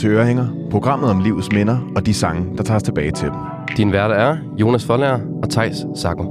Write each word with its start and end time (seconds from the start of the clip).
til 0.00 0.10
Ørehænger, 0.10 0.46
programmet 0.70 1.10
om 1.10 1.20
livets 1.20 1.52
minder 1.52 1.78
og 1.96 2.06
de 2.06 2.14
sange, 2.14 2.56
der 2.56 2.62
tager 2.62 2.76
os 2.76 2.82
tilbage 2.82 3.10
til 3.10 3.28
dem. 3.28 3.36
Din 3.76 3.92
værter 3.92 4.14
er 4.14 4.36
Jonas 4.60 4.84
Follærer 4.84 5.20
og 5.42 5.50
Tejs 5.50 5.76
Sago. 5.94 6.24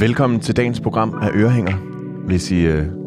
Velkommen 0.00 0.40
til 0.40 0.56
dagens 0.56 0.80
program 0.80 1.18
af 1.22 1.30
Ørehænger. 1.34 1.76
Hvis 2.26 2.50
I 2.50 2.60
øh, 2.60 3.01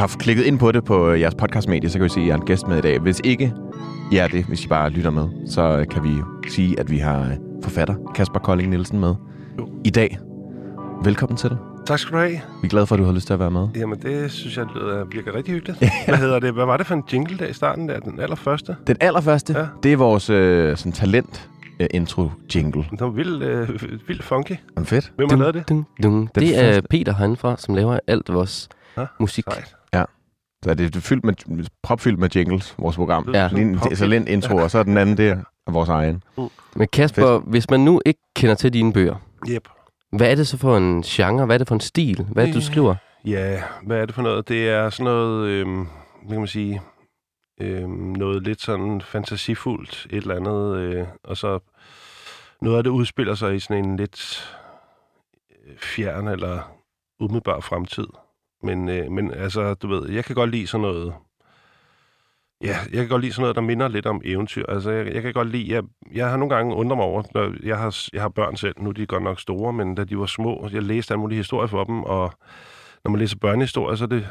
har 0.00 0.06
klikket 0.18 0.44
ind 0.44 0.58
på 0.58 0.72
det 0.72 0.84
på 0.84 1.10
øh, 1.10 1.20
jeres 1.20 1.34
podcastmedie, 1.34 1.90
så 1.90 1.98
kan 1.98 2.04
vi 2.04 2.08
se, 2.08 2.20
at 2.20 2.26
I 2.26 2.30
er 2.30 2.34
en 2.34 2.44
gæst 2.44 2.68
med 2.68 2.78
i 2.78 2.80
dag. 2.80 2.98
Hvis 2.98 3.20
ikke 3.24 3.52
I 4.12 4.16
er 4.16 4.28
det, 4.28 4.44
hvis 4.44 4.64
I 4.64 4.68
bare 4.68 4.90
lytter 4.90 5.10
med, 5.10 5.28
så 5.46 5.78
øh, 5.78 5.86
kan 5.88 6.02
vi 6.04 6.08
jo 6.08 6.24
sige, 6.48 6.80
at 6.80 6.90
vi 6.90 6.98
har 6.98 7.20
øh, 7.20 7.30
forfatter 7.62 7.94
Kasper 8.14 8.40
Kolding 8.40 8.70
Nielsen 8.70 9.00
med 9.00 9.14
Jo. 9.58 9.68
i 9.84 9.90
dag. 9.90 10.18
Velkommen 11.04 11.36
til 11.36 11.50
dig. 11.50 11.58
Tak 11.86 11.98
skal 11.98 12.12
du 12.12 12.18
have. 12.18 12.30
Vi 12.30 12.38
er 12.64 12.68
glade 12.68 12.86
for, 12.86 12.94
at 12.94 12.98
du 12.98 13.04
har 13.04 13.12
lyst 13.12 13.26
til 13.26 13.32
at 13.34 13.40
være 13.40 13.50
med. 13.50 13.68
Jamen, 13.76 13.98
det 14.02 14.30
synes 14.32 14.56
jeg 14.56 14.66
lyder, 14.74 15.04
virker 15.04 15.34
rigtig 15.34 15.54
hyggeligt. 15.54 15.78
Hvad 16.06 16.16
hedder 16.16 16.38
det? 16.38 16.52
Hvad 16.52 16.64
var 16.64 16.76
det 16.76 16.86
for 16.86 16.94
en 16.94 17.02
jingle 17.12 17.38
der 17.38 17.46
i 17.46 17.52
starten 17.52 17.88
der? 17.88 18.00
Den 18.00 18.20
allerførste? 18.20 18.76
Den 18.86 18.96
allerførste, 19.00 19.58
ja. 19.58 19.66
Det 19.82 19.92
er 19.92 19.96
vores 19.96 20.30
øh, 20.30 20.76
sådan 20.76 20.92
talent 20.92 21.50
øh, 21.80 21.86
intro 21.90 22.30
jingle. 22.54 22.84
Den 22.90 22.98
var 23.00 23.08
vildt, 23.08 23.42
øh, 23.42 23.68
vildt 24.08 24.22
funky. 24.22 24.52
Er 24.76 24.84
fedt? 24.84 25.12
Hvem 25.16 25.30
har 25.30 25.36
lavet 25.36 25.54
det? 25.54 25.68
Dun, 25.68 25.86
dun. 26.02 26.28
Det 26.34 26.64
er. 26.64 26.80
Peter 26.90 27.14
herindefra, 27.14 27.56
som 27.58 27.74
laver 27.74 27.98
alt 28.06 28.32
vores 28.32 28.68
Ja, 28.98 29.06
musik. 29.20 29.44
Sejt. 29.44 29.74
Så 30.64 30.74
det 30.74 30.96
er 30.96 31.00
fyldt 31.00 31.24
med, 31.24 31.64
propfyldt 31.82 32.18
med 32.18 32.28
jingles, 32.36 32.74
vores 32.78 32.96
program. 32.96 33.30
Ja. 33.34 33.48
Lige 33.52 33.62
en 33.62 33.78
talent 33.96 34.28
intro, 34.28 34.56
og 34.56 34.70
så 34.70 34.78
er 34.78 34.82
den 34.82 34.96
anden 34.96 35.16
der 35.16 35.36
er 35.66 35.70
vores 35.72 35.88
egen. 35.88 36.22
Men 36.76 36.88
Kasper, 36.92 37.38
hvis 37.38 37.70
man 37.70 37.80
nu 37.80 38.00
ikke 38.06 38.20
kender 38.36 38.54
til 38.54 38.72
dine 38.72 38.92
bøger, 38.92 39.16
Yep. 39.48 39.68
hvad 40.12 40.30
er 40.30 40.34
det 40.34 40.48
så 40.48 40.56
for 40.56 40.76
en 40.76 41.02
genre? 41.02 41.46
Hvad 41.46 41.56
er 41.56 41.58
det 41.58 41.68
for 41.68 41.74
en 41.74 41.80
stil? 41.80 42.26
Hvad 42.32 42.42
er 42.42 42.46
det, 42.46 42.54
du 42.54 42.60
skriver? 42.60 42.94
Ja, 43.24 43.62
hvad 43.82 43.96
er 43.98 44.06
det 44.06 44.14
for 44.14 44.22
noget? 44.22 44.48
Det 44.48 44.68
er 44.68 44.90
sådan 44.90 45.04
noget, 45.04 45.48
øhm, 45.48 45.76
hvad 46.22 46.30
kan 46.30 46.38
man 46.38 46.46
sige, 46.46 46.82
øhm, 47.60 47.90
noget 47.92 48.42
lidt 48.42 48.60
sådan 48.62 49.00
fantasifuldt, 49.00 50.06
et 50.10 50.16
eller 50.16 50.36
andet, 50.36 50.76
øh, 50.76 51.06
og 51.24 51.36
så 51.36 51.58
noget 52.62 52.76
af 52.76 52.82
det 52.84 52.90
udspiller 52.90 53.34
sig 53.34 53.54
i 53.54 53.58
sådan 53.58 53.84
en 53.84 53.96
lidt 53.96 54.48
øh, 55.50 55.76
fjern 55.78 56.28
eller 56.28 56.72
umiddelbar 57.20 57.60
fremtid. 57.60 58.06
Men, 58.62 58.88
øh, 58.88 59.12
men 59.12 59.34
altså, 59.34 59.74
du 59.74 59.88
ved, 59.88 60.10
jeg 60.10 60.24
kan 60.24 60.34
godt 60.34 60.50
lide 60.50 60.66
sådan 60.66 60.82
noget, 60.82 61.14
ja, 62.64 62.76
jeg 62.92 62.98
kan 62.98 63.08
godt 63.08 63.22
lide 63.22 63.32
sådan 63.32 63.42
noget, 63.42 63.56
der 63.56 63.62
minder 63.62 63.88
lidt 63.88 64.06
om 64.06 64.20
eventyr. 64.24 64.64
Altså, 64.68 64.90
jeg, 64.90 65.14
jeg 65.14 65.22
kan 65.22 65.32
godt 65.32 65.48
lide, 65.48 65.74
jeg, 65.74 65.82
jeg 66.12 66.30
har 66.30 66.36
nogle 66.36 66.54
gange 66.54 66.74
undret 66.74 66.96
mig 66.96 67.06
over, 67.06 67.22
når 67.34 67.54
jeg 67.62 67.78
har, 67.78 67.96
jeg 68.12 68.22
har 68.22 68.28
børn 68.28 68.56
selv, 68.56 68.74
nu 68.78 68.88
er 68.88 68.92
de 68.92 69.06
godt 69.06 69.22
nok 69.22 69.40
store, 69.40 69.72
men 69.72 69.94
da 69.94 70.04
de 70.04 70.18
var 70.18 70.26
små, 70.26 70.68
jeg 70.72 70.82
læste 70.82 71.14
alle 71.14 71.20
mulige 71.20 71.36
historier 71.36 71.66
for 71.66 71.84
dem, 71.84 72.02
og 72.02 72.32
når 73.04 73.10
man 73.10 73.20
læser 73.20 73.36
børnehistorier, 73.40 73.96
så 73.96 74.04
er, 74.04 74.08
det, 74.08 74.28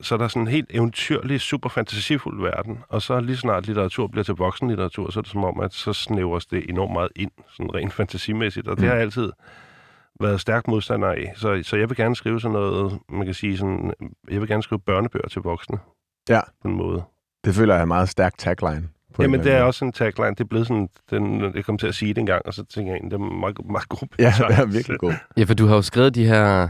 så 0.00 0.14
er 0.14 0.18
der 0.18 0.28
sådan 0.28 0.42
en 0.42 0.48
helt 0.48 0.70
eventyrlig, 0.70 1.40
super 1.40 1.68
fantasifuld 1.68 2.42
verden. 2.42 2.78
Og 2.88 3.02
så 3.02 3.20
lige 3.20 3.36
snart 3.36 3.66
litteratur 3.66 4.06
bliver 4.06 4.24
til 4.24 4.34
voksenlitteratur, 4.34 5.10
så 5.10 5.20
er 5.20 5.22
det 5.22 5.30
som 5.30 5.44
om, 5.44 5.60
at 5.60 5.74
så 5.74 5.92
snævres 5.92 6.46
det 6.46 6.70
enormt 6.70 6.92
meget 6.92 7.10
ind, 7.16 7.30
sådan 7.48 7.74
rent 7.74 7.92
fantasimæssigt. 7.92 8.68
Og 8.68 8.76
det 8.76 8.84
har 8.84 8.94
jeg 8.94 9.02
altid 9.02 9.32
været 10.20 10.40
stærk 10.40 10.68
modstander 10.68 11.08
af. 11.08 11.32
Så, 11.36 11.60
så 11.62 11.76
jeg 11.76 11.88
vil 11.88 11.96
gerne 11.96 12.16
skrive 12.16 12.40
sådan 12.40 12.52
noget, 12.52 12.98
man 13.08 13.24
kan 13.24 13.34
sige 13.34 13.58
sådan, 13.58 13.92
jeg 14.30 14.40
vil 14.40 14.48
gerne 14.48 14.62
skrive 14.62 14.78
børnebøger 14.78 15.28
til 15.28 15.42
voksne. 15.42 15.78
Ja. 16.28 16.40
På 16.62 16.68
en 16.68 16.74
måde. 16.74 17.02
Det 17.44 17.54
føler 17.54 17.74
jeg 17.74 17.78
er 17.78 17.82
en 17.82 17.88
meget 17.88 18.08
stærk 18.08 18.38
tagline. 18.38 18.88
På 19.14 19.22
en 19.22 19.30
Jamen, 19.30 19.44
det 19.46 19.52
er 19.52 19.62
også 19.62 19.84
en 19.84 19.92
tagline. 19.92 20.30
Det 20.30 20.40
er 20.40 20.44
blevet 20.44 20.66
sådan, 20.66 20.88
den, 21.10 21.54
jeg 21.54 21.64
kom 21.64 21.78
til 21.78 21.86
at 21.86 21.94
sige 21.94 22.14
det 22.14 22.18
engang, 22.18 22.42
og 22.46 22.54
så 22.54 22.64
tænker 22.64 22.92
jeg, 22.92 23.00
det 23.04 23.12
er 23.12 23.18
meget, 23.18 23.56
meget 23.70 23.88
god. 23.88 24.08
Ja, 24.18 24.32
det 24.48 24.58
er 24.58 24.66
virkelig 24.66 24.98
god. 24.98 25.12
Ja, 25.36 25.44
for 25.44 25.54
du 25.54 25.66
har 25.66 25.74
jo 25.74 25.82
skrevet 25.82 26.14
de 26.14 26.26
her, 26.26 26.68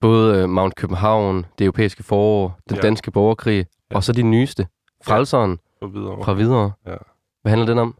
både 0.00 0.42
øh, 0.42 0.48
Mount 0.48 0.74
København, 0.76 1.46
det 1.58 1.64
europæiske 1.64 2.02
forår, 2.02 2.58
den 2.68 2.76
Ja. 2.76 2.82
danske 2.82 3.10
borgerkrig, 3.10 3.66
Ja. 3.90 3.96
og 3.96 4.04
så 4.04 4.12
de 4.12 4.22
nyeste, 4.22 4.66
Frelseren 5.04 5.58
Og 5.80 5.94
videre. 5.94 6.24
fra 6.24 6.32
videre. 6.32 6.72
Ja. 6.86 6.96
Hvad 7.42 7.50
handler 7.50 7.66
den 7.66 7.78
om? 7.78 7.98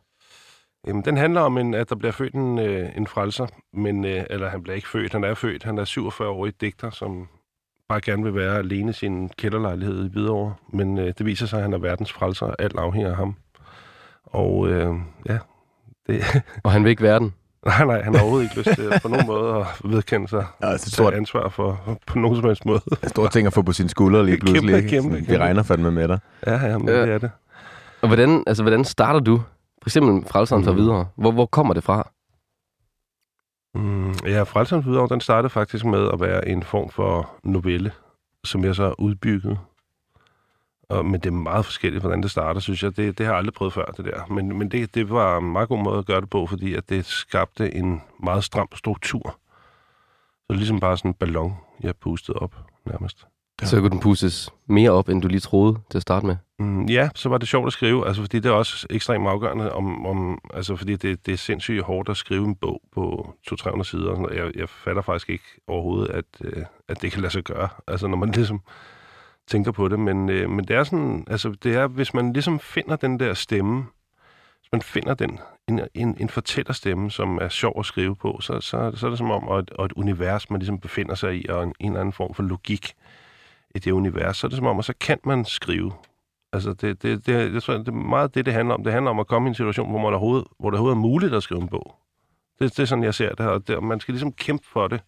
Jamen, 0.86 1.04
den 1.04 1.16
handler 1.16 1.40
om, 1.40 1.58
en, 1.58 1.74
at 1.74 1.90
der 1.90 1.96
bliver 1.96 2.12
født 2.12 2.34
en, 2.34 2.58
øh, 2.58 2.88
en 2.96 3.06
frelser, 3.06 3.46
men, 3.72 4.04
øh, 4.04 4.24
eller 4.30 4.48
han 4.48 4.62
bliver 4.62 4.76
ikke 4.76 4.88
født, 4.88 5.12
han 5.12 5.24
er 5.24 5.34
født. 5.34 5.62
Han 5.62 5.78
er 5.78 5.84
47-årig 5.84 6.60
digter, 6.60 6.90
som 6.90 7.28
bare 7.88 8.00
gerne 8.00 8.22
vil 8.22 8.34
være 8.34 8.58
alene 8.58 8.90
i 8.90 8.92
sin 8.92 9.30
kælderlejlighed 9.38 10.04
i 10.06 10.08
Hvidovre. 10.12 10.54
Men 10.72 10.98
øh, 10.98 11.12
det 11.18 11.26
viser 11.26 11.46
sig, 11.46 11.56
at 11.56 11.62
han 11.62 11.72
er 11.72 11.78
verdens 11.78 12.12
frelser, 12.12 12.46
og 12.46 12.56
alt 12.58 12.76
afhænger 12.76 13.10
af 13.10 13.16
ham. 13.16 13.34
Og 14.24 14.68
øh, 14.68 14.94
ja, 15.28 15.38
det, 16.06 16.22
Og 16.64 16.72
han 16.72 16.84
vil 16.84 16.90
ikke 16.90 17.02
være 17.02 17.18
den. 17.18 17.34
nej, 17.66 17.84
nej, 17.84 18.02
han 18.02 18.14
har 18.14 18.20
overhovedet 18.22 18.44
ikke 18.56 18.56
lyst 18.68 18.78
til 18.80 18.92
på 19.02 19.08
nogen 19.08 19.26
måde 19.26 19.54
at 19.56 19.66
vedkende 19.84 20.28
sig 20.28 20.46
Ja, 20.62 20.66
det 20.66 20.72
er 20.74 20.78
tage 20.78 20.90
stort, 20.90 21.14
ansvar 21.14 21.48
for 21.48 21.98
på 22.06 22.18
nogen 22.18 22.36
som 22.36 22.44
helst 22.46 22.66
måde. 22.66 22.80
stort 23.06 23.30
ting 23.30 23.46
at 23.46 23.52
få 23.52 23.62
på 23.62 23.72
sine 23.72 23.88
skuldre 23.88 24.24
lige 24.26 24.36
Kæmpe, 24.36 24.46
pludselig. 24.52 24.76
ikke? 24.76 24.88
kæmpe, 24.88 25.08
Sådan, 25.08 25.20
Vi 25.20 25.26
kæmpe. 25.26 25.44
regner 25.44 25.62
fandme 25.62 25.90
med 25.90 26.08
dig. 26.08 26.18
Ja, 26.46 26.66
ja, 26.66 26.78
men 26.78 26.88
Ja. 26.88 27.02
det 27.02 27.10
er 27.14 27.18
det. 27.18 27.30
Og 28.02 28.08
hvordan, 28.08 28.44
altså, 28.46 28.62
hvordan 28.62 28.84
starter 28.84 29.20
du? 29.20 29.40
For 29.86 29.88
eksempel 29.88 30.28
Frelseren 30.30 30.64
fra 30.64 30.72
Mhm. 30.72 30.80
videre. 30.80 31.06
Hvor, 31.16 31.32
hvor 31.32 31.46
kommer 31.46 31.74
det 31.74 31.84
fra? 31.84 32.10
Mm, 33.74 34.12
ja, 34.24 34.42
Frelseren 34.42 34.82
Hvidovre, 34.82 35.08
den 35.08 35.20
startede 35.20 35.50
faktisk 35.50 35.84
med 35.84 36.10
at 36.12 36.20
være 36.20 36.48
en 36.48 36.62
form 36.62 36.90
for 36.90 37.30
novelle, 37.44 37.92
som 38.44 38.64
jeg 38.64 38.74
så 38.74 38.82
har 38.82 39.00
udbygget. 39.00 39.58
Og, 40.88 41.04
men 41.06 41.14
det 41.20 41.26
er 41.26 41.30
meget 41.32 41.64
forskelligt, 41.64 42.02
hvordan 42.02 42.22
det 42.22 42.30
starter, 42.30 42.60
synes 42.60 42.82
jeg. 42.82 42.96
Det, 42.96 43.18
det 43.18 43.26
har 43.26 43.32
jeg 43.32 43.38
aldrig 43.38 43.54
prøvet 43.54 43.72
før, 43.72 43.84
det 43.84 44.04
der. 44.04 44.26
Men, 44.26 44.58
men 44.58 44.70
det, 44.70 44.94
det 44.94 45.10
var 45.10 45.38
en 45.38 45.52
meget 45.52 45.68
god 45.68 45.82
måde 45.82 45.98
at 45.98 46.06
gøre 46.06 46.20
det 46.20 46.30
på, 46.30 46.46
fordi 46.46 46.74
at 46.74 46.88
det 46.88 47.04
skabte 47.06 47.74
en 47.74 48.02
meget 48.22 48.44
stram 48.44 48.68
struktur. 48.74 49.38
Så 50.50 50.56
ligesom 50.56 50.80
bare 50.80 50.96
sådan 50.98 51.08
en 51.10 51.14
ballon, 51.14 51.54
jeg 51.80 51.96
pustede 51.96 52.38
op, 52.38 52.54
nærmest. 52.86 53.26
Ja. 53.60 53.66
Så 53.66 53.80
kunne 53.80 53.90
den 53.90 54.00
pusses 54.00 54.50
mere 54.66 54.90
op, 54.90 55.08
end 55.08 55.22
du 55.22 55.28
lige 55.28 55.40
troede 55.40 55.78
til 55.90 55.98
at 55.98 56.02
starte 56.02 56.26
med. 56.26 56.36
Mm, 56.58 56.84
ja, 56.86 57.08
så 57.14 57.28
var 57.28 57.38
det 57.38 57.48
sjovt 57.48 57.66
at 57.66 57.72
skrive, 57.72 58.06
altså 58.06 58.22
fordi 58.22 58.38
det 58.38 58.48
er 58.48 58.52
også 58.52 58.86
ekstremt 58.90 59.28
afgørende, 59.28 59.72
om, 59.72 60.06
om, 60.06 60.38
altså 60.54 60.76
fordi 60.76 60.96
det, 60.96 61.26
det 61.26 61.32
er 61.32 61.36
sindssygt 61.36 61.82
hårdt 61.82 62.08
at 62.08 62.16
skrive 62.16 62.44
en 62.44 62.54
bog 62.56 62.82
på 62.92 63.34
200-300 63.50 63.82
sider. 63.82 64.10
og 64.10 64.16
sådan. 64.16 64.38
Jeg, 64.38 64.56
jeg 64.56 64.68
fatter 64.68 65.02
faktisk 65.02 65.30
ikke 65.30 65.44
overhovedet, 65.66 66.10
at, 66.10 66.24
øh, 66.44 66.64
at 66.88 67.02
det 67.02 67.12
kan 67.12 67.20
lade 67.20 67.32
sig 67.32 67.42
gøre, 67.42 67.68
altså 67.86 68.06
når 68.06 68.16
man 68.16 68.30
ligesom 68.30 68.60
tænker 69.46 69.72
på 69.72 69.88
det. 69.88 69.98
Men, 69.98 70.28
øh, 70.28 70.50
men 70.50 70.64
det 70.64 70.76
er 70.76 70.84
sådan, 70.84 71.24
altså 71.30 71.50
det 71.62 71.74
er, 71.74 71.86
hvis 71.86 72.14
man 72.14 72.32
ligesom 72.32 72.60
finder 72.60 72.96
den 72.96 73.20
der 73.20 73.34
stemme, 73.34 73.86
hvis 74.60 74.72
man 74.72 74.82
finder 74.82 75.14
den, 75.14 75.40
en, 75.68 75.80
en, 75.94 76.16
en 76.20 76.28
fortællerstemme, 76.28 77.10
som 77.10 77.38
er 77.42 77.48
sjov 77.48 77.74
at 77.78 77.86
skrive 77.86 78.16
på, 78.16 78.38
så, 78.40 78.60
så, 78.60 78.92
så 78.94 79.06
er 79.06 79.10
det 79.10 79.18
som 79.18 79.30
om, 79.30 79.48
og 79.48 79.58
et, 79.58 79.70
og 79.70 79.84
et 79.84 79.92
univers, 79.92 80.50
man 80.50 80.60
ligesom 80.60 80.80
befinder 80.80 81.14
sig 81.14 81.36
i, 81.36 81.46
og 81.48 81.62
en, 81.62 81.74
en 81.80 81.90
eller 81.90 82.00
anden 82.00 82.12
form 82.12 82.34
for 82.34 82.42
logik 82.42 82.94
i 83.74 83.78
det 83.78 83.90
univers, 83.90 84.36
så 84.36 84.46
er 84.46 84.48
det 84.48 84.56
som 84.56 84.66
om, 84.66 84.76
og 84.78 84.84
så 84.84 84.94
kan 85.00 85.18
man 85.24 85.44
skrive. 85.44 85.92
Altså, 86.52 86.72
det, 86.72 87.02
det, 87.02 87.26
det, 87.26 87.54
jeg 87.54 87.62
tror, 87.62 87.74
det 87.74 87.88
er 87.88 87.92
meget 87.92 88.34
det, 88.34 88.46
det 88.46 88.54
handler 88.54 88.74
om. 88.74 88.84
Det 88.84 88.92
handler 88.92 89.10
om 89.10 89.18
at 89.18 89.26
komme 89.26 89.48
i 89.48 89.50
en 89.50 89.54
situation, 89.54 89.90
hvor, 89.90 89.98
man 89.98 90.06
overhovedet, 90.06 90.46
hvor 90.58 90.70
det 90.70 90.78
overhovedet 90.78 90.96
er 90.96 91.00
muligt 91.00 91.34
at 91.34 91.42
skrive 91.42 91.60
en 91.60 91.68
bog. 91.68 91.96
Det, 92.58 92.70
det 92.76 92.78
er 92.78 92.86
sådan, 92.86 93.04
jeg 93.04 93.14
ser 93.14 93.34
det, 93.34 93.46
og 93.46 93.68
det, 93.68 93.76
og 93.76 93.84
man 93.84 94.00
skal 94.00 94.12
ligesom 94.12 94.32
kæmpe 94.32 94.66
for 94.72 94.88
det 94.88 95.00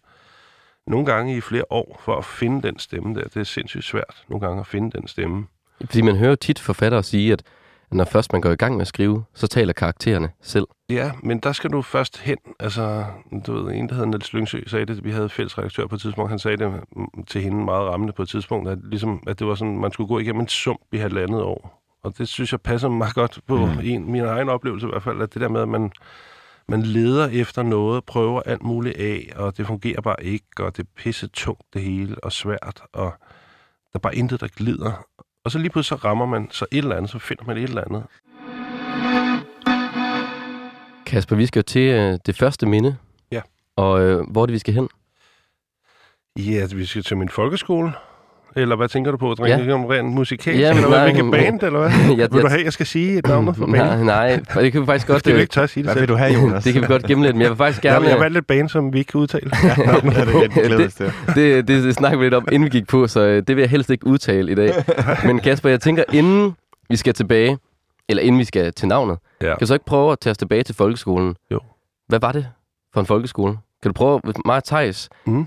nogle 0.87 1.05
gange 1.05 1.37
i 1.37 1.41
flere 1.41 1.63
år, 1.69 2.01
for 2.05 2.15
at 2.15 2.25
finde 2.25 2.67
den 2.67 2.79
stemme 2.79 3.15
der. 3.15 3.23
Det 3.23 3.37
er 3.37 3.43
sindssygt 3.43 3.83
svært 3.83 4.23
nogle 4.29 4.47
gange 4.47 4.59
at 4.59 4.67
finde 4.67 4.97
den 4.97 5.07
stemme. 5.07 5.47
Fordi 5.79 6.01
man 6.01 6.15
hører 6.15 6.29
jo 6.29 6.35
tit 6.35 6.59
forfattere 6.59 7.03
sige, 7.03 7.33
at 7.33 7.43
når 7.91 8.05
først 8.05 8.31
man 8.33 8.41
går 8.41 8.51
i 8.51 8.55
gang 8.55 8.73
med 8.75 8.81
at 8.81 8.87
skrive, 8.87 9.23
så 9.33 9.47
taler 9.47 9.73
karaktererne 9.73 10.29
selv. 10.41 10.65
Ja, 10.89 11.11
men 11.23 11.39
der 11.39 11.51
skal 11.51 11.69
du 11.69 11.81
først 11.81 12.17
hen. 12.17 12.37
Altså, 12.59 13.05
du 13.47 13.53
ved, 13.53 13.73
en, 13.73 13.89
der 13.89 13.93
hedder 13.95 14.07
Niels 14.09 14.33
Lyngsø, 14.33 14.59
sagde 14.67 14.85
det, 14.85 15.03
vi 15.03 15.11
havde 15.11 15.29
fælles 15.29 15.57
redaktør 15.57 15.87
på 15.87 15.95
et 15.95 16.01
tidspunkt, 16.01 16.29
han 16.29 16.39
sagde 16.39 16.57
det 16.57 16.71
mm, 16.95 17.23
til 17.27 17.41
hende 17.41 17.65
meget 17.65 17.87
rammende 17.89 18.13
på 18.13 18.21
et 18.21 18.29
tidspunkt, 18.29 18.69
at, 18.69 18.77
ligesom, 18.83 19.23
at 19.27 19.39
det 19.39 19.47
var 19.47 19.55
sådan, 19.55 19.77
man 19.77 19.91
skulle 19.91 20.07
gå 20.07 20.19
igennem 20.19 20.41
en 20.41 20.47
sump 20.47 20.81
i 20.91 20.97
halvandet 20.97 21.41
år. 21.41 21.83
Og 22.03 22.17
det 22.17 22.27
synes 22.27 22.51
jeg 22.51 22.61
passer 22.61 22.89
meget 22.89 23.13
godt 23.15 23.39
på 23.47 23.55
Mm. 23.57 23.71
mm. 23.71 23.79
en, 23.83 24.11
min 24.11 24.23
egen 24.23 24.49
oplevelse 24.49 24.87
i 24.87 24.89
hvert 24.89 25.03
fald, 25.03 25.21
at 25.21 25.33
det 25.33 25.41
der 25.41 25.49
med, 25.49 25.61
at 25.61 25.67
man, 25.69 25.91
man 26.67 26.81
leder 26.81 27.27
efter 27.27 27.63
noget, 27.63 28.03
prøver 28.05 28.41
alt 28.45 28.63
muligt 28.63 28.97
af, 28.97 29.29
og 29.35 29.57
det 29.57 29.67
fungerer 29.67 30.01
bare 30.01 30.23
ikke, 30.23 30.45
og 30.59 30.77
det 30.77 30.83
er 30.83 30.87
pisse 30.97 31.27
tungt 31.27 31.63
det 31.73 31.81
hele, 31.81 32.15
og 32.23 32.31
svært, 32.31 32.81
og 32.93 33.13
der 33.93 33.95
er 33.95 33.99
bare 33.99 34.15
intet, 34.15 34.41
der 34.41 34.47
glider. 34.47 35.05
Og 35.45 35.51
så 35.51 35.59
lige 35.59 35.69
pludselig 35.69 35.99
så 35.99 36.07
rammer 36.07 36.25
man 36.25 36.47
så 36.51 36.65
et 36.71 36.77
eller 36.77 36.95
andet, 36.95 37.11
så 37.11 37.19
finder 37.19 37.43
man 37.43 37.57
et 37.57 37.63
eller 37.63 37.83
andet. 37.83 38.03
Kasper, 41.05 41.35
vi 41.35 41.45
skal 41.45 41.59
jo 41.59 41.63
til 41.63 41.81
øh, 41.81 42.19
det 42.25 42.35
første 42.35 42.65
minde. 42.65 42.97
Ja. 43.31 43.41
Og 43.75 44.01
øh, 44.01 44.19
hvor 44.31 44.41
er 44.41 44.45
det, 44.45 44.53
vi 44.53 44.59
skal 44.59 44.73
hen? 44.73 44.89
Ja, 46.37 46.67
vi 46.75 46.85
skal 46.85 47.03
til 47.03 47.17
min 47.17 47.29
folkeskole. 47.29 47.93
Eller 48.55 48.75
hvad 48.75 48.87
tænker 48.87 49.11
du 49.11 49.17
på? 49.17 49.33
Drenge, 49.33 49.57
Ja. 49.57 49.63
ja. 49.63 49.73
om 49.73 49.85
rent 49.85 50.13
musikalsk? 50.13 50.59
Jamen, 50.59 50.83
eller 50.83 50.89
hvad? 50.89 50.97
nej, 50.99 51.11
Hvilket 51.11 51.31
band, 51.31 51.63
eller 51.67 51.79
hvad? 51.79 52.17
jeg, 52.17 52.27
Vil 52.31 52.41
du 52.41 52.47
have, 52.47 52.61
jeg 52.63 52.73
skal 52.73 52.85
sige 52.85 53.17
et 53.17 53.27
navn 53.27 53.55
for 53.55 53.65
Nej, 53.65 53.79
bandet? 53.89 54.05
nej, 54.05 54.43
for 54.51 54.61
det 54.61 54.71
kan 54.71 54.81
vi 54.81 54.85
faktisk 54.85 55.07
godt... 55.07 55.25
Det 55.25 55.33
vil 55.33 55.37
øh, 55.37 55.41
ikke 55.41 55.51
tør 55.51 55.63
at 55.63 55.69
sige 55.69 55.83
det 55.83 55.91
Hvad 55.91 56.01
vil 56.01 56.09
du 56.09 56.15
have, 56.15 56.33
Jonas? 56.33 56.63
det 56.63 56.73
kan 56.73 56.81
vi 56.81 56.87
godt 56.87 57.03
gemme 57.03 57.23
lidt, 57.25 57.35
men 57.35 57.41
jeg 57.41 57.49
vil 57.49 57.57
faktisk 57.57 57.85
Jeg, 57.85 57.93
gerne... 57.93 58.07
jeg 58.09 58.19
valgte 58.19 58.37
et 58.37 58.45
band, 58.47 58.69
som 58.69 58.93
vi 58.93 58.97
ikke 58.99 59.11
kan 59.11 59.19
udtale. 59.21 59.51
ja, 59.63 59.75
det, 59.75 60.77
det, 60.87 61.11
det, 61.35 61.67
det, 61.67 61.83
det 61.83 61.95
snakker 61.95 62.17
vi 62.17 62.25
lidt 62.25 62.33
om, 62.33 62.47
inden 62.51 62.65
vi 62.65 62.69
gik 62.69 62.87
på, 62.87 63.07
så 63.07 63.19
øh, 63.21 63.43
det 63.47 63.55
vil 63.55 63.61
jeg 63.61 63.69
helst 63.69 63.89
ikke 63.89 64.07
udtale 64.07 64.51
i 64.51 64.55
dag. 64.55 64.73
Men 65.25 65.39
Kasper, 65.39 65.69
jeg 65.69 65.79
tænker, 65.81 66.03
inden 66.13 66.55
vi 66.89 66.95
skal 66.95 67.13
tilbage, 67.13 67.57
eller 68.09 68.23
inden 68.23 68.39
vi 68.39 68.45
skal 68.45 68.73
til 68.73 68.87
navnet, 68.87 69.17
Ja. 69.41 69.47
kan 69.47 69.57
du 69.59 69.65
så 69.65 69.73
ikke 69.73 69.85
prøve 69.85 70.11
at 70.11 70.19
tage 70.19 70.31
os 70.31 70.37
tilbage 70.37 70.63
til 70.63 70.75
folkeskolen? 70.75 71.35
Jo. 71.51 71.59
Hvad 72.07 72.19
var 72.19 72.31
det 72.31 72.47
for 72.93 72.99
en 72.99 73.05
folkeskole? 73.05 73.57
Kan 73.83 73.89
du 73.89 73.93
prøve, 73.93 74.21
mig 74.45 74.55
og 74.55 74.63
Thijs 74.63 75.09
Mm. 75.25 75.45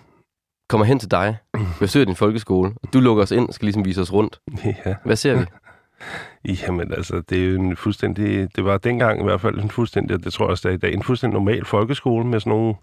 Kommer 0.69 0.85
hen 0.85 0.99
til 0.99 1.11
dig, 1.11 1.37
besøger 1.81 2.07
din 2.07 2.17
folkeskole, 2.17 2.73
og 2.83 2.93
du 2.93 3.01
lukker 3.01 3.23
os 3.23 3.31
ind, 3.31 3.53
skal 3.53 3.67
ligesom 3.67 3.85
vise 3.85 4.01
os 4.01 4.13
rundt. 4.13 4.41
ja. 4.65 4.95
Hvad 5.05 5.17
ser 5.17 5.35
vi? 5.39 5.45
Jamen 6.63 6.93
altså, 6.93 7.23
det 7.29 7.39
er 7.39 7.49
jo 7.49 7.61
en 7.61 7.77
fuldstændig... 7.77 8.57
Det 8.57 8.65
var 8.65 8.79
dengang 8.79 9.21
i 9.21 9.25
hvert 9.25 9.41
fald 9.41 9.59
en 9.59 9.71
fuldstændig, 9.71 10.17
og 10.17 10.25
det 10.25 10.33
tror 10.33 10.45
jeg 10.45 10.51
også, 10.51 10.69
det 10.69 10.75
er 10.75 10.77
i 10.77 10.81
dag, 10.81 10.95
en 10.95 11.03
fuldstændig 11.03 11.35
normal 11.35 11.65
folkeskole 11.65 12.27
med 12.27 12.41
sådan 12.41 12.51
nogle... 12.51 12.75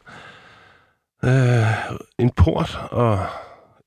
Øh, 1.24 2.00
en 2.20 2.30
port 2.30 2.80
og 2.92 3.20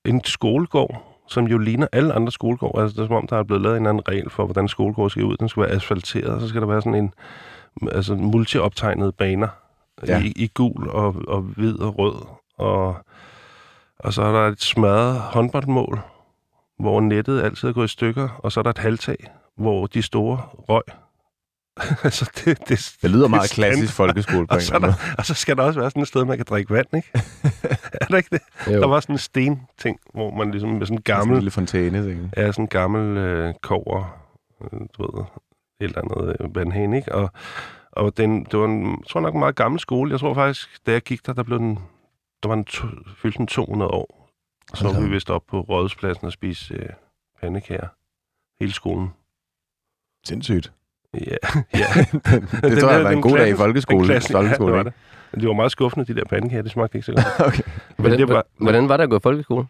en 0.05 0.25
skolegård, 0.25 1.23
som 1.29 1.45
jo 1.45 1.59
ligner 1.59 1.87
alle 1.93 2.13
andre 2.13 2.33
skolegård. 2.33 2.83
Altså, 2.83 2.97
det 2.97 3.03
er 3.03 3.07
som 3.07 3.17
om, 3.17 3.27
der 3.27 3.37
er 3.37 3.43
blevet 3.43 3.63
lavet 3.63 3.77
en 3.77 3.83
eller 3.83 3.91
anden 3.91 4.09
regel 4.09 4.31
for, 4.31 4.45
hvordan 4.45 4.69
skolegård 4.69 5.11
skal 5.11 5.25
ud. 5.25 5.37
Den 5.37 5.49
skal 5.49 5.63
være 5.63 5.71
asfalteret, 5.71 6.35
og 6.35 6.41
så 6.41 6.49
skal 6.49 6.61
der 6.61 6.67
være 6.67 6.83
sådan 6.83 6.95
en 6.95 7.13
altså 7.93 8.15
multioptegnede 8.15 9.13
baner 9.13 9.49
ja. 10.07 10.23
i, 10.23 10.33
i 10.37 10.51
gul 10.55 10.89
og, 10.89 11.17
og 11.29 11.41
hvid 11.41 11.79
og 11.79 11.99
rød. 11.99 12.15
Og, 12.59 12.97
og 14.05 14.13
så 14.13 14.23
er 14.23 14.33
der 14.33 14.49
et 14.49 14.61
smadret 14.63 15.19
håndboldmål, 15.21 16.01
hvor 16.79 17.01
nettet 17.01 17.43
altid 17.43 17.69
er 17.69 17.73
gået 17.73 17.85
i 17.85 17.89
stykker, 17.89 18.29
og 18.39 18.53
så 18.53 18.61
er 18.61 18.63
der 18.63 18.71
et 18.71 18.79
halvtag, 18.79 19.17
hvor 19.57 19.87
de 19.87 20.03
store 20.03 20.37
røg. 20.69 20.83
altså, 22.05 22.31
det, 22.45 22.59
det, 22.69 22.97
Det 23.03 23.11
lyder 23.11 23.25
er 23.25 23.29
meget 23.29 23.51
standard. 23.51 23.73
klassisk 23.73 23.95
folkeskole 23.95 24.47
på 24.47 24.55
Og 24.55 24.63
så, 24.63 24.75
er 24.75 24.79
der, 24.79 24.93
og 25.19 25.27
så 25.27 25.35
skal 25.35 25.57
der 25.57 25.63
også 25.63 25.81
være 25.81 25.91
sådan 25.91 26.03
et 26.03 26.09
sted, 26.09 26.25
man 26.25 26.37
kan 26.37 26.47
drikke 26.49 26.75
vand, 26.75 26.87
ikke? 26.97 27.09
er 28.01 28.07
der 28.11 28.17
ikke 28.17 28.29
det? 28.33 28.73
Jo. 28.75 28.81
Der 28.81 28.87
var 28.87 29.01
sådan 29.01 29.15
en 29.15 29.19
sten-ting, 29.19 30.01
hvor 30.15 30.31
man 30.31 30.51
ligesom 30.51 30.71
med 30.71 30.75
sådan 30.75 30.79
en 30.79 30.79
måde. 30.79 30.87
Sådan 30.87 30.99
en 30.99 31.03
gammel, 31.03 31.37
lille 31.37 31.51
fontæne, 31.51 32.05
ting. 32.09 32.31
ja, 32.37 32.47
sådan 32.53 32.65
en 32.65 32.69
gammel 32.69 33.17
øh, 33.17 33.55
kover, 33.63 34.19
øh, 34.65 34.81
du 34.99 35.03
ved, 35.17 35.25
et 35.81 35.85
eller 35.85 35.99
andet 35.99 36.37
øh, 36.41 36.55
vandhane, 36.57 36.97
ikke? 36.97 37.15
Og, 37.15 37.31
og 37.93 38.17
den, 38.17 38.45
det 38.45 38.59
var 38.59 38.65
en, 38.65 39.03
tror 39.11 39.21
nok 39.21 39.35
en 39.35 39.41
meget 39.41 39.57
gammel 39.57 39.81
skole. 39.81 40.11
Jeg 40.13 40.21
tror 40.21 40.35
faktisk, 40.35 40.87
da 40.87 40.93
jeg 40.93 41.03
gik 41.03 41.27
der, 41.27 41.33
der 41.33 41.43
blev 41.43 41.59
den, 41.59 41.79
der 42.43 42.49
var 42.49 42.55
den 42.55 42.65
to, 42.65 42.87
fyldte 43.17 43.39
den 43.39 43.47
200 43.47 43.91
år. 43.91 44.29
Så 44.75 44.85
Hold 44.85 44.95
da 44.95 45.01
var 45.01 45.07
vi 45.07 45.15
vist 45.15 45.31
op 45.31 45.43
på 45.49 45.61
Rådhuspladsen 45.61 46.27
og 46.27 46.33
spise 46.33 46.75
øh, 46.75 46.89
pandekager. 47.41 47.89
Hele 48.61 48.73
skolen. 48.73 49.09
Sindssygt. 50.27 50.73
Ja, 51.15 51.21
ja. 51.75 51.87
det 51.95 52.63
Den 52.63 52.81
tror 52.81 52.91
jeg 52.91 53.05
var 53.05 53.11
en 53.11 53.23
god 53.23 53.31
dag 53.39 53.49
i 53.49 53.51
klassisk- 53.51 53.57
folkeskole. 53.59 53.99
Den 53.99 54.07
klassiske, 54.07 54.39
ja, 54.39 54.51
det 54.51 54.61
var 54.61 54.83
det. 54.83 54.93
Men 55.33 55.41
de 55.41 55.47
var 55.47 55.53
meget 55.55 55.73
skuffende, 55.73 56.07
de 56.07 56.15
der 56.15 56.25
pandekager. 56.25 56.63
Det 56.63 56.73
smagte 56.73 56.99
ikke 56.99 57.07
så 57.07 57.13
godt. 57.13 57.27
okay. 57.49 57.63
Men 57.67 57.95
Hvordan, 57.97 58.19
det 58.19 58.29
var, 58.29 58.47
hvordan 58.59 58.89
var 58.89 58.97
det 58.97 59.05
at 59.05 59.11
gå 59.11 59.17
i 59.17 59.21
folkeskole? 59.23 59.67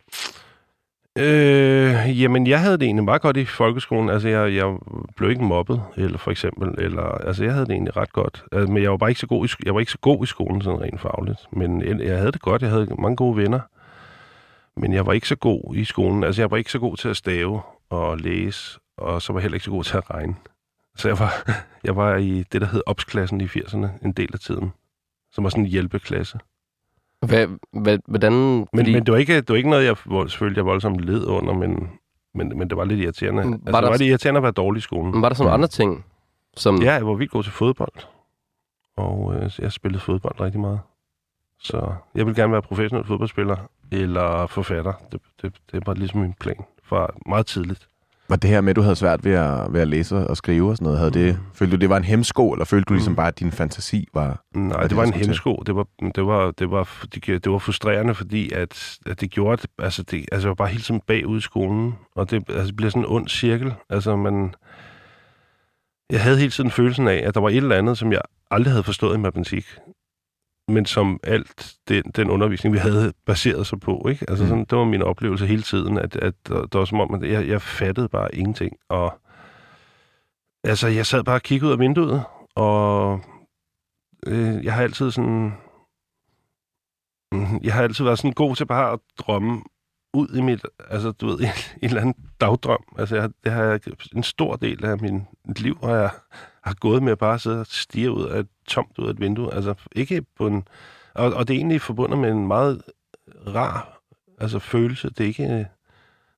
Øh, 1.19 2.21
jamen, 2.21 2.47
jeg 2.47 2.61
havde 2.61 2.79
det 2.79 2.83
egentlig 2.83 3.05
meget 3.05 3.23
godt 3.23 3.37
i 3.37 3.45
folkeskolen. 3.45 4.09
Altså, 4.09 4.29
jeg, 4.29 4.55
jeg 4.55 4.77
blev 5.17 5.31
ikke 5.31 5.45
mobbet, 5.45 5.83
eller 5.97 6.19
for 6.19 6.31
eksempel. 6.31 6.75
Eller, 6.85 7.03
altså, 7.03 7.45
jeg 7.45 7.53
havde 7.53 7.67
det 7.67 7.73
egentlig 7.73 7.97
ret 7.97 8.13
godt. 8.13 8.45
Altså, 8.53 8.73
men 8.73 8.83
jeg 8.83 8.91
var 8.91 8.97
bare 8.97 9.11
ikke 9.11 9.21
så 9.21 9.27
god 9.27 9.49
i, 9.49 9.51
jeg 9.65 9.75
var 9.75 9.81
ikke 9.81 9.93
så 9.93 9.99
god 9.99 10.25
i 10.25 10.27
skolen, 10.27 10.63
sådan 10.63 10.81
rent 10.81 11.01
fagligt. 11.01 11.41
Men 11.53 12.01
jeg 12.01 12.19
havde 12.19 12.33
det 12.33 12.43
godt. 12.43 12.63
Jeg 12.63 12.71
havde 12.71 12.89
mange 12.99 13.17
gode 13.17 13.37
venner. 13.37 13.61
Men 14.77 14.93
jeg 14.93 15.07
var 15.07 15.13
ikke 15.13 15.29
så 15.29 15.37
god 15.37 15.75
i 15.77 15.85
skolen. 15.85 16.25
Altså, 16.25 16.43
jeg 16.43 16.51
var 16.51 16.57
ikke 16.57 16.73
så 16.73 16.79
god 16.79 16.97
til 16.97 17.09
at 17.09 17.17
stave 17.17 17.61
og 17.91 18.19
læse, 18.19 18.81
og 18.97 19.23
så 19.23 19.33
var 19.33 19.41
jeg 19.41 19.43
heller 19.43 19.57
ikke 19.57 19.65
så 19.65 19.71
god 19.71 19.85
til 19.85 19.97
at 19.97 20.11
regne. 20.11 20.35
Så 20.97 21.09
jeg 21.09 21.19
var, 21.19 21.33
jeg 21.85 21.97
var 21.97 22.17
i 22.17 22.43
det, 22.53 22.61
der 22.61 22.67
hed 22.67 22.83
opsklassen 22.87 23.41
i 23.41 23.45
80'erne, 23.45 23.87
en 24.05 24.13
del 24.13 24.31
af 24.33 24.41
tiden. 24.41 24.73
Som 25.33 25.45
var 25.45 25.51
sådan 25.51 25.65
en 25.65 25.71
hjælpeklasse. 25.71 26.39
Hvad, 27.27 27.47
hvad, 27.73 27.99
hvordan... 28.07 28.33
Men, 28.33 28.67
fordi, 28.77 28.93
men 28.93 29.07
det, 29.07 29.13
var 29.13 29.19
ikke, 29.19 29.37
det 29.37 29.49
var 29.49 29.55
ikke 29.57 29.71
noget, 29.71 29.85
jeg 29.85 29.97
selvfølgelig 30.31 30.57
jeg 30.57 30.65
voldsomt 30.67 31.01
led 31.01 31.27
under, 31.27 31.55
men, 31.55 31.91
men, 32.35 32.59
men 32.59 32.69
det 32.71 32.77
var 32.77 32.85
lidt 32.85 33.01
irriterende. 33.01 33.43
Var 33.43 33.51
altså, 33.53 33.61
der- 33.73 33.81
det 33.81 33.91
var 33.91 33.97
lidt 33.97 34.03
irriterende 34.09 34.39
at 34.39 34.43
være 34.43 34.53
dårlig 34.53 34.79
i 34.79 34.83
skolen. 34.83 35.23
var 35.23 35.29
der 35.29 35.35
sådan 35.37 35.45
nogle 35.45 35.55
andre 35.55 35.69
ting, 35.69 36.05
som... 36.57 36.83
Ja, 36.83 36.93
jeg 36.93 37.07
var 37.07 37.15
vildt 37.15 37.33
god 37.33 37.43
til 37.43 37.53
fodbold. 37.53 37.93
Og 38.97 39.35
øh, 39.35 39.51
jeg 39.59 39.73
spillede 39.73 40.01
fodbold 40.01 40.41
rigtig 40.41 40.61
meget. 40.61 40.81
Så 41.59 41.95
jeg 42.15 42.27
vil 42.27 42.35
gerne 42.35 42.53
være 42.53 42.63
professionel 42.63 43.07
fodboldspiller 43.07 43.57
eller 43.93 44.47
forfatter. 44.47 44.93
Det, 45.13 45.21
det, 45.43 45.53
det 45.73 45.87
var 45.87 45.95
ligesom 45.95 46.21
min 46.21 46.35
plan 46.41 46.57
fra 46.85 47.11
meget 47.27 47.47
tidligt. 47.47 47.89
Var 48.29 48.37
det 48.37 48.51
her 48.51 48.61
med, 48.61 48.71
at 48.71 48.77
du 48.77 48.83
havde 48.83 48.97
svært 48.97 49.25
ved 49.25 49.33
at, 49.33 49.73
ved 49.73 49.81
at 49.81 49.89
læse 49.89 50.17
og 50.27 50.37
skrive 50.37 50.71
og 50.71 50.77
sådan 50.77 50.85
noget, 50.85 50.99
havde 50.99 51.11
det, 51.11 51.35
Mm. 51.35 51.41
følte 51.55 51.77
du, 51.77 51.81
det 51.81 51.89
var 51.89 51.97
en 51.97 52.05
hemsko, 52.05 52.53
eller 52.53 52.65
følte 52.65 52.85
du 52.85 52.95
ligesom 52.95 53.13
Mm. 53.13 53.17
bare, 53.17 53.29
at 53.29 53.39
din 53.39 53.53
fantasi 53.53 54.09
var... 54.15 54.43
Nej, 54.55 54.81
det, 54.81 54.91
det, 54.91 54.97
var 54.97 55.05
en 55.05 55.13
hemsko. 55.13 55.63
Det 55.67 55.77
var, 55.77 55.87
det 56.15 56.27
var, 56.27 56.51
det 56.51 56.71
var, 56.71 56.89
det, 57.15 57.27
det 57.45 57.53
var 57.53 57.59
frustrerende, 57.59 58.15
fordi 58.15 58.53
at, 58.53 58.99
at 59.07 59.21
det 59.21 59.31
gjorde, 59.31 59.63
altså, 59.79 60.03
det, 60.03 60.25
altså 60.33 60.47
jeg 60.47 60.51
var 60.51 60.55
bare 60.55 60.69
hele 60.69 60.83
tiden 60.83 61.01
bagud 61.07 61.39
i 61.39 61.41
skolen, 61.41 61.95
og 62.17 62.31
det, 62.31 62.43
altså, 62.49 62.67
det 62.67 62.77
bliver 62.77 62.91
sådan 62.91 63.03
en 63.03 63.09
ond 63.09 63.29
cirkel. 63.29 63.75
Altså 63.91 64.17
man, 64.17 64.55
jeg 66.11 66.23
havde 66.23 66.39
hele 66.39 66.51
tiden 66.51 66.71
følelsen 66.71 67.09
af, 67.09 67.23
at 67.27 67.35
der 67.35 67.41
var 67.41 67.49
et 67.49 67.57
eller 67.57 67.77
andet, 67.77 67.99
som 67.99 68.13
jeg 68.13 68.21
aldrig 68.51 68.73
havde 68.73 68.85
forstået 68.85 69.17
i 69.17 69.21
matematik, 69.21 69.67
men 70.69 70.87
som 70.87 71.21
alt 71.23 71.75
den, 71.89 72.03
den 72.03 72.31
undervisning, 72.31 72.73
vi 72.75 72.79
havde 72.79 73.13
baseret 73.27 73.67
sig 73.67 73.81
på. 73.81 74.07
Ikke? 74.09 74.25
Altså 74.29 74.45
Mm. 74.45 74.49
sådan, 74.49 74.65
det 74.65 74.79
var 74.79 74.85
min 74.85 75.03
oplevelse 75.03 75.47
hele 75.47 75.63
tiden, 75.63 75.99
at, 75.99 76.17
at 76.17 76.35
der, 76.49 76.67
der 76.67 76.79
var 76.79 76.85
som 76.85 77.01
om, 77.01 77.15
at 77.15 77.31
jeg, 77.31 77.49
jeg 77.49 77.63
fattede 77.63 78.09
bare 78.09 78.35
ingenting. 78.35 78.77
Og 78.89 79.21
altså, 80.65 80.89
jeg 80.89 81.07
sad 81.07 81.25
bare 81.25 81.35
og 81.37 81.43
kiggede 81.43 81.69
ud 81.69 81.73
af 81.73 81.79
vinduet, 81.79 82.23
og 82.55 83.21
øh, 84.27 84.65
jeg 84.65 84.75
har 84.75 84.83
altid 84.83 85.11
sådan... 85.11 85.53
Jeg 87.63 87.75
har 87.75 87.83
altid 87.83 88.05
været 88.05 88.19
sådan 88.19 88.33
god 88.33 88.57
til 88.57 88.67
bare 88.67 88.93
at 88.93 88.99
drømme 89.19 89.63
ud 90.13 90.29
i 90.29 90.41
mit, 90.41 90.63
altså 90.91 91.11
du 91.13 91.27
ved, 91.27 91.39
en, 91.41 91.47
en 91.47 91.89
eller 91.89 92.01
anden 92.01 92.15
dagdrøm. 92.41 92.85
Altså 92.99 93.17
jeg, 93.17 93.31
det 93.45 93.53
har 93.53 93.65
jeg, 93.65 93.81
en 94.17 94.23
stor 94.23 94.57
del 94.57 94.85
af 94.85 94.99
min, 94.99 95.27
mit 95.45 95.61
liv, 95.61 95.79
har 95.83 95.95
jeg 95.95 96.11
har 96.63 96.75
gået 96.75 97.03
med 97.03 97.13
at 97.13 97.19
bare 97.19 97.39
sidde 97.39 97.61
og 97.61 97.67
stige 97.67 98.11
ud 98.11 98.25
af 98.25 98.41
et 98.41 98.49
tomt 98.69 98.99
ud 98.99 99.07
af 99.07 99.11
et 99.11 99.21
vindue. 99.21 99.55
Altså 99.55 99.75
ikke 99.93 100.25
på 100.39 100.47
en, 100.47 100.69
og, 101.15 101.35
og 101.35 101.49
det 101.49 101.55
er 101.55 101.59
egentlig 101.59 101.81
forbundet 101.81 102.19
med 102.19 102.31
en 102.31 102.47
meget 102.47 102.83
rar 103.47 104.03
altså 104.39 104.59
følelse. 104.59 105.11
Det 105.11 105.21
er 105.21 105.29
ikke 105.29 105.59
øh, 105.59 105.65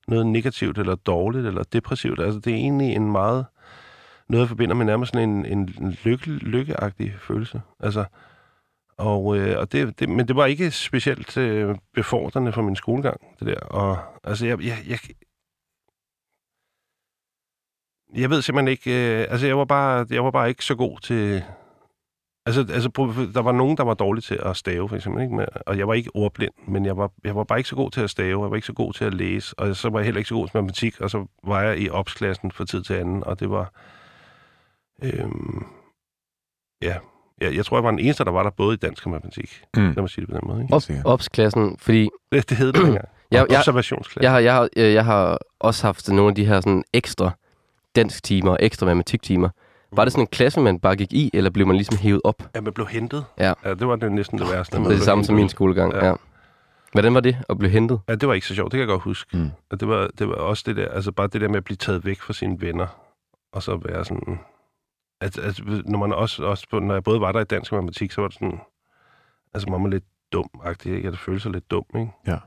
noget 0.07 0.27
negativt 0.27 0.77
eller 0.77 0.95
dårligt 0.95 1.47
eller 1.47 1.63
depressivt. 1.63 2.19
Altså 2.19 2.39
det 2.39 2.53
er 2.53 2.57
egentlig 2.57 2.95
en 2.95 3.11
meget, 3.11 3.45
noget 4.29 4.41
jeg 4.41 4.49
forbinder 4.49 4.75
med 4.75 4.85
nærmest 4.85 5.13
sådan 5.13 5.29
en, 5.29 5.45
en 5.45 5.97
lykke, 6.03 6.27
lykkeagtig 6.27 7.15
følelse. 7.19 7.61
Altså, 7.79 8.05
og, 8.97 9.37
øh, 9.37 9.59
og 9.59 9.71
det, 9.71 9.99
det, 9.99 10.09
men 10.09 10.27
det 10.27 10.35
var 10.35 10.45
ikke 10.45 10.71
specielt 10.71 11.37
øh, 11.37 11.75
befordrende 11.93 12.53
for 12.53 12.61
min 12.61 12.75
skolegang, 12.75 13.21
det 13.39 13.47
der. 13.47 13.59
Og 13.59 13.97
altså, 14.23 14.45
jeg, 14.45 14.63
jeg, 14.63 14.77
jeg, 14.87 14.99
jeg 18.15 18.29
ved 18.29 18.41
simpelthen 18.41 18.67
ikke, 18.67 19.21
øh, 19.21 19.27
altså 19.29 19.47
jeg 19.47 19.57
var, 19.57 19.65
bare, 19.65 20.05
jeg 20.09 20.23
var 20.23 20.31
bare 20.31 20.49
ikke 20.49 20.65
så 20.65 20.75
god 20.75 20.99
til, 20.99 21.43
altså, 22.45 22.61
altså 22.61 22.89
der 23.33 23.41
var 23.41 23.51
nogen, 23.51 23.77
der 23.77 23.83
var 23.83 23.93
dårlige 23.93 24.21
til 24.21 24.39
at 24.45 24.57
stave, 24.57 24.89
for 24.89 24.95
eksempel, 24.95 25.23
ikke? 25.23 25.45
Og 25.67 25.77
jeg 25.77 25.87
var 25.87 25.93
ikke 25.93 26.11
ordblind, 26.13 26.53
men 26.67 26.85
jeg 26.85 26.97
var, 26.97 27.11
jeg 27.23 27.35
var 27.35 27.43
bare 27.43 27.59
ikke 27.59 27.69
så 27.69 27.75
god 27.75 27.91
til 27.91 28.01
at 28.01 28.09
stave, 28.09 28.43
jeg 28.43 28.49
var 28.49 28.55
ikke 28.55 28.67
så 28.67 28.73
god 28.73 28.93
til 28.93 29.05
at 29.05 29.13
læse, 29.13 29.59
og 29.59 29.75
så 29.75 29.89
var 29.89 29.99
jeg 29.99 30.05
heller 30.05 30.19
ikke 30.19 30.29
så 30.29 30.35
god 30.35 30.47
til 30.47 30.57
matematik, 30.57 31.01
og 31.01 31.09
så 31.09 31.25
var 31.43 31.61
jeg 31.61 31.79
i 31.79 31.89
opsklassen 31.89 32.51
fra 32.51 32.65
tid 32.65 32.83
til 32.83 32.93
anden, 32.93 33.23
og 33.23 33.39
det 33.39 33.49
var, 33.49 33.73
øhm, 35.03 35.65
ja, 36.81 36.97
jeg, 37.41 37.55
jeg 37.55 37.65
tror, 37.65 37.77
jeg 37.77 37.83
var 37.83 37.89
den 37.91 37.99
eneste, 37.99 38.25
der 38.25 38.31
var 38.31 38.43
der 38.43 38.49
både 38.49 38.73
i 38.73 38.77
dansk 38.77 39.05
og 39.05 39.11
matematik. 39.11 39.61
Mm. 39.77 39.81
Lad 39.83 39.95
mig 40.01 40.09
sige 40.09 40.25
det 40.25 40.33
på 40.33 40.39
den 40.39 40.47
måde. 40.47 40.61
Ikke? 40.61 40.73
Op, 40.73 40.81
opsklassen, 41.13 41.77
fordi 41.79 42.09
Det, 42.31 42.49
det 42.49 42.57
hed 42.57 42.67
det 42.73 42.81
dengang. 42.81 43.07
jeg, 43.31 43.45
jeg, 43.49 43.57
Observationsklasse. 43.57 44.23
jeg, 44.23 44.31
har, 44.31 44.39
jeg, 44.39 44.53
har, 44.55 44.69
jeg 44.77 45.05
har 45.05 45.39
også 45.59 45.87
haft 45.87 46.09
nogle 46.09 46.29
af 46.29 46.35
de 46.35 46.45
her 46.45 46.61
sådan 46.61 46.83
ekstra 46.93 47.31
dansk 47.95 48.23
timer 48.23 48.51
og 48.51 48.57
ekstra 48.61 48.85
matematiktimer. 48.85 49.49
Var 49.91 50.03
det 50.03 50.11
sådan 50.13 50.23
en 50.23 50.27
klasse, 50.27 50.61
man 50.61 50.79
bare 50.79 50.95
gik 50.95 51.13
i, 51.13 51.29
eller 51.33 51.49
blev 51.49 51.67
man 51.67 51.75
ligesom 51.75 51.97
hævet 51.97 52.21
op? 52.23 52.43
Ja, 52.55 52.61
man 52.61 52.73
blev 52.73 52.87
hentet. 52.87 53.25
Ja. 53.39 53.53
ja 53.65 53.69
det 53.73 53.87
var 53.87 53.95
det 53.95 54.11
næsten 54.11 54.39
det 54.39 54.47
værste. 54.51 54.77
Det 54.77 54.85
er 54.85 54.89
det 54.89 55.01
samme 55.01 55.23
som 55.23 55.35
min 55.35 55.41
hentet. 55.41 55.51
skolegang, 55.51 55.93
Ja. 55.93 56.05
ja. 56.05 56.13
Hvordan 56.91 57.13
var 57.13 57.19
det 57.19 57.37
at 57.49 57.57
blive 57.57 57.71
hentet? 57.71 57.99
Ja, 58.09 58.15
det 58.15 58.27
var 58.27 58.33
ikke 58.33 58.47
så 58.47 58.55
sjovt. 58.55 58.71
Det 58.71 58.77
kan 58.77 58.79
jeg 58.79 58.87
godt 58.87 59.01
huske. 59.01 59.37
Mm. 59.37 59.49
Og 59.71 59.79
det 59.79 59.87
var, 59.87 60.09
det 60.19 60.27
var 60.27 60.35
også 60.35 60.63
det 60.65 60.75
der, 60.75 60.87
altså 60.87 61.11
bare 61.11 61.27
det 61.27 61.41
der 61.41 61.47
med 61.47 61.57
at 61.57 61.63
blive 61.63 61.77
taget 61.77 62.05
væk 62.05 62.21
fra 62.21 62.33
sine 62.33 62.61
venner, 62.61 62.87
og 63.53 63.63
så 63.63 63.79
være 63.85 64.05
sådan... 64.05 64.39
At, 65.21 65.37
at, 65.37 65.61
når 65.85 65.99
man 65.99 66.13
også, 66.13 66.43
også 66.43 66.67
på, 66.69 66.79
når 66.79 66.93
jeg 66.93 67.03
både 67.03 67.21
var 67.21 67.31
der 67.31 67.39
i 67.39 67.43
dansk 67.43 67.71
og 67.71 67.75
matematik, 67.75 68.11
så 68.11 68.21
var 68.21 68.27
det 68.27 68.37
sådan... 68.37 68.59
Altså, 69.53 69.69
man 69.69 69.83
var 69.83 69.89
lidt 69.89 70.03
dum-agtig, 70.31 70.91
ikke? 70.91 71.09
Jeg 71.09 71.17
følte 71.17 71.39
sig 71.39 71.51
lidt 71.51 71.71
dum, 71.71 71.85
ikke? 71.95 72.11
Ja. 72.27 72.37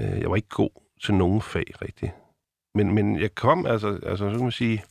Øh, 0.00 0.20
jeg 0.20 0.30
var 0.30 0.36
ikke 0.36 0.48
god 0.48 0.70
til 1.02 1.14
nogen 1.14 1.42
fag, 1.42 1.82
rigtigt. 1.82 2.12
Men, 2.74 2.94
men 2.94 3.20
jeg 3.20 3.34
kom, 3.34 3.66
altså, 3.66 3.88
altså, 4.02 4.16
så 4.16 4.30
kan 4.30 4.42
man 4.42 4.52
sige... 4.52 4.84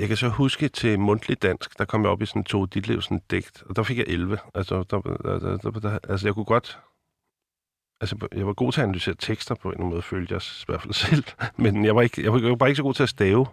Jeg 0.00 0.08
kan 0.08 0.16
så 0.16 0.28
huske 0.28 0.68
til 0.68 1.00
mundtlig 1.00 1.42
dansk, 1.42 1.78
der 1.78 1.84
kom 1.84 2.02
jeg 2.02 2.10
op 2.10 2.22
i 2.22 2.26
sådan 2.26 2.44
to 2.44 2.64
dit 2.64 2.86
liv 2.86 3.02
sådan 3.02 3.22
digt, 3.30 3.62
og 3.62 3.76
der 3.76 3.82
fik 3.82 3.98
jeg 3.98 4.06
11. 4.08 4.38
Altså, 4.54 4.82
der, 4.90 5.00
der, 5.00 5.38
der, 5.38 5.56
der, 5.56 5.70
der, 5.70 5.98
altså 6.08 6.26
jeg 6.26 6.34
kunne 6.34 6.44
godt 6.44 6.78
Altså, 8.00 8.28
jeg 8.36 8.46
var 8.46 8.52
god 8.52 8.72
til 8.72 8.80
at 8.80 8.84
analysere 8.84 9.14
tekster 9.18 9.54
på 9.54 9.68
en 9.68 9.72
eller 9.72 9.80
anden 9.80 9.90
måde, 9.90 10.02
følte 10.02 10.34
jeg 10.34 10.42
i 10.42 10.64
hvert 10.66 10.82
fald 10.82 10.94
selv. 10.94 11.24
Men 11.64 11.84
jeg 11.84 11.96
var, 11.96 12.02
ikke, 12.02 12.22
jeg 12.22 12.32
var, 12.32 12.38
jeg 12.38 12.50
var 12.50 12.56
bare 12.56 12.68
ikke 12.68 12.76
så 12.76 12.82
god 12.82 12.94
til 12.94 13.02
at 13.02 13.08
stave. 13.08 13.46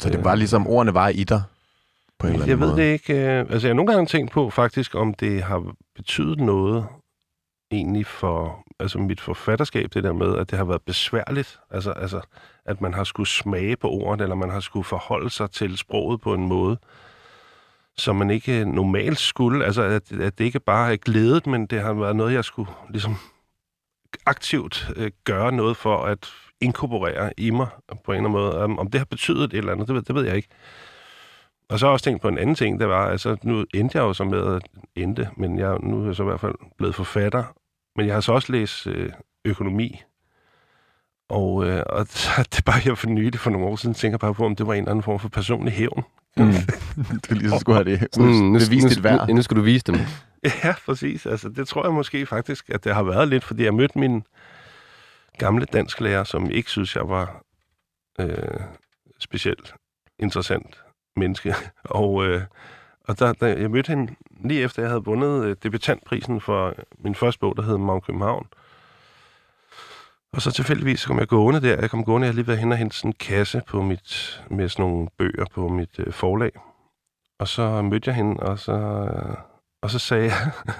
Så 0.00 0.10
det 0.10 0.24
var 0.24 0.34
ligesom, 0.34 0.66
ordene 0.66 0.94
var 0.94 1.08
i 1.08 1.24
dig? 1.24 1.42
På 2.18 2.26
en 2.26 2.32
eller 2.32 2.44
anden 2.44 2.50
Jeg 2.50 2.60
ved 2.60 2.66
måde. 2.74 2.82
det 2.82 2.92
ikke. 2.92 3.14
øh, 3.14 3.38
Altså, 3.50 3.68
jeg 3.68 3.70
har 3.70 3.74
nogle 3.74 3.92
gange 3.92 4.06
tænkt 4.06 4.32
på 4.32 4.50
faktisk, 4.50 4.94
om 4.94 5.14
det 5.14 5.42
har 5.42 5.72
betydet 5.96 6.40
noget 6.40 6.86
egentlig 7.70 8.06
for 8.06 8.64
altså 8.80 8.98
mit 8.98 9.20
forfatterskab, 9.20 9.94
det 9.94 10.04
der 10.04 10.12
med, 10.12 10.36
at 10.36 10.50
det 10.50 10.58
har 10.58 10.64
været 10.64 10.82
besværligt. 10.82 11.58
Altså, 11.70 11.90
altså 11.92 12.20
at 12.64 12.80
man 12.80 12.94
har 12.94 13.04
skulle 13.04 13.28
smage 13.28 13.76
på 13.76 13.90
ordene, 13.90 14.22
eller 14.22 14.36
man 14.36 14.50
har 14.50 14.60
skulle 14.60 14.84
forholde 14.84 15.30
sig 15.30 15.50
til 15.50 15.78
sproget 15.78 16.20
på 16.20 16.34
en 16.34 16.46
måde, 16.48 16.78
som 17.96 18.16
man 18.16 18.30
ikke 18.30 18.64
normalt 18.64 19.18
skulle. 19.18 19.64
Altså, 19.64 19.82
at, 19.82 20.12
at 20.12 20.38
det 20.38 20.44
ikke 20.44 20.60
bare 20.60 20.92
er 20.92 20.96
glædet, 20.96 21.46
men 21.46 21.66
det 21.66 21.80
har 21.80 21.92
været 21.92 22.16
noget, 22.16 22.34
jeg 22.34 22.44
skulle 22.44 22.70
ligesom 22.90 23.16
aktivt 24.26 24.90
øh, 24.96 25.10
gøre 25.24 25.52
noget 25.52 25.76
for 25.76 26.04
at 26.04 26.32
inkorporere 26.60 27.32
i 27.36 27.50
mig 27.50 27.66
på 28.04 28.12
en 28.12 28.16
eller 28.16 28.28
anden 28.28 28.32
måde. 28.32 28.64
Um, 28.64 28.78
om 28.78 28.90
det 28.90 29.00
har 29.00 29.04
betydet 29.04 29.44
et 29.44 29.54
eller 29.54 29.72
andet, 29.72 29.88
det 29.88 29.94
ved, 29.94 30.02
det 30.02 30.14
ved 30.14 30.24
jeg 30.24 30.36
ikke. 30.36 30.48
Og 31.68 31.78
så 31.78 31.86
har 31.86 31.90
jeg 31.90 31.92
også 31.92 32.04
tænkt 32.04 32.22
på 32.22 32.28
en 32.28 32.38
anden 32.38 32.54
ting, 32.54 32.80
det 32.80 32.88
var, 32.88 33.06
altså 33.06 33.36
nu 33.42 33.64
endte 33.74 33.98
jeg 33.98 34.02
jo 34.02 34.12
så 34.12 34.24
med 34.24 34.54
at 34.56 34.62
endte, 34.96 35.28
men 35.36 35.58
jeg, 35.58 35.78
nu 35.82 36.02
er 36.02 36.06
jeg 36.06 36.16
så 36.16 36.22
i 36.22 36.26
hvert 36.26 36.40
fald 36.40 36.54
blevet 36.78 36.94
forfatter, 36.94 37.44
men 37.96 38.06
jeg 38.06 38.14
har 38.14 38.20
så 38.20 38.32
også 38.32 38.52
læst 38.52 38.86
øh, 38.86 39.12
økonomi, 39.44 40.02
og, 41.28 41.66
øh, 41.66 41.82
og 41.86 42.08
det 42.08 42.58
er 42.58 42.62
bare 42.66 42.80
jeg 42.84 42.98
for 42.98 43.08
nylig 43.08 43.40
for 43.40 43.50
nogle 43.50 43.66
år 43.66 43.76
siden 43.76 43.94
tænker 43.94 44.18
bare 44.18 44.34
på, 44.34 44.44
om 44.44 44.56
det 44.56 44.66
var 44.66 44.74
en 44.74 44.78
eller 44.78 44.90
anden 44.90 45.02
form 45.02 45.18
for 45.18 45.28
personlig 45.28 45.72
hævn. 45.72 46.04
Mm. 46.36 46.52
du 47.30 47.34
lige 47.34 47.50
så 47.50 47.58
skulle 47.58 47.76
have 47.76 47.90
det. 47.90 48.08
Mm, 48.18 48.24
nu, 48.24 48.58
det 48.58 48.70
viste 48.70 48.88
dit 48.88 49.04
værd. 49.04 49.28
nu, 49.28 49.34
nu 49.34 49.42
skal 49.42 49.56
du 49.56 49.62
vise 49.62 49.84
dem. 49.86 49.96
Ja, 50.64 50.74
præcis. 50.86 51.26
Altså, 51.26 51.48
det 51.48 51.68
tror 51.68 51.84
jeg 51.84 51.92
måske 51.92 52.26
faktisk, 52.26 52.70
at 52.70 52.84
det 52.84 52.94
har 52.94 53.02
været 53.02 53.28
lidt, 53.28 53.44
fordi 53.44 53.64
jeg 53.64 53.74
mødte 53.74 53.98
min 53.98 54.22
gamle 55.38 55.64
dansklærer, 55.64 56.24
som 56.24 56.50
ikke 56.50 56.70
synes, 56.70 56.96
jeg 56.96 57.08
var 57.08 57.42
øh, 58.20 58.60
specielt 59.18 59.74
interessant 60.18 60.84
menneske. 61.16 61.54
Og, 61.84 62.26
øh, 62.26 62.42
og 63.04 63.18
der, 63.18 63.32
der, 63.32 63.46
jeg 63.46 63.70
mødte 63.70 63.88
hende 63.88 64.14
lige 64.44 64.62
efter, 64.62 64.82
jeg 64.82 64.90
havde 64.90 65.04
vundet 65.04 65.44
øh, 65.44 65.56
debutantprisen 65.62 66.40
for 66.40 66.74
min 66.98 67.14
første 67.14 67.38
bog, 67.38 67.56
der 67.56 67.62
hed 67.62 67.78
Magne 67.78 68.00
København. 68.00 68.46
Og 70.32 70.42
så 70.42 70.50
tilfældigvis 70.52 71.06
kom 71.06 71.18
jeg 71.18 71.28
gående 71.28 71.60
der. 71.60 71.80
Jeg 71.80 71.90
kom 71.90 72.04
gående, 72.04 72.24
jeg 72.24 72.28
havde 72.28 72.36
lige 72.36 72.46
været 72.46 72.58
hen 72.58 72.72
og 72.72 72.78
hentet 72.78 72.94
sådan 72.94 73.08
en 73.08 73.14
kasse 73.20 73.62
på 73.66 73.82
mit, 73.82 74.42
med 74.50 74.68
sådan 74.68 74.82
nogle 74.82 75.08
bøger 75.18 75.44
på 75.54 75.68
mit 75.68 75.98
øh, 75.98 76.12
forlag. 76.12 76.52
Og 77.38 77.48
så 77.48 77.82
mødte 77.82 78.08
jeg 78.08 78.14
hende, 78.14 78.40
og 78.40 78.58
så, 78.58 78.72
øh, 78.72 79.36
og 79.82 79.90
så 79.90 79.98
sagde 79.98 80.24
jeg, 80.24 80.50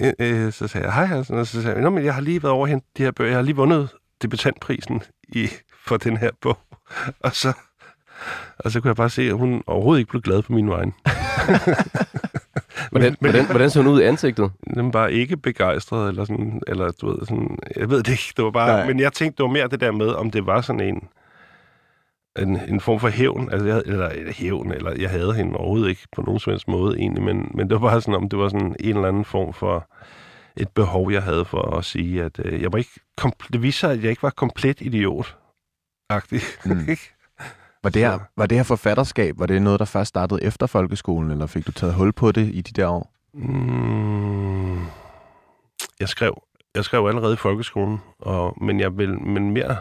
øh, 0.00 0.12
øh, 0.18 0.52
så 0.52 0.68
sagde 0.68 0.86
jeg, 0.86 0.94
hej, 0.94 1.22
sådan, 1.22 1.40
og 1.40 1.46
så 1.46 1.62
sagde 1.62 1.82
jeg, 1.82 1.92
men 1.92 2.04
jeg 2.04 2.14
har 2.14 2.20
lige 2.20 2.42
været 2.42 2.52
over 2.52 2.62
og 2.62 2.68
hentet 2.68 2.98
de 2.98 3.02
her 3.02 3.10
bøger. 3.10 3.30
Jeg 3.30 3.38
har 3.38 3.42
lige 3.42 3.56
vundet 3.56 3.88
debutantprisen 4.22 5.02
i, 5.28 5.48
for 5.86 5.96
den 5.96 6.16
her 6.16 6.30
bog. 6.40 6.58
Og 7.24 7.34
så, 7.34 7.52
og 8.58 8.70
så 8.70 8.80
kunne 8.80 8.88
jeg 8.88 8.96
bare 8.96 9.10
se, 9.10 9.22
at 9.22 9.32
hun 9.32 9.62
overhovedet 9.66 10.00
ikke 10.00 10.10
blev 10.10 10.22
glad 10.22 10.42
på 10.42 10.52
min 10.52 10.70
vegne. 10.70 10.92
Hvordan, 12.90 13.16
hvordan, 13.20 13.46
hvordan 13.46 13.70
så 13.70 13.82
hun 13.82 13.92
ud 13.92 14.00
i 14.00 14.04
ansigtet? 14.04 14.50
Den 14.74 14.92
var 14.92 15.06
ikke 15.06 15.36
begejstret, 15.36 16.08
eller 16.08 16.24
sådan, 16.24 16.62
eller 16.66 16.90
du 16.90 17.10
ved, 17.10 17.26
sådan, 17.26 17.58
jeg 17.76 17.90
ved 17.90 18.02
det 18.02 18.08
ikke, 18.12 18.32
det 18.36 18.44
var 18.44 18.50
bare, 18.50 18.68
Nej. 18.68 18.86
men 18.86 19.00
jeg 19.00 19.12
tænkte, 19.12 19.36
det 19.36 19.42
var 19.42 19.52
mere 19.52 19.68
det 19.68 19.80
der 19.80 19.92
med, 19.92 20.06
om 20.06 20.30
det 20.30 20.46
var 20.46 20.60
sådan 20.60 20.80
en, 20.80 21.02
en, 22.42 22.60
en 22.68 22.80
form 22.80 23.00
for 23.00 23.08
hævn, 23.08 23.48
altså 23.52 23.66
jeg, 23.66 23.82
eller, 23.86 24.08
eller 24.08 24.32
hævn, 24.32 24.72
eller 24.72 24.92
jeg 24.98 25.10
havde 25.10 25.34
hende 25.34 25.56
overhovedet 25.56 25.88
ikke 25.88 26.08
på 26.12 26.22
nogen 26.22 26.40
som 26.40 26.50
helst 26.50 26.68
måde 26.68 26.98
egentlig, 26.98 27.24
men, 27.24 27.50
men 27.54 27.70
det 27.70 27.80
var 27.80 27.88
bare 27.88 28.00
sådan, 28.00 28.14
om 28.14 28.28
det 28.28 28.38
var 28.38 28.48
sådan 28.48 28.76
en 28.80 28.96
eller 28.96 29.08
anden 29.08 29.24
form 29.24 29.52
for 29.52 29.90
et 30.56 30.68
behov, 30.68 31.12
jeg 31.12 31.22
havde 31.22 31.44
for 31.44 31.76
at 31.76 31.84
sige, 31.84 32.24
at 32.24 32.40
øh, 32.44 32.62
jeg 32.62 32.72
var 32.72 32.78
ikke, 32.78 33.00
kompl- 33.20 33.48
det 33.52 33.62
viste 33.62 33.80
sig, 33.80 33.92
at 33.92 34.02
jeg 34.02 34.10
ikke 34.10 34.22
var 34.22 34.30
komplet 34.30 34.80
idiot. 34.80 35.36
Agtig. 36.10 36.40
Mm. 36.64 36.86
Var 37.82 37.90
det, 37.90 38.02
her, 38.02 38.18
var 38.36 38.46
det 38.46 38.58
her 38.58 38.62
forfatterskab, 38.62 39.38
var 39.38 39.46
det 39.46 39.62
noget, 39.62 39.80
der 39.80 39.84
først 39.84 40.08
startede 40.08 40.42
efter 40.42 40.66
folkeskolen, 40.66 41.30
eller 41.30 41.46
fik 41.46 41.66
du 41.66 41.72
taget 41.72 41.94
hul 41.94 42.12
på 42.12 42.32
det 42.32 42.50
i 42.54 42.60
de 42.60 42.80
der 42.80 42.88
år? 42.88 43.12
Mm, 43.34 44.86
jeg 46.00 46.08
skrev 46.08 46.42
jeg 46.74 46.84
skrev 46.84 47.06
allerede 47.06 47.32
i 47.32 47.36
folkeskolen, 47.36 47.98
og, 48.18 48.56
men 48.60 48.80
jeg 48.80 48.98
vil, 48.98 49.20
men 49.20 49.50
mere, 49.50 49.76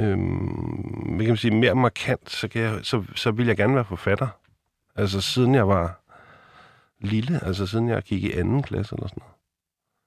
øhm, 0.00 1.12
hvad 1.16 1.18
kan 1.18 1.28
man 1.28 1.36
sige, 1.36 1.56
mere 1.56 1.74
markant, 1.74 2.30
så, 2.30 2.48
kan 2.48 2.62
jeg, 2.62 2.78
så, 2.82 3.02
så 3.14 3.30
vil 3.30 3.46
jeg 3.46 3.56
gerne 3.56 3.74
være 3.74 3.84
forfatter. 3.84 4.28
Altså 4.96 5.20
siden 5.20 5.54
jeg 5.54 5.68
var 5.68 6.00
lille, 7.00 7.44
altså 7.44 7.66
siden 7.66 7.88
jeg 7.88 8.02
gik 8.02 8.24
i 8.24 8.32
anden 8.32 8.62
klasse 8.62 8.94
eller 8.94 9.08
sådan 9.08 9.20
noget. 9.20 9.34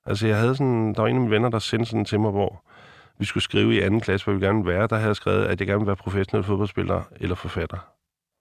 Altså 0.06 0.28
jeg 0.28 0.38
havde 0.38 0.56
sådan, 0.56 0.94
der 0.94 1.02
var 1.02 1.08
en 1.08 1.16
af 1.16 1.22
mine 1.22 1.32
venner, 1.32 1.50
der 1.50 1.60
sendte 1.60 1.90
sådan 1.90 2.06
til 2.06 2.20
mig, 2.20 2.32
hvor 2.32 2.64
vi 3.20 3.26
skulle 3.26 3.44
skrive 3.44 3.76
i 3.76 3.80
anden 3.80 4.00
klasse, 4.02 4.26
hvor 4.26 4.34
vi 4.34 4.46
gerne 4.46 4.64
ville 4.64 4.78
være. 4.78 4.88
Der 4.88 4.96
havde 4.96 5.08
jeg 5.08 5.16
skrevet, 5.16 5.46
at 5.46 5.60
jeg 5.60 5.68
gerne 5.68 5.80
ville 5.80 5.88
være 5.88 5.96
professionel 5.96 6.44
fodboldspiller 6.44 7.02
eller 7.20 7.36
forfatter. 7.36 7.78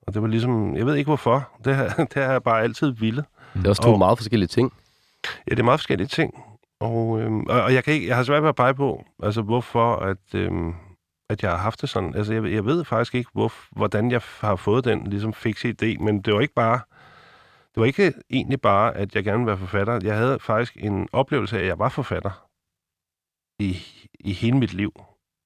Og 0.06 0.14
det 0.14 0.22
var 0.22 0.28
ligesom, 0.28 0.76
jeg 0.76 0.86
ved 0.86 0.94
ikke 0.94 1.08
hvorfor, 1.08 1.48
det 1.64 1.74
har, 1.76 1.88
det 2.14 2.22
har 2.24 2.32
jeg 2.32 2.42
bare 2.42 2.62
altid 2.62 2.90
ville. 2.90 3.24
Det 3.54 3.64
er 3.64 3.68
også 3.68 3.82
to 3.82 3.92
Og- 3.92 3.98
meget 3.98 4.18
forskellige 4.18 4.48
ting. 4.48 4.72
Ja, 5.48 5.50
det 5.50 5.58
er 5.58 5.64
meget 5.64 5.80
forskellige 5.80 6.08
ting. 6.08 6.34
Og, 6.80 7.20
øhm, 7.20 7.40
og, 7.46 7.62
og 7.62 7.74
jeg, 7.74 7.84
kan 7.84 7.94
ikke, 7.94 8.06
jeg 8.08 8.16
har 8.16 8.22
svært 8.22 8.42
ved 8.42 8.48
at 8.48 8.54
pege 8.56 8.74
på, 8.74 9.04
altså 9.22 9.42
hvorfor, 9.42 9.96
at, 9.96 10.34
øhm, 10.34 10.74
at 11.28 11.42
jeg 11.42 11.50
har 11.50 11.58
haft 11.58 11.80
det 11.80 11.88
sådan. 11.88 12.14
Altså 12.14 12.32
jeg, 12.32 12.52
jeg 12.52 12.64
ved 12.64 12.84
faktisk 12.84 13.14
ikke, 13.14 13.30
hvor, 13.32 13.52
hvordan 13.70 14.10
jeg 14.10 14.20
har 14.40 14.56
fået 14.56 14.84
den 14.84 15.06
ligesom 15.06 15.32
fikse 15.32 15.68
idé, 15.68 16.04
men 16.04 16.20
det 16.22 16.34
var 16.34 16.40
ikke 16.40 16.54
bare, 16.54 16.80
det 17.74 17.80
var 17.80 17.84
ikke 17.84 18.12
egentlig 18.30 18.60
bare, 18.60 18.96
at 18.96 19.14
jeg 19.14 19.24
gerne 19.24 19.38
ville 19.38 19.46
være 19.46 19.58
forfatter. 19.58 20.00
Jeg 20.02 20.16
havde 20.16 20.38
faktisk 20.40 20.76
en 20.80 21.08
oplevelse 21.12 21.56
af, 21.56 21.60
at 21.60 21.66
jeg 21.66 21.78
var 21.78 21.88
forfatter 21.88 22.48
i, 23.58 23.76
i 24.20 24.32
hele 24.32 24.56
mit 24.56 24.74
liv. 24.74 24.92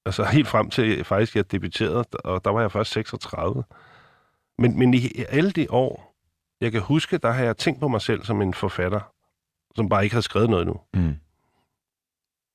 Altså 0.06 0.24
helt 0.24 0.48
frem 0.48 0.70
til 0.70 1.04
faktisk, 1.04 1.36
jeg 1.36 1.52
debuterede, 1.52 2.04
og 2.24 2.44
der 2.44 2.50
var 2.50 2.60
jeg 2.60 2.72
først 2.72 2.92
36. 2.92 3.64
Men, 4.58 4.78
men 4.78 4.94
i 4.94 5.24
alle 5.28 5.50
de 5.50 5.66
år, 5.70 6.14
jeg 6.60 6.72
kan 6.72 6.80
huske, 6.80 7.18
der 7.18 7.30
har 7.30 7.44
jeg 7.44 7.56
tænkt 7.56 7.80
på 7.80 7.88
mig 7.88 8.00
selv 8.00 8.24
som 8.24 8.42
en 8.42 8.54
forfatter, 8.54 9.00
som 9.76 9.88
bare 9.88 10.04
ikke 10.04 10.14
har 10.14 10.20
skrevet 10.20 10.50
noget 10.50 10.66
nu. 10.66 10.80
Mm. 10.94 11.16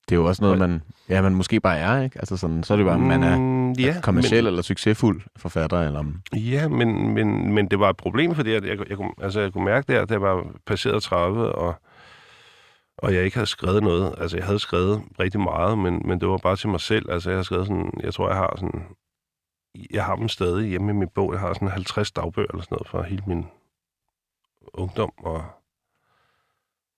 Det 0.09 0.15
er 0.15 0.19
jo 0.19 0.25
også 0.25 0.43
noget, 0.43 0.59
man, 0.59 0.81
ja, 1.09 1.21
man 1.21 1.35
måske 1.35 1.59
bare 1.59 1.77
er, 1.77 2.01
ikke? 2.01 2.19
Altså 2.19 2.37
sådan, 2.37 2.63
så 2.63 2.73
er 2.73 2.77
det 2.77 2.85
bare, 2.85 2.99
man 2.99 3.23
er 3.23 3.57
Mm, 3.67 3.73
ja, 3.73 3.95
kommersiel 4.03 4.47
eller 4.47 4.61
succesfuld 4.61 5.21
forfatter, 5.37 5.81
eller 5.81 6.03
ja, 6.35 6.67
men, 6.67 7.13
men, 7.13 7.53
men 7.53 7.67
det 7.67 7.79
var 7.79 7.89
et 7.89 7.97
problem, 7.97 8.35
fordi 8.35 8.51
jeg, 8.53 8.65
jeg, 8.65 8.89
jeg, 8.89 8.97
kunne, 8.97 9.11
altså, 9.21 9.39
jeg 9.39 9.53
kunne 9.53 9.65
mærke 9.65 9.93
der, 9.93 10.01
at 10.01 10.11
jeg 10.11 10.21
var 10.21 10.45
passeret 10.65 11.03
30, 11.03 11.51
og, 11.51 11.75
og 12.97 13.13
jeg 13.13 13.23
ikke 13.23 13.37
havde 13.37 13.47
skrevet 13.47 13.83
noget. 13.83 14.15
Altså, 14.17 14.37
jeg 14.37 14.45
havde 14.45 14.59
skrevet 14.59 15.03
rigtig 15.19 15.39
meget, 15.41 15.77
men, 15.77 16.01
men 16.05 16.19
det 16.19 16.27
var 16.27 16.37
bare 16.37 16.55
til 16.55 16.69
mig 16.69 16.81
selv. 16.81 17.11
Altså, 17.11 17.29
jeg 17.29 17.37
har 17.37 17.43
skrevet 17.43 17.67
sådan, 17.67 17.91
jeg 18.03 18.13
tror, 18.13 18.27
jeg 18.27 18.37
har 18.37 18.53
sådan, 18.57 18.83
jeg 19.91 20.05
har 20.05 20.15
dem 20.15 20.27
stadig 20.27 20.67
hjemme 20.69 20.91
i 20.91 20.95
min 20.95 21.09
bog. 21.15 21.33
Jeg 21.33 21.39
har 21.39 21.53
sådan 21.53 21.67
50 21.67 22.11
dagbøger 22.11 22.47
eller 22.49 22.63
sådan 22.63 22.75
noget 22.75 22.87
fra 22.87 23.01
hele 23.03 23.23
min 23.27 23.45
ungdom, 24.73 25.11
og 25.17 25.45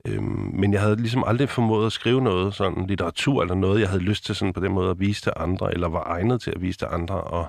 Øhm, 0.07 0.51
men 0.53 0.73
jeg 0.73 0.81
havde 0.81 0.95
ligesom 0.95 1.23
aldrig 1.27 1.49
formået 1.49 1.85
at 1.85 1.91
skrive 1.91 2.21
noget 2.21 2.53
sådan 2.53 2.87
litteratur 2.87 3.41
eller 3.41 3.55
noget, 3.55 3.81
jeg 3.81 3.89
havde 3.89 4.03
lyst 4.03 4.25
til 4.25 4.35
sådan 4.35 4.53
på 4.53 4.59
den 4.59 4.71
måde 4.71 4.89
at 4.89 4.99
vise 4.99 5.21
til 5.21 5.33
andre, 5.35 5.73
eller 5.73 5.89
var 5.89 6.03
egnet 6.03 6.41
til 6.41 6.51
at 6.51 6.61
vise 6.61 6.77
til 6.77 6.87
andre. 6.91 7.21
Og, 7.21 7.47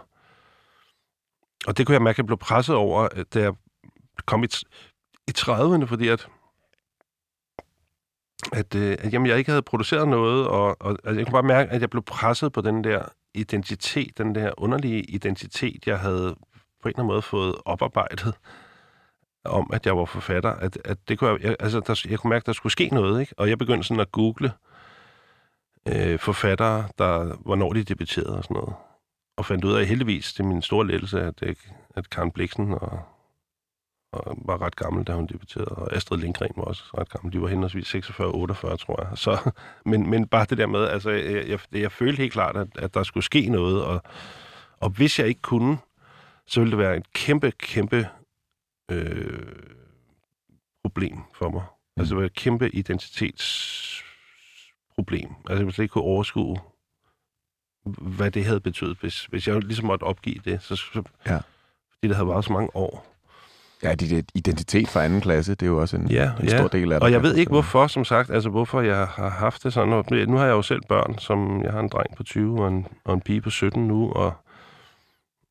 og 1.67 1.79
det 1.79 1.87
kunne 1.87 1.95
jeg 1.95 2.03
mærke, 2.03 2.15
at 2.15 2.19
jeg 2.19 2.27
blev 2.27 2.39
presset 2.39 2.77
over, 2.77 3.09
at 3.13 3.35
da 3.35 3.41
jeg 3.41 3.53
kom 4.27 4.45
i, 4.45 4.47
t- 4.55 4.63
i 5.29 5.33
30'erne, 5.39 5.85
fordi 5.85 6.09
at, 6.09 6.29
at, 8.53 8.75
øh, 8.75 8.97
at 9.01 9.13
jamen, 9.13 9.27
jeg 9.27 9.39
ikke 9.39 9.51
havde 9.51 9.63
produceret 9.63 10.09
noget, 10.09 10.49
og, 10.49 10.77
og 10.81 10.91
altså, 11.05 11.19
jeg 11.19 11.27
kunne 11.27 11.33
bare 11.33 11.43
mærke, 11.43 11.71
at 11.71 11.81
jeg 11.81 11.91
blev 11.91 12.03
presset 12.03 12.53
på 12.53 12.61
den 12.61 12.85
der 12.85 13.05
identitet, 13.35 14.19
den 14.19 14.35
der 14.35 14.53
underlige 14.59 15.03
identitet, 15.03 15.87
jeg 15.87 15.99
havde 15.99 16.35
på 16.83 16.89
en 16.89 16.91
eller 16.91 16.99
anden 16.99 17.07
måde 17.07 17.23
fået 17.23 17.55
oparbejdet 17.65 18.35
om, 19.45 19.71
at 19.73 19.87
jeg 19.87 19.97
var 19.97 20.05
forfatter, 20.05 20.51
at, 20.51 20.79
at 20.85 20.99
det 21.09 21.19
kunne 21.19 21.31
jeg, 21.31 21.43
jeg, 21.43 21.57
altså, 21.61 21.81
der, 21.81 22.07
jeg 22.11 22.19
kunne 22.19 22.29
mærke, 22.29 22.43
at 22.43 22.47
der 22.47 22.53
skulle 22.53 22.73
ske 22.73 22.89
noget, 22.89 23.21
ikke? 23.21 23.35
Og 23.37 23.49
jeg 23.49 23.59
begyndte 23.59 23.89
sådan 23.89 24.01
at 24.01 24.13
google 24.13 24.53
øh, 25.89 26.19
forfattere, 26.19 26.89
der, 26.99 27.37
hvornår 27.37 27.73
de 27.73 27.85
debuterede 27.85 28.37
og 28.37 28.45
sådan 28.45 28.55
noget. 28.55 28.75
Og 29.37 29.47
fandt 29.47 29.65
ud 29.65 29.73
af 29.73 29.87
heldigvis, 29.87 30.33
til 30.33 30.45
min 30.45 30.63
store 30.63 30.87
lettelse, 30.87 31.21
at, 31.21 31.43
at 31.97 32.11
Karen 32.11 32.31
Bliksen 32.31 32.73
og, 32.73 33.03
og 34.13 34.37
var 34.45 34.63
ret 34.63 34.77
gammel, 34.77 35.05
da 35.05 35.13
hun 35.13 35.27
debuterede, 35.27 35.69
og 35.69 35.97
Astrid 35.97 36.19
Lindgren 36.19 36.53
var 36.57 36.63
også 36.63 36.83
ret 36.99 37.09
gammel. 37.09 37.33
De 37.33 37.43
var 37.43 37.49
henholdsvis 37.49 37.87
46 37.87 38.29
og 38.29 38.35
48, 38.35 38.77
tror 38.77 39.03
jeg. 39.03 39.19
Så, 39.19 39.51
men, 39.91 40.11
men 40.11 40.29
bare 40.29 40.47
det 40.51 40.59
der 40.59 40.67
med, 40.67 40.89
altså, 40.89 41.11
jeg, 41.11 41.49
jeg, 41.49 41.59
jeg 41.73 41.93
følte 41.93 42.21
helt 42.21 42.33
klart, 42.33 42.57
at, 42.57 42.69
at 42.79 42.95
der 42.95 43.03
skulle 43.03 43.25
ske 43.25 43.49
noget, 43.49 43.85
og, 43.85 44.03
og 44.81 44.91
hvis 44.91 45.19
jeg 45.19 45.29
ikke 45.29 45.43
kunne, 45.43 45.79
så 46.47 46.61
ville 46.61 46.71
det 46.71 46.79
være 46.79 46.97
en 46.97 47.05
kæmpe, 47.15 47.51
kæmpe 47.51 48.09
øh, 48.91 49.43
problem 50.85 51.17
for 51.35 51.49
mig. 51.51 51.63
Mm. 51.63 52.01
Altså, 52.01 52.15
det 52.15 52.21
var 52.21 52.27
et 52.27 52.35
kæmpe 52.35 52.71
identitetsproblem. 52.71 55.29
Altså, 55.39 55.55
jeg 55.55 55.59
ville 55.59 55.73
slet 55.73 55.85
ikke 55.85 55.93
kunne 55.93 56.05
overskue, 56.05 56.59
hvad 57.87 58.31
det 58.31 58.45
havde 58.45 58.61
betydet, 58.61 58.99
hvis, 59.01 59.25
hvis 59.25 59.49
jeg 59.49 59.63
ligesom 59.63 59.87
måtte 59.87 60.03
opgive 60.05 60.41
det. 60.45 60.63
Så, 60.63 60.77
så, 60.77 61.03
Ja. 61.27 61.39
Fordi 61.91 62.09
det 62.09 62.17
havde 62.17 62.29
været 62.29 62.45
så 62.45 62.53
mange 62.53 62.77
år. 62.77 63.07
Ja, 63.83 63.95
det 63.95 64.13
er 64.19 64.23
identitet 64.35 64.89
fra 64.89 65.05
anden 65.05 65.21
klasse, 65.21 65.55
det 65.55 65.63
er 65.63 65.67
jo 65.71 65.81
også 65.81 65.97
en, 65.97 66.11
Ja, 66.11 66.31
en 66.41 66.49
ja. 66.49 66.59
stor 66.59 66.69
del 66.69 66.93
af 66.93 67.01
det. 67.01 67.05
Og 67.05 67.13
jeg 67.13 67.23
ved 67.23 67.37
ikke 67.37 67.51
hvorfor, 67.51 67.87
som 67.87 68.05
sagt, 68.05 68.31
altså 68.31 68.51
hvorfor 68.51 68.81
jeg 68.81 69.07
har 69.07 69.29
haft 69.29 69.65
det 69.65 69.73
sådan. 69.73 70.05
Nu 70.29 70.37
har 70.37 70.45
jeg 70.45 70.53
jo 70.53 70.63
selv 70.63 70.81
børn, 70.89 71.19
som 71.19 71.63
jeg 71.63 71.73
har 71.73 71.81
en 71.81 71.89
dreng 71.89 72.17
på 72.17 72.23
20 72.23 72.63
og 72.63 72.69
en, 72.69 72.87
og 73.05 73.15
en 73.15 73.21
pige 73.21 73.41
på 73.41 73.51
17 73.51 73.89
nu, 73.89 74.13
og 74.13 74.33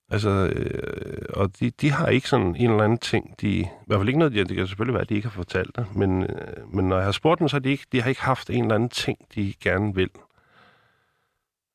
altså, 0.09 0.29
øh, 0.29 1.23
og 1.33 1.59
de, 1.59 1.69
de 1.69 1.91
har 1.91 2.07
ikke 2.07 2.29
sådan 2.29 2.55
en 2.55 2.71
eller 2.71 2.83
anden 2.83 2.97
ting, 2.97 3.35
de, 3.41 3.49
i 3.49 3.67
hvert 3.87 3.99
fald 3.99 4.07
ikke 4.09 4.19
noget, 4.19 4.33
det 4.33 4.55
kan 4.57 4.67
selvfølgelig 4.67 4.93
være, 4.93 5.01
at 5.01 5.09
de 5.09 5.15
ikke 5.15 5.27
har 5.27 5.33
fortalt 5.35 5.75
det, 5.75 5.95
men, 5.95 6.23
øh, 6.23 6.73
men 6.73 6.89
når 6.89 6.95
jeg 6.95 7.05
har 7.05 7.11
spurgt 7.11 7.39
dem, 7.39 7.47
så 7.47 7.55
har 7.55 7.59
de 7.59 7.69
ikke, 7.69 7.85
de 7.91 8.01
har 8.01 8.09
ikke 8.09 8.21
haft 8.21 8.49
en 8.49 8.63
eller 8.63 8.75
anden 8.75 8.89
ting, 8.89 9.17
de 9.35 9.53
gerne 9.63 9.95
vil 9.95 10.09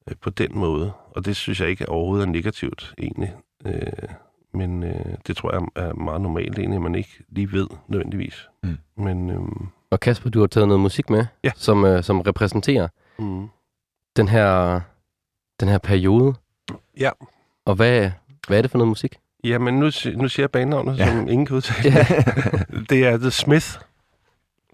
øh, 0.09 0.15
på 0.21 0.31
den 0.31 0.59
måde. 0.59 0.93
Og 1.11 1.25
det 1.25 1.37
synes 1.37 1.61
jeg 1.61 1.69
ikke 1.69 1.89
overhovedet 1.89 2.27
er 2.27 2.31
negativt, 2.31 2.95
egentlig. 2.99 3.35
Øh, 3.67 3.83
men 4.55 4.83
øh, 4.83 5.15
det 5.27 5.37
tror 5.37 5.53
jeg 5.53 5.85
er 5.85 5.93
meget 5.95 6.21
normalt, 6.21 6.59
egentlig, 6.59 6.77
at 6.77 6.83
man 6.83 6.95
ikke 6.95 7.25
lige 7.29 7.53
ved 7.53 7.67
nødvendigvis. 7.89 8.49
Mm. 8.63 8.77
Men 8.97 9.31
øh, 9.31 9.39
Og 9.91 10.01
Kasper, 10.01 10.31
du 10.31 10.41
har 10.41 10.47
taget 10.47 10.69
noget 10.69 10.81
musik 10.81 11.11
med, 11.11 11.27
Ja. 11.45 11.51
som, 11.57 11.85
øh, 11.85 12.03
som 12.03 12.21
repræsenterer 12.21 12.89
mm, 13.19 13.49
den 14.17 14.29
her, 14.29 14.81
den 15.61 15.69
her 15.69 15.79
periode. 15.79 16.35
Ja. 17.01 17.11
Og 17.67 17.75
hvad, 17.75 18.11
hvad 18.49 18.59
er 18.59 18.63
det 18.63 18.71
for 18.71 18.79
noget 18.79 18.89
musik? 18.89 19.17
Jamen, 19.45 19.75
nu, 19.75 19.85
nu 20.17 20.29
siger 20.29 20.43
jeg 20.43 20.51
banenavnet, 20.51 20.99
Ja. 20.99 21.07
som 21.07 21.29
ingen 21.29 21.47
kan 21.47 21.57
udtale. 21.57 21.95
Ja. 21.99 22.07
det 22.91 23.07
er 23.07 23.17
The 23.19 23.31
Smith. 23.31 23.67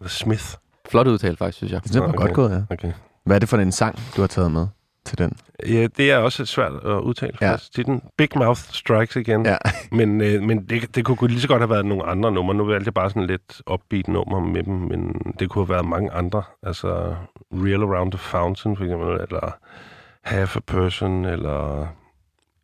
The 0.00 0.08
Smith. 0.08 0.44
Flot 0.90 1.06
udtale, 1.06 1.36
faktisk, 1.36 1.56
synes 1.56 1.72
jeg. 1.72 1.84
Det 1.84 1.96
er 1.96 2.00
okay. 2.00 2.18
Godt 2.18 2.32
gået, 2.32 2.50
ja. 2.50 2.74
Okay. 2.74 2.92
Hvad 3.24 3.36
er 3.36 3.40
det 3.40 3.48
for 3.48 3.56
en 3.56 3.72
sang, 3.72 3.98
du 4.16 4.20
har 4.20 4.28
taget 4.28 4.52
med 4.52 4.66
til 5.04 5.18
den? 5.18 5.32
Ja, 5.68 5.86
det 5.96 6.10
er 6.10 6.16
også 6.16 6.44
svært 6.46 6.72
at 6.72 7.00
udtale 7.00 7.32
Ja. 7.40 7.50
ja. 7.50 7.56
titlen. 7.74 8.02
Big 8.18 8.28
Mouth 8.36 8.60
Strikes 8.60 9.16
Again. 9.16 9.46
Ja. 9.46 9.56
Men, 9.92 10.20
øh, 10.20 10.42
men 10.42 10.64
det, 10.68 10.94
det 10.96 11.04
kunne 11.04 11.28
lige 11.28 11.40
så 11.40 11.48
godt 11.48 11.60
have 11.60 11.70
været 11.70 11.86
nogle 11.86 12.04
andre 12.04 12.32
numre. 12.32 12.54
Nu 12.54 12.64
valgte 12.64 12.86
jeg 12.88 12.94
bare 12.94 13.10
sådan 13.10 13.26
lidt 13.26 13.62
upbeat 13.72 14.08
nummer 14.08 14.40
med 14.40 14.62
dem, 14.62 14.74
men 14.74 15.14
det 15.38 15.50
kunne 15.50 15.66
have 15.66 15.74
været 15.74 15.88
mange 15.88 16.10
andre. 16.12 16.42
Altså 16.62 17.14
Real 17.52 17.82
Around 17.82 18.12
the 18.12 18.18
Fountain 18.18 18.76
for 18.76 18.84
eksempel, 18.84 19.08
eller 19.08 19.56
Half 20.24 20.56
a 20.56 20.60
Person, 20.66 21.24
eller 21.24 21.86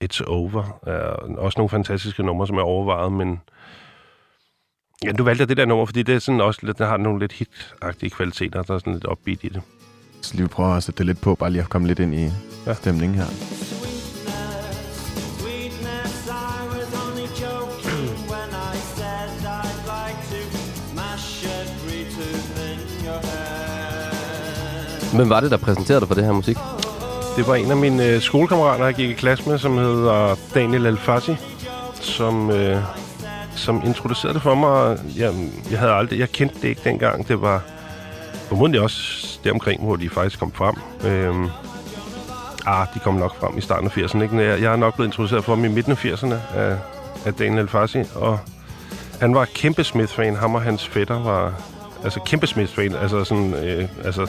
It's 0.04 0.24
Over. 0.26 0.78
Er 0.86 1.38
også 1.38 1.58
nogle 1.58 1.68
fantastiske 1.70 2.22
numre, 2.22 2.46
som 2.46 2.56
jeg 2.56 2.64
overvejet, 2.64 3.12
men 3.12 3.40
ja, 5.04 5.12
nu 5.12 5.24
valgte 5.24 5.46
det 5.46 5.56
der 5.56 5.64
nummer, 5.64 5.86
fordi 5.86 6.02
det 6.02 6.14
er 6.14 6.18
sådan 6.18 6.40
også 6.40 6.60
lidt, 6.62 6.78
der 6.78 6.86
har 6.86 6.96
nogle 6.96 7.20
lidt 7.20 7.32
hit-agtige 7.32 8.10
kvaliteter, 8.10 8.62
der 8.62 8.74
er 8.74 8.78
sådan 8.78 8.92
lidt 8.92 9.06
upbeat 9.06 9.38
i 9.44 9.48
det. 9.48 9.62
Så 10.22 10.34
lige 10.36 10.48
prøve 10.48 10.76
at 10.76 10.82
sætte 10.82 10.98
det 10.98 11.06
lidt 11.06 11.20
på, 11.20 11.34
bare 11.34 11.50
lige 11.50 11.62
at 11.62 11.68
komme 11.68 11.86
lidt 11.88 11.98
ind 11.98 12.14
i 12.14 12.30
Ja. 12.66 12.74
stemningen 12.74 13.18
her. 13.18 13.26
Hvem 25.16 25.28
var 25.30 25.40
det, 25.40 25.50
der 25.50 25.56
præsenterede 25.56 26.00
dig 26.00 26.08
for 26.08 26.14
det 26.14 26.24
her 26.24 26.32
musik? 26.32 26.56
Det 27.36 27.46
var 27.46 27.54
en 27.54 27.70
af 27.70 27.76
mine 27.76 28.06
øh, 28.06 28.20
skolekammerater, 28.20 28.84
jeg 28.84 28.94
gik 28.94 29.10
i 29.10 29.12
klasse 29.12 29.48
med, 29.48 29.58
som 29.58 29.78
hedder 29.78 30.36
Daniel 30.54 30.86
Alfasi, 30.86 31.36
som, 31.94 32.50
øh, 32.50 32.82
som 33.56 33.82
introducerede 33.84 34.34
det 34.34 34.42
for 34.42 34.54
mig. 34.54 34.98
Jeg, 35.16 35.32
jeg 35.70 35.78
havde 35.78 35.92
aldrig, 35.92 36.18
jeg 36.18 36.28
kendte 36.28 36.56
det 36.62 36.68
ikke 36.68 36.80
dengang. 36.84 37.28
Det 37.28 37.40
var 37.40 37.62
formodentlig 38.48 38.80
også 38.80 39.38
deromkring, 39.44 39.84
hvor 39.84 39.96
de 39.96 40.10
faktisk 40.10 40.38
kom 40.38 40.52
frem. 40.52 40.74
Øh, 41.04 41.50
ah, 42.66 42.86
de 42.94 42.98
kom 42.98 43.14
nok 43.14 43.40
frem 43.40 43.58
i 43.58 43.60
starten 43.60 43.86
af 43.86 43.98
80'erne. 43.98 44.22
Ikke? 44.22 44.36
Jeg, 44.36 44.62
jeg 44.62 44.72
er 44.72 44.76
nok 44.76 44.94
blevet 44.94 45.08
introduceret 45.08 45.44
for 45.44 45.54
dem 45.54 45.64
i 45.64 45.68
midten 45.68 45.92
af 45.92 46.04
80'erne 46.04 46.34
af, 46.56 46.76
af 47.26 47.34
Daniel 47.34 47.58
Alfasi, 47.58 47.98
og 48.14 48.38
han 49.20 49.34
var 49.34 49.44
kæmpe 49.44 49.84
Smith-fan. 49.84 50.36
Ham 50.36 50.54
og 50.54 50.62
hans 50.62 50.88
fætter 50.88 51.22
var 51.22 51.54
altså 52.04 52.20
kæmpe 52.20 52.46
Smith-fan. 52.46 52.94
Altså 52.94 53.24
sådan, 53.24 53.54
øh, 53.54 53.88
altså 54.04 54.26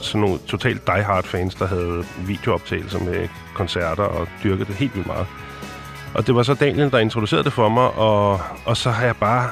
sådan 0.00 0.20
nogle 0.20 0.38
totalt 0.46 0.86
die-hard 0.86 1.24
fans, 1.24 1.54
der 1.54 1.66
havde 1.66 2.04
videooptagelser 2.26 2.98
med 2.98 3.28
koncerter 3.54 4.02
og 4.02 4.28
dyrkede 4.44 4.64
det 4.64 4.74
helt 4.74 4.94
vildt 4.94 5.06
meget. 5.06 5.26
Og 6.14 6.26
det 6.26 6.34
var 6.34 6.42
så 6.42 6.54
Daniel, 6.54 6.90
der 6.90 6.98
introducerede 6.98 7.44
det 7.44 7.52
for 7.52 7.68
mig, 7.68 7.90
og, 7.90 8.40
og 8.64 8.76
så 8.76 8.90
har 8.90 9.04
jeg 9.04 9.16
bare 9.16 9.48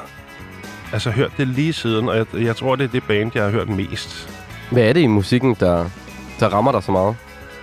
altså, 0.92 1.10
hørt 1.10 1.32
det 1.36 1.48
lige 1.48 1.72
siden, 1.72 2.08
og 2.08 2.16
jeg, 2.16 2.26
jeg 2.34 2.56
tror, 2.56 2.76
det 2.76 2.84
er 2.84 2.88
det 2.88 3.02
band, 3.02 3.30
jeg 3.34 3.42
har 3.42 3.50
hørt 3.50 3.68
mest. 3.68 4.30
Hvad 4.70 4.82
er 4.82 4.92
det 4.92 5.00
i 5.00 5.06
musikken, 5.06 5.56
der, 5.60 5.90
der 6.40 6.48
rammer 6.48 6.72
dig 6.72 6.82
så 6.82 6.92
meget? 6.92 7.16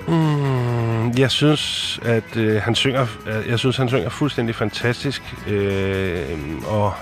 Mm, 0.08 1.12
jeg 1.17 1.32
synes, 1.32 2.00
at 2.04 2.38
øh, 2.38 2.62
han 2.62 2.76
synger, 2.76 3.08
øh, 3.28 3.50
jeg 3.50 3.60
synes, 3.60 3.78
han 3.78 3.88
synger 3.88 4.10
fuldstændig 4.10 4.56
fantastisk, 4.56 5.36
øh, 5.48 6.38
og, 6.67 6.93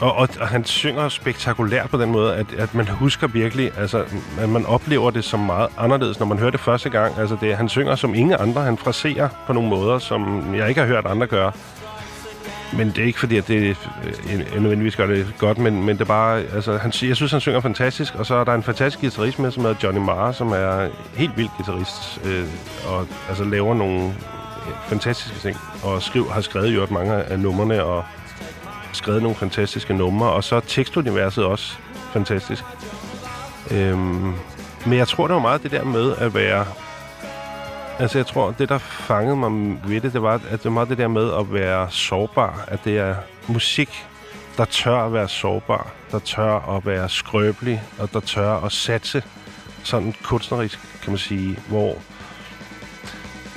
og, 0.00 0.12
og, 0.16 0.28
og 0.40 0.48
han 0.48 0.64
synger 0.64 1.08
spektakulært 1.08 1.90
på 1.90 1.96
den 1.96 2.10
måde, 2.10 2.34
at, 2.34 2.46
at 2.58 2.74
man 2.74 2.88
husker 2.88 3.26
virkelig, 3.26 3.70
altså, 3.78 4.04
at 4.38 4.48
man 4.48 4.66
oplever 4.66 5.10
det 5.10 5.24
som 5.24 5.40
meget 5.40 5.68
anderledes, 5.78 6.18
når 6.18 6.26
man 6.26 6.38
hører 6.38 6.50
det 6.50 6.60
første 6.60 6.90
gang. 6.90 7.18
Altså, 7.18 7.36
det, 7.40 7.56
han 7.56 7.68
synger 7.68 7.94
som 7.94 8.14
ingen 8.14 8.36
andre, 8.38 8.62
han 8.62 8.78
fraserer 8.78 9.28
på 9.46 9.52
nogle 9.52 9.68
måder, 9.68 9.98
som 9.98 10.54
jeg 10.54 10.68
ikke 10.68 10.80
har 10.80 10.88
hørt 10.88 11.06
andre 11.06 11.26
gøre. 11.26 11.52
Men 12.76 12.88
det 12.88 12.98
er 12.98 13.04
ikke 13.04 13.18
fordi, 13.18 13.36
at 13.36 13.48
det 13.48 13.76
øh, 14.32 14.62
nødvendigvis 14.62 14.96
gør 14.96 15.06
det 15.06 15.34
godt, 15.38 15.58
men, 15.58 15.84
men 15.84 15.96
det 15.96 16.00
er 16.00 16.04
bare... 16.04 16.40
Altså, 16.40 16.76
han, 16.76 16.92
jeg 17.02 17.16
synes, 17.16 17.32
han 17.32 17.40
synger 17.40 17.60
fantastisk, 17.60 18.14
og 18.14 18.26
så 18.26 18.34
er 18.34 18.44
der 18.44 18.54
en 18.54 18.62
fantastisk 18.62 19.00
guitarist 19.00 19.38
med, 19.38 19.50
som 19.50 19.64
hedder 19.64 19.76
Johnny 19.82 20.00
Marr, 20.00 20.32
som 20.32 20.48
er 20.48 20.88
helt 21.14 21.36
vild 21.36 21.48
guitarist, 21.56 22.20
øh, 22.24 22.44
og 22.88 23.06
altså, 23.28 23.44
laver 23.44 23.74
nogle 23.74 24.04
øh, 24.04 24.72
fantastiske 24.86 25.38
ting, 25.38 25.56
og 25.82 26.02
skriv, 26.02 26.30
har 26.30 26.40
skrevet 26.40 26.74
jo 26.74 26.86
mange 26.90 27.14
af 27.14 27.40
numrene, 27.40 27.84
og 27.84 28.04
skrevet 28.94 29.22
nogle 29.22 29.36
fantastiske 29.36 29.94
numre, 29.94 30.30
og 30.30 30.44
så 30.44 30.56
er 30.56 30.60
tekstuniverset 30.60 31.44
også 31.44 31.76
fantastisk. 32.12 32.64
Øhm, 33.70 34.34
men 34.86 34.98
jeg 34.98 35.08
tror, 35.08 35.26
det 35.26 35.34
var 35.34 35.40
meget 35.40 35.62
det 35.62 35.70
der 35.70 35.84
med 35.84 36.16
at 36.16 36.34
være... 36.34 36.66
Altså, 37.98 38.18
jeg 38.18 38.26
tror, 38.26 38.54
det, 38.58 38.68
der 38.68 38.78
fangede 38.78 39.36
mig 39.36 39.78
ved 39.84 40.00
det, 40.00 40.12
det 40.12 40.22
var, 40.22 40.34
at 40.34 40.50
det 40.50 40.64
var 40.64 40.70
meget 40.70 40.88
det 40.88 40.98
der 40.98 41.08
med 41.08 41.32
at 41.38 41.52
være 41.52 41.90
sårbar. 41.90 42.64
At 42.68 42.84
det 42.84 42.98
er 42.98 43.14
musik, 43.48 44.06
der 44.56 44.64
tør 44.64 44.96
at 44.96 45.12
være 45.12 45.28
sårbar, 45.28 45.92
der 46.10 46.18
tør 46.18 46.76
at 46.76 46.86
være 46.86 47.08
skrøbelig, 47.08 47.82
og 47.98 48.12
der 48.12 48.20
tør 48.20 48.52
at 48.64 48.72
satse 48.72 49.22
sådan 49.84 50.14
kunstnerisk, 50.22 50.78
kan 51.02 51.10
man 51.10 51.18
sige, 51.18 51.58
hvor, 51.68 51.98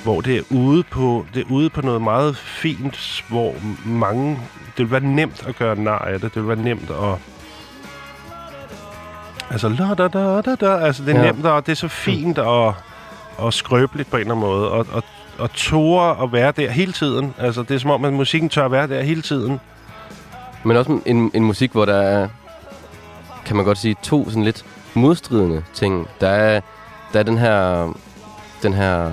hvor 0.03 0.21
det 0.21 0.37
er 0.37 0.43
ude 0.49 0.83
på, 0.83 1.25
det 1.33 1.41
er 1.41 1.51
ude 1.51 1.69
på 1.69 1.81
noget 1.81 2.01
meget 2.01 2.37
fint, 2.37 3.25
hvor 3.29 3.55
mange, 3.85 4.39
det 4.77 4.85
vil 4.85 4.91
være 4.91 5.01
nemt 5.01 5.47
at 5.47 5.55
gøre 5.55 5.75
nar 5.75 5.99
af 5.99 6.19
det, 6.19 6.33
det 6.33 6.41
vil 6.41 6.47
være 6.47 6.63
nemt 6.63 6.89
at 6.89 7.19
Altså, 9.49 9.69
la 9.69 9.93
da 9.93 10.07
da 10.07 10.41
da 10.41 10.55
da. 10.55 10.85
Altså, 10.85 11.03
det 11.03 11.15
er 11.15 11.19
ja. 11.19 11.25
nemt, 11.25 11.45
og 11.45 11.65
det 11.65 11.71
er 11.71 11.75
så 11.75 11.87
fint 11.87 12.37
og, 12.37 12.75
og 13.37 13.53
skrøbeligt 13.53 14.09
på 14.09 14.17
en 14.17 14.21
eller 14.21 14.35
anden 14.35 14.49
måde. 14.49 14.71
Og, 14.71 14.85
og, 14.91 15.03
og 15.37 15.51
tåre 15.51 16.23
at 16.23 16.33
være 16.33 16.51
der 16.51 16.71
hele 16.71 16.91
tiden. 16.91 17.33
Altså, 17.37 17.63
det 17.63 17.75
er 17.75 17.79
som 17.79 17.91
om, 17.91 18.05
at 18.05 18.13
musikken 18.13 18.49
tør 18.49 18.65
at 18.65 18.71
være 18.71 18.87
der 18.87 19.01
hele 19.01 19.21
tiden. 19.21 19.59
Men 20.63 20.77
også 20.77 20.99
en, 21.05 21.31
en 21.33 21.43
musik, 21.43 21.71
hvor 21.71 21.85
der 21.85 21.95
er, 22.01 22.27
kan 23.45 23.55
man 23.55 23.65
godt 23.65 23.77
sige, 23.77 23.95
to 24.03 24.29
sådan 24.29 24.43
lidt 24.43 24.65
modstridende 24.93 25.63
ting. 25.73 26.07
Der 26.21 26.29
er, 26.29 26.61
der 27.13 27.19
er 27.19 27.23
den 27.23 27.37
her, 27.37 27.93
den 28.63 28.73
her 28.73 29.11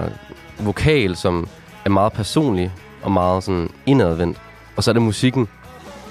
vokal, 0.59 1.17
som 1.17 1.49
er 1.85 1.91
meget 1.91 2.13
personlig 2.13 2.73
og 3.03 3.13
meget 3.13 3.45
sådan 3.45 3.71
indadvendt. 3.87 4.39
Og 4.77 4.85
så 4.85 4.91
er 4.91 4.93
det 4.93 5.03
musikken, 5.03 5.49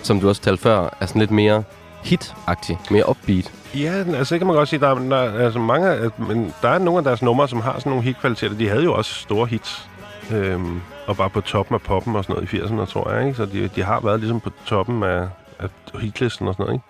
som 0.04 0.20
du 0.20 0.28
også 0.30 0.42
talte 0.42 0.62
før, 0.62 0.98
er 1.00 1.06
sådan 1.06 1.20
lidt 1.20 1.32
mere 1.32 1.64
hit-agtig, 2.04 2.80
mere 2.92 3.10
upbeat. 3.10 3.52
Ja, 3.76 4.04
altså 4.18 4.36
det 4.36 4.40
kan 4.40 4.48
man 4.48 4.56
godt 4.56 4.70
sige, 4.70 4.80
der 4.80 4.88
er, 4.88 4.96
der, 4.96 5.46
altså 5.46 5.60
mange, 5.60 6.12
men 6.18 6.54
der 6.62 6.70
er 6.70 6.78
nogle 6.80 6.98
af 6.98 7.04
deres 7.04 7.22
numre, 7.22 7.48
som 7.48 7.62
har 7.62 7.80
sådan 7.80 7.90
nogle 7.90 8.04
hitkvaliteter. 8.04 8.58
De 8.58 8.70
havde 8.70 8.84
jo 8.84 8.94
også 8.94 9.14
store 9.14 9.48
hits, 9.48 9.90
øhm, 10.32 10.82
og 11.08 11.18
bare 11.18 11.30
på 11.30 11.42
toppen 11.42 11.76
af 11.76 11.82
poppen 11.82 12.16
og 12.16 12.24
sådan 12.24 12.36
noget 12.36 12.54
i 12.54 12.58
80'erne, 12.58 12.86
tror 12.86 13.12
jeg. 13.12 13.26
Ikke? 13.26 13.38
Så 13.38 13.46
de, 13.46 13.68
de 13.68 13.84
har 13.84 14.00
været 14.00 14.20
ligesom 14.20 14.40
på 14.40 14.52
toppen 14.66 15.04
af, 15.04 15.28
af 15.60 15.70
hitlisten 16.02 16.48
og 16.48 16.54
sådan 16.54 16.66
noget. 16.66 16.74
Ikke? 16.76 16.84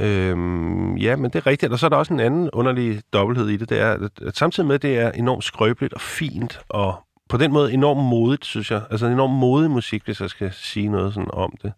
Øhm, 0.00 0.96
ja, 0.96 1.16
men 1.16 1.30
det 1.30 1.36
er 1.36 1.46
rigtigt. 1.46 1.72
Og 1.72 1.78
så 1.78 1.86
er 1.86 1.90
der 1.90 1.96
også 1.96 2.14
en 2.14 2.20
anden 2.20 2.50
underlig 2.50 3.00
dobbelthed 3.12 3.48
i 3.48 3.56
det. 3.56 3.68
Det 3.68 3.80
er, 3.80 3.92
at, 3.92 4.00
at 4.26 4.36
samtidig 4.36 4.66
med, 4.66 4.74
at 4.74 4.82
det 4.82 4.98
er 4.98 5.10
enormt 5.10 5.44
skrøbeligt 5.44 5.94
og 5.94 6.00
fint, 6.00 6.60
og 6.68 7.05
på 7.28 7.36
den 7.36 7.52
måde 7.52 7.72
enormt 7.72 8.00
modigt, 8.00 8.44
synes 8.44 8.70
jeg. 8.70 8.82
Altså 8.90 9.06
enorm 9.06 9.30
modig 9.30 9.70
musik, 9.70 10.04
hvis 10.04 10.20
jeg 10.20 10.30
skal 10.30 10.52
sige 10.52 10.88
noget 10.88 11.14
sådan 11.14 11.30
om 11.32 11.54
det. 11.62 11.72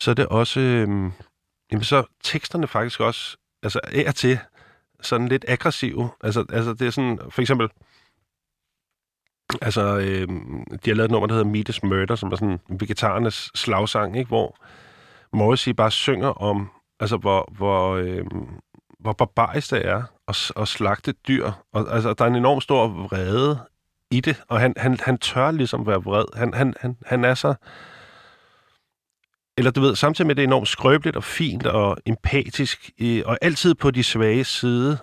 Så 0.00 0.10
er 0.10 0.14
det 0.14 0.26
også... 0.26 0.60
Øhm, 0.60 1.12
Jamen 1.72 1.84
så 1.84 2.04
teksterne 2.22 2.66
faktisk 2.66 3.00
også, 3.00 3.36
altså 3.62 3.80
af 3.84 4.04
og 4.08 4.14
til, 4.14 4.38
sådan 5.00 5.28
lidt 5.28 5.44
aggressive. 5.48 6.10
Altså, 6.20 6.44
altså 6.52 6.74
det 6.74 6.86
er 6.86 6.90
sådan, 6.90 7.18
for 7.30 7.40
eksempel, 7.40 7.68
altså 9.62 9.98
øh, 9.98 10.28
de 10.84 10.90
har 10.90 10.94
lavet 10.94 11.04
et 11.04 11.10
nummer, 11.10 11.26
der 11.26 11.34
hedder 11.34 11.50
Meet 11.50 11.68
is 11.68 11.82
Murder, 11.82 12.14
som 12.14 12.32
er 12.32 12.36
sådan 12.36 12.60
vegetarernes 12.68 13.50
slagsang, 13.54 14.16
ikke? 14.16 14.28
hvor 14.28 14.56
Morrissey 15.32 15.72
bare 15.72 15.90
synger 15.90 16.28
om, 16.28 16.70
altså 17.00 17.16
hvor, 17.16 17.52
hvor, 17.56 17.92
øh, 17.92 18.24
hvor 19.00 19.12
barbarisk 19.12 19.70
det 19.70 19.86
er 19.86 20.02
at, 20.28 20.52
at 20.56 20.68
slagte 20.68 21.12
dyr. 21.12 21.50
Og, 21.72 21.94
altså, 21.94 22.14
der 22.14 22.24
er 22.24 22.28
en 22.28 22.36
enorm 22.36 22.60
stor 22.60 22.88
vrede 22.88 23.58
i 24.12 24.20
det, 24.20 24.42
og 24.48 24.60
han, 24.60 24.74
han, 24.76 24.98
han 25.02 25.18
tør 25.18 25.50
ligesom 25.50 25.86
være 25.86 26.02
vred. 26.04 26.24
Han, 26.36 26.54
han, 26.54 26.74
han, 26.80 26.96
han 27.06 27.24
er 27.24 27.34
så 27.34 27.54
eller 29.58 29.70
du 29.70 29.80
ved, 29.80 29.96
samtidig 29.96 30.26
med, 30.26 30.34
det 30.34 30.42
er 30.42 30.46
enormt 30.46 30.68
skrøbeligt 30.68 31.16
og 31.16 31.24
fint 31.24 31.66
og 31.66 31.96
empatisk, 32.06 32.90
øh, 33.00 33.22
og 33.26 33.38
altid 33.42 33.74
på 33.74 33.90
de 33.90 34.02
svage 34.02 34.44
side, 34.44 34.98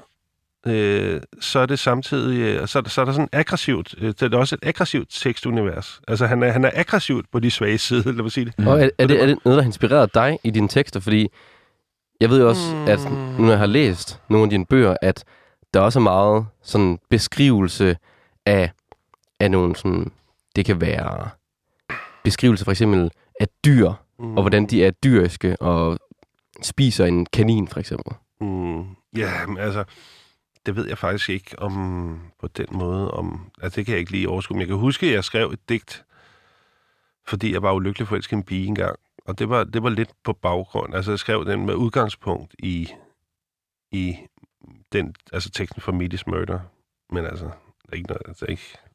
øh, 0.68 1.22
så 1.42 1.60
er 1.60 1.66
det 1.66 1.80
samtidig, 1.80 2.40
øh, 2.40 2.68
så, 2.68 2.78
er 2.78 2.82
der- 2.82 2.90
så 2.90 3.02
er 3.02 3.06
der 3.06 3.12
sådan 3.12 3.30
aggressivt, 3.32 3.96
øh, 3.98 4.14
det 4.20 4.34
er 4.34 4.38
også 4.38 4.56
et 4.56 4.68
aggressivt 4.68 5.08
tekstunivers. 5.12 6.02
Altså 6.08 6.28
han 6.28 6.44
er, 6.44 6.52
han 6.52 6.66
er 6.66 6.72
aggressivt 6.74 7.26
på 7.32 7.40
de 7.40 7.52
svage 7.52 7.78
side, 7.78 8.04
lad 8.04 8.24
mig 8.24 8.32
sige 8.32 8.46
det. 8.46 8.60
Mm. 8.60 8.68
Og 8.68 8.82
er, 8.82 8.90
er, 8.98 9.08
det, 9.08 9.22
er 9.22 9.26
det 9.26 9.38
noget, 9.46 9.58
der 9.58 9.62
har 9.64 9.68
inspireret 9.68 10.14
dig 10.14 10.40
i 10.44 10.50
dine 10.52 10.68
tekster? 10.68 11.00
Fordi 11.00 11.28
jeg 12.22 12.30
ved 12.30 12.40
jo 12.42 12.50
også, 12.50 12.76
mm. 12.76 12.88
at 12.88 13.00
nu 13.38 13.44
når 13.44 13.50
jeg 13.50 13.60
har 13.60 13.66
læst 13.66 14.22
nogle 14.30 14.44
af 14.44 14.50
dine 14.50 14.66
bøger, 14.66 14.96
at 15.02 15.24
der 15.74 15.80
også 15.80 16.00
er 16.00 16.04
meget 16.04 16.46
sådan 16.64 17.00
beskrivelse 17.10 17.98
af, 18.46 18.72
af 19.40 19.52
nogle 19.52 19.76
sådan, 19.76 20.12
det 20.56 20.66
kan 20.66 20.82
være 20.82 21.30
beskrivelse 22.24 22.66
for 22.66 22.72
eksempel 22.72 23.12
af 23.40 23.48
dyr, 23.66 23.92
mm. 24.20 24.38
og 24.38 24.44
hvordan 24.44 24.66
de 24.66 24.86
er 24.86 24.92
dyriske 24.92 25.62
og 25.62 26.00
spiser 26.62 27.06
en 27.06 27.26
kanin 27.26 27.68
for 27.68 27.80
eksempel. 27.80 28.14
Mm, 28.42 28.96
ja, 29.16 29.46
men 29.48 29.58
altså, 29.58 29.84
det 30.66 30.76
ved 30.76 30.88
jeg 30.88 30.98
faktisk 30.98 31.30
ikke 31.30 31.60
om 31.60 32.32
på 32.40 32.48
den 32.48 32.68
måde. 32.72 33.12
Om, 33.12 33.52
altså, 33.62 33.76
det 33.76 33.86
kan 33.86 33.92
jeg 33.92 34.00
ikke 34.00 34.12
lige 34.12 34.30
overskue. 34.30 34.56
Men 34.56 34.62
jeg 34.62 34.68
kan 34.68 34.78
huske, 34.78 35.08
at 35.08 35.14
jeg 35.14 35.24
skrev 35.24 35.48
et 35.48 35.70
digt, 35.70 36.06
fordi 37.28 37.54
jeg 37.54 37.62
var 37.62 37.74
ulykkelig 37.74 38.08
forelsket 38.08 38.38
en 38.38 38.44
pige 38.44 38.68
engang. 38.68 39.00
Og 39.26 39.40
det 39.40 39.50
var, 39.50 39.64
det 39.64 39.84
var 39.84 39.90
lidt 39.90 40.12
på 40.24 40.34
baggrund. 40.34 40.96
Altså, 40.96 41.12
jeg 41.12 41.20
skrev 41.20 41.46
den 41.46 41.66
med 41.66 41.74
udgangspunkt 41.74 42.56
i, 42.60 42.90
i 43.92 44.16
den, 44.92 45.16
altså 45.34 45.50
teksten 45.50 45.82
for 45.82 45.92
Midis 45.92 46.28
Murder. 46.28 46.60
Men 47.10 47.26
altså, 47.26 47.46
det 47.46 47.92
er 47.92 47.96
ikke 47.96 48.08
noget, 48.08 48.22
altså, 48.28 48.46
ikke, 48.46 48.64
jeg 48.74 48.89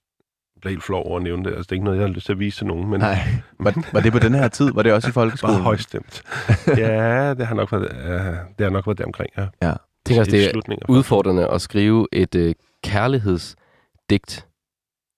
bliver 0.64 0.72
helt 0.72 0.85
flov 0.85 1.07
over 1.07 1.16
at 1.16 1.22
nævne 1.22 1.44
det. 1.44 1.50
Altså, 1.50 1.62
det 1.62 1.72
er 1.72 1.77
ikke 1.77 1.85
noget, 1.85 1.98
jeg 1.98 2.07
har 2.07 2.12
lyst 2.14 2.27
til 2.27 2.33
at 2.33 2.38
vise 2.38 2.59
til 2.59 2.66
nogen. 2.66 2.88
Men 2.90 3.00
Nej. 3.00 3.18
Var, 3.64 3.88
var 3.92 4.00
det 4.00 4.12
på 4.12 4.18
den 4.18 4.35
her 4.35 4.48
tid? 4.48 4.72
Var 4.72 4.83
det 4.83 4.92
også 4.92 5.09
i 5.09 5.12
bare 5.12 5.12
folkeskolen? 5.12 5.61
højstemt. 5.61 6.22
ja, 6.83 7.35
det 7.35 7.46
har 7.46 7.55
nok 7.55 7.72
været, 7.72 7.88
ja, 7.94 8.31
det 8.31 8.61
har 8.61 8.70
nok 8.70 8.87
været 8.87 8.98
deromkring, 8.98 9.31
ja. 9.37 9.42
Ja. 9.62 9.66
Jeg 9.68 9.77
tænker 10.07 10.20
også, 10.20 10.31
det 10.31 10.46
er 10.50 10.77
udfordrende 10.88 11.48
at 11.48 11.61
skrive 11.61 12.07
et 12.12 12.35
øh, 12.35 12.55
kærlighedsdigt. 12.85 14.48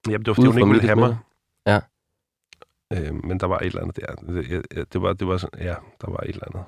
Jamen, 0.09 0.21
det 0.21 0.27
var 0.27 0.35
fordi, 0.35 0.47
hun 0.49 0.57
ikke 0.59 0.67
ville 0.71 0.87
have 0.89 0.97
mig. 0.97 1.17
Ja. 1.67 1.81
Øh, 2.93 3.25
men 3.25 3.41
der 3.41 3.47
var 3.47 3.59
et 3.59 3.67
eller 3.67 3.81
andet 3.83 3.97
der. 3.97 4.15
Det, 4.15 4.51
jeg- 4.77 4.93
det, 4.93 5.03
var, 5.03 5.13
det 5.13 5.27
var 5.29 5.37
sådan, 5.37 5.61
ja, 5.63 5.75
der 6.01 6.11
var 6.11 6.19
et 6.19 6.29
eller 6.29 6.45
andet. 6.55 6.65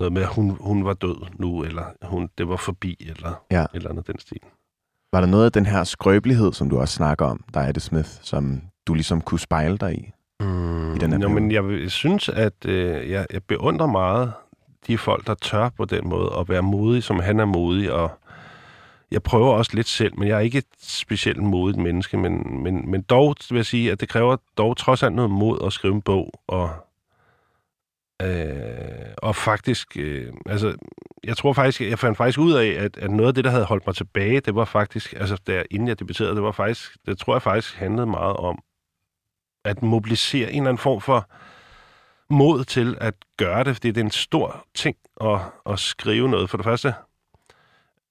Noget 0.00 0.12
med, 0.12 0.22
at 0.22 0.28
hun, 0.28 0.50
hun 0.60 0.84
var 0.84 0.92
død 0.94 1.16
nu, 1.38 1.64
eller 1.64 1.84
hun, 2.02 2.28
det 2.38 2.48
var 2.48 2.56
forbi, 2.56 3.06
eller 3.10 3.44
Ja. 3.50 3.62
et 3.62 3.68
eller 3.74 3.90
andet 3.90 4.06
den 4.06 4.18
stil. 4.18 4.40
Var 5.12 5.20
der 5.20 5.28
noget 5.28 5.44
af 5.44 5.52
den 5.52 5.66
her 5.66 5.84
skrøbelighed, 5.84 6.52
som 6.52 6.70
du 6.70 6.78
også 6.78 6.94
snakker 6.94 7.26
om, 7.26 7.44
dig, 7.54 7.68
Ette 7.68 7.80
Smith, 7.80 8.08
som 8.22 8.60
du 8.86 8.94
ligesom 8.94 9.20
kunne 9.20 9.40
spejle 9.40 9.78
dig 9.78 9.94
i? 9.94 10.10
Mm, 10.40 10.94
I 10.94 10.98
den 10.98 11.12
her 11.12 11.18
jo, 11.18 11.28
men 11.28 11.52
jeg 11.52 11.90
synes, 11.90 12.28
at 12.28 12.64
øh, 12.64 13.10
jeg, 13.10 13.26
jeg 13.32 13.42
beundrer 13.42 13.86
meget 13.86 14.32
de 14.86 14.98
folk, 14.98 15.26
der 15.26 15.34
tør 15.34 15.68
på 15.68 15.84
den 15.84 16.08
måde 16.08 16.30
at 16.38 16.48
være 16.48 16.62
modige, 16.62 17.02
som 17.02 17.20
han 17.20 17.40
er 17.40 17.44
modig, 17.44 17.92
og 17.92 18.10
jeg 19.10 19.22
prøver 19.22 19.52
også 19.52 19.70
lidt 19.74 19.88
selv, 19.88 20.18
men 20.18 20.28
jeg 20.28 20.36
er 20.36 20.40
ikke 20.40 20.58
et 20.58 20.64
specielt 20.82 21.42
modigt 21.42 21.82
menneske, 21.82 22.16
men, 22.16 22.62
men, 22.62 22.90
men 22.90 23.02
dog 23.02 23.34
vil 23.50 23.56
jeg 23.56 23.66
sige, 23.66 23.92
at 23.92 24.00
det 24.00 24.08
kræver 24.08 24.36
dog 24.58 24.76
trods 24.76 25.02
alt 25.02 25.14
noget 25.14 25.30
mod 25.30 25.58
at 25.66 25.72
skrive 25.72 25.94
en 25.94 26.02
bog, 26.02 26.32
og, 26.48 26.70
øh, 28.22 29.14
og 29.18 29.36
faktisk, 29.36 29.96
øh, 29.96 30.32
altså, 30.46 30.76
jeg 31.24 31.36
tror 31.36 31.52
faktisk, 31.52 31.80
jeg 31.80 31.98
fandt 31.98 32.16
faktisk 32.16 32.38
ud 32.38 32.52
af, 32.52 32.66
at, 32.66 32.96
at 32.96 33.10
noget 33.10 33.28
af 33.28 33.34
det, 33.34 33.44
der 33.44 33.50
havde 33.50 33.64
holdt 33.64 33.86
mig 33.86 33.96
tilbage, 33.96 34.40
det 34.40 34.54
var 34.54 34.64
faktisk, 34.64 35.12
altså 35.12 35.38
der, 35.46 35.62
inden 35.70 35.88
jeg 35.88 35.98
debuterede, 35.98 36.34
det 36.34 36.42
var 36.42 36.52
faktisk, 36.52 36.96
det 37.06 37.18
tror 37.18 37.34
jeg 37.34 37.42
faktisk 37.42 37.74
handlede 37.74 38.06
meget 38.06 38.36
om, 38.36 38.58
at 39.64 39.82
mobilisere 39.82 40.52
en 40.52 40.56
eller 40.56 40.68
anden 40.68 40.78
form 40.78 41.00
for 41.00 41.30
mod 42.30 42.64
til 42.64 42.98
at 43.00 43.14
gøre 43.36 43.64
det, 43.64 43.76
fordi 43.76 43.88
det 43.88 44.00
er 44.00 44.04
en 44.04 44.10
stor 44.10 44.66
ting 44.74 44.96
at, 45.20 45.40
at 45.66 45.78
skrive 45.78 46.28
noget. 46.28 46.50
For 46.50 46.56
det 46.56 46.64
første, 46.64 46.94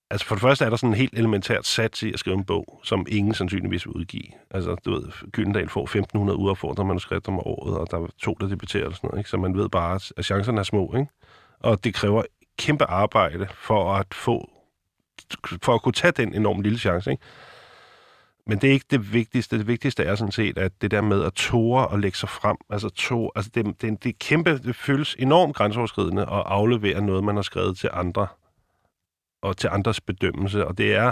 altså 0.09 0.25
for 0.25 0.35
det 0.35 0.41
første 0.41 0.65
er 0.65 0.69
der 0.69 0.77
sådan 0.77 0.89
en 0.89 0.97
helt 0.97 1.13
elementært 1.13 1.65
sats 1.65 2.03
i 2.03 2.13
at 2.13 2.19
skrive 2.19 2.37
en 2.37 2.43
bog, 2.43 2.79
som 2.83 3.05
ingen 3.09 3.33
sandsynligvis 3.33 3.85
vil 3.85 3.93
udgive. 3.93 4.23
Altså, 4.51 4.75
du 4.85 4.91
ved, 4.91 5.31
Gyldendal 5.31 5.69
får 5.69 6.29
1.500 6.29 6.31
uopfordrede 6.31 6.87
manuskripter 6.87 7.31
om 7.31 7.39
året, 7.39 7.77
og 7.77 7.91
der 7.91 7.97
er 7.97 8.07
to, 8.21 8.37
der 8.39 8.47
debuterer 8.47 8.87
og 8.87 8.95
sådan 8.95 9.07
noget, 9.07 9.19
ikke? 9.19 9.29
Så 9.29 9.37
man 9.37 9.57
ved 9.57 9.69
bare, 9.69 9.99
at 10.17 10.25
chancerne 10.25 10.59
er 10.59 10.63
små, 10.63 10.93
ikke? 10.97 11.11
Og 11.59 11.83
det 11.83 11.93
kræver 11.93 12.23
kæmpe 12.57 12.85
arbejde 12.85 13.47
for 13.53 13.93
at 13.93 14.13
få, 14.13 14.49
for 15.63 15.73
at 15.73 15.81
kunne 15.81 15.93
tage 15.93 16.11
den 16.11 16.33
enormt 16.33 16.63
lille 16.63 16.79
chance, 16.79 17.11
ikke? 17.11 17.23
Men 18.49 18.57
det 18.57 18.69
er 18.69 18.73
ikke 18.73 18.85
det 18.91 19.13
vigtigste. 19.13 19.57
Det 19.57 19.67
vigtigste 19.67 20.03
er 20.03 20.15
sådan 20.15 20.31
set, 20.31 20.57
at 20.57 20.71
det 20.81 20.91
der 20.91 21.01
med 21.01 21.23
at 21.23 21.33
tåre 21.33 21.87
og 21.87 21.99
lægge 21.99 22.17
sig 22.17 22.29
frem, 22.29 22.57
altså, 22.69 22.89
tåre, 22.89 23.31
altså 23.35 23.51
det, 23.55 23.65
det, 23.81 24.03
det 24.03 24.09
er 24.09 24.13
kæmpe, 24.19 24.57
det 24.57 24.75
føles 24.75 25.15
enormt 25.19 25.55
grænseoverskridende 25.55 26.21
at 26.21 26.43
aflevere 26.45 27.01
noget, 27.01 27.23
man 27.23 27.35
har 27.35 27.41
skrevet 27.41 27.77
til 27.77 27.89
andre, 27.93 28.27
og 29.41 29.57
til 29.57 29.69
andres 29.71 30.01
bedømmelse, 30.01 30.67
og 30.67 30.77
det 30.77 30.95
er, 30.95 31.11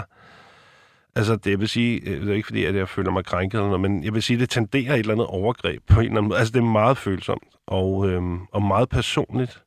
altså 1.14 1.36
det 1.36 1.60
vil 1.60 1.68
sige, 1.68 2.00
øh, 2.00 2.20
det 2.20 2.30
er 2.30 2.34
ikke 2.34 2.46
fordi, 2.46 2.64
at 2.64 2.74
jeg 2.74 2.88
føler 2.88 3.10
mig 3.10 3.24
krænket 3.24 3.58
eller 3.58 3.68
noget, 3.68 3.90
men 3.90 4.04
jeg 4.04 4.14
vil 4.14 4.22
sige, 4.22 4.38
det 4.38 4.50
tenderer 4.50 4.94
et 4.94 4.98
eller 4.98 5.12
andet 5.12 5.26
overgreb 5.26 5.82
på 5.86 6.00
en 6.00 6.06
eller 6.06 6.16
anden 6.16 6.28
måde. 6.28 6.38
Altså 6.38 6.52
det 6.52 6.58
er 6.58 6.64
meget 6.64 6.98
følsomt, 6.98 7.56
og, 7.66 8.08
øhm, 8.08 8.40
og 8.52 8.62
meget 8.62 8.88
personligt, 8.88 9.64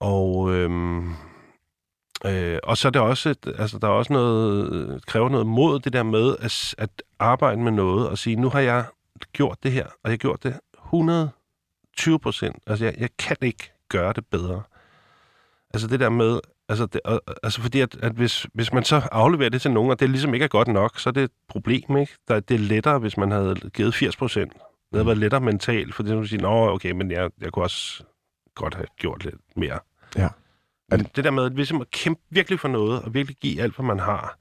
og 0.00 0.54
øhm, 0.54 1.14
Øh, 2.26 2.58
og 2.62 2.76
så 2.76 2.88
er 2.88 2.92
det 2.92 3.02
også, 3.02 3.28
et, 3.30 3.54
altså 3.58 3.78
der 3.78 3.88
er 3.88 3.92
også 3.92 4.12
noget, 4.12 5.06
kræver 5.06 5.28
noget 5.28 5.46
mod 5.46 5.80
det 5.80 5.92
der 5.92 6.02
med 6.02 6.36
at, 6.40 6.74
at 6.78 7.02
arbejde 7.18 7.60
med 7.60 7.72
noget 7.72 8.08
og 8.08 8.18
sige, 8.18 8.36
nu 8.36 8.48
har 8.48 8.60
jeg 8.60 8.84
gjort 9.32 9.58
det 9.62 9.72
her, 9.72 9.84
og 9.86 10.00
jeg 10.04 10.10
har 10.12 10.16
gjort 10.16 10.42
det 10.42 10.60
120 10.84 12.18
procent. 12.18 12.56
Altså 12.66 12.84
jeg, 12.84 12.94
jeg 12.98 13.08
kan 13.18 13.36
ikke 13.42 13.72
gøre 13.88 14.12
det 14.12 14.26
bedre. 14.26 14.62
Altså 15.74 15.88
det 15.88 16.00
der 16.00 16.08
med, 16.08 16.40
altså, 16.68 16.86
det, 16.86 17.00
og- 17.04 17.22
altså 17.42 17.60
fordi 17.62 17.80
at, 17.80 17.96
at 18.02 18.12
hvis, 18.12 18.46
hvis 18.54 18.72
man 18.72 18.84
så 18.84 18.96
afleverer 19.12 19.48
det 19.50 19.62
til 19.62 19.70
nogen, 19.70 19.90
og 19.90 20.00
det 20.00 20.10
ligesom 20.10 20.34
ikke 20.34 20.44
er 20.44 20.48
godt 20.48 20.68
nok, 20.68 20.98
så 21.00 21.08
er 21.08 21.12
det 21.12 21.22
et 21.22 21.30
problem, 21.48 21.96
ikke? 21.96 22.12
Der, 22.28 22.40
det 22.40 22.54
er 22.54 22.58
lettere, 22.58 22.98
hvis 22.98 23.16
man 23.16 23.30
havde 23.30 23.54
givet 23.74 23.94
80 23.94 24.16
procent. 24.16 24.52
Det 24.52 24.60
havde 24.94 25.06
været 25.06 25.18
lettere 25.18 25.40
mentalt, 25.40 25.94
for 25.94 26.02
det 26.02 26.12
er 26.12 26.24
sige, 26.24 26.42
nå 26.42 26.68
okay, 26.68 26.90
men 26.90 27.10
jeg, 27.10 27.30
jeg 27.40 27.52
kunne 27.52 27.64
også 27.64 28.04
godt 28.54 28.74
have 28.74 28.86
gjort 28.96 29.24
lidt 29.24 29.34
mere. 29.56 29.78
Ja. 30.16 30.28
Men 30.90 31.06
det 31.16 31.24
der 31.24 31.30
med 31.30 31.44
at, 31.44 31.52
ligesom 31.52 31.80
at 31.80 31.90
kæmpe 31.90 32.20
virkelig 32.30 32.60
for 32.60 32.68
noget, 32.68 33.02
og 33.02 33.14
virkelig 33.14 33.36
give 33.36 33.62
alt, 33.62 33.74
hvad 33.74 33.86
man 33.86 33.98
har, 33.98 34.38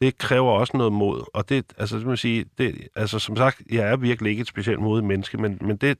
det 0.00 0.18
kræver 0.18 0.50
også 0.52 0.76
noget 0.76 0.92
mod. 0.92 1.24
Og 1.34 1.48
det, 1.48 1.72
altså, 1.78 1.98
det 1.98 2.06
må 2.06 2.16
sige, 2.16 2.44
det, 2.58 2.88
altså, 2.96 3.18
som 3.18 3.36
sagt, 3.36 3.62
jeg 3.70 3.88
er 3.92 3.96
virkelig 3.96 4.30
ikke 4.30 4.40
et 4.40 4.48
specielt 4.48 4.80
modigt 4.80 5.06
menneske, 5.06 5.38
men, 5.38 5.58
men 5.60 5.76
det, 5.76 5.98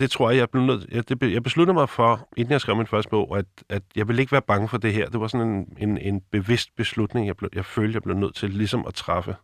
det 0.00 0.10
tror 0.10 0.30
jeg, 0.30 0.38
jeg 0.38 0.50
blev 0.50 0.62
nødt, 0.62 0.86
jeg, 0.90 1.08
det, 1.08 1.32
jeg 1.32 1.42
besluttede 1.42 1.74
mig 1.74 1.88
for, 1.88 2.28
inden 2.36 2.52
jeg 2.52 2.60
skrev 2.60 2.76
min 2.76 2.86
første 2.86 3.10
bog, 3.10 3.38
at, 3.38 3.46
at 3.68 3.82
jeg 3.96 4.08
ville 4.08 4.22
ikke 4.22 4.32
være 4.32 4.42
bange 4.42 4.68
for 4.68 4.78
det 4.78 4.92
her. 4.92 5.08
Det 5.08 5.20
var 5.20 5.28
sådan 5.28 5.46
en, 5.48 5.88
en, 5.88 5.98
en 5.98 6.20
bevidst 6.20 6.76
beslutning, 6.76 7.26
jeg, 7.26 7.36
blev, 7.36 7.50
jeg 7.54 7.64
følte, 7.64 7.94
jeg 7.94 8.02
blev 8.02 8.16
nødt 8.16 8.34
til 8.34 8.50
ligesom 8.50 8.86
at 8.86 8.94
træffe. 8.94 9.36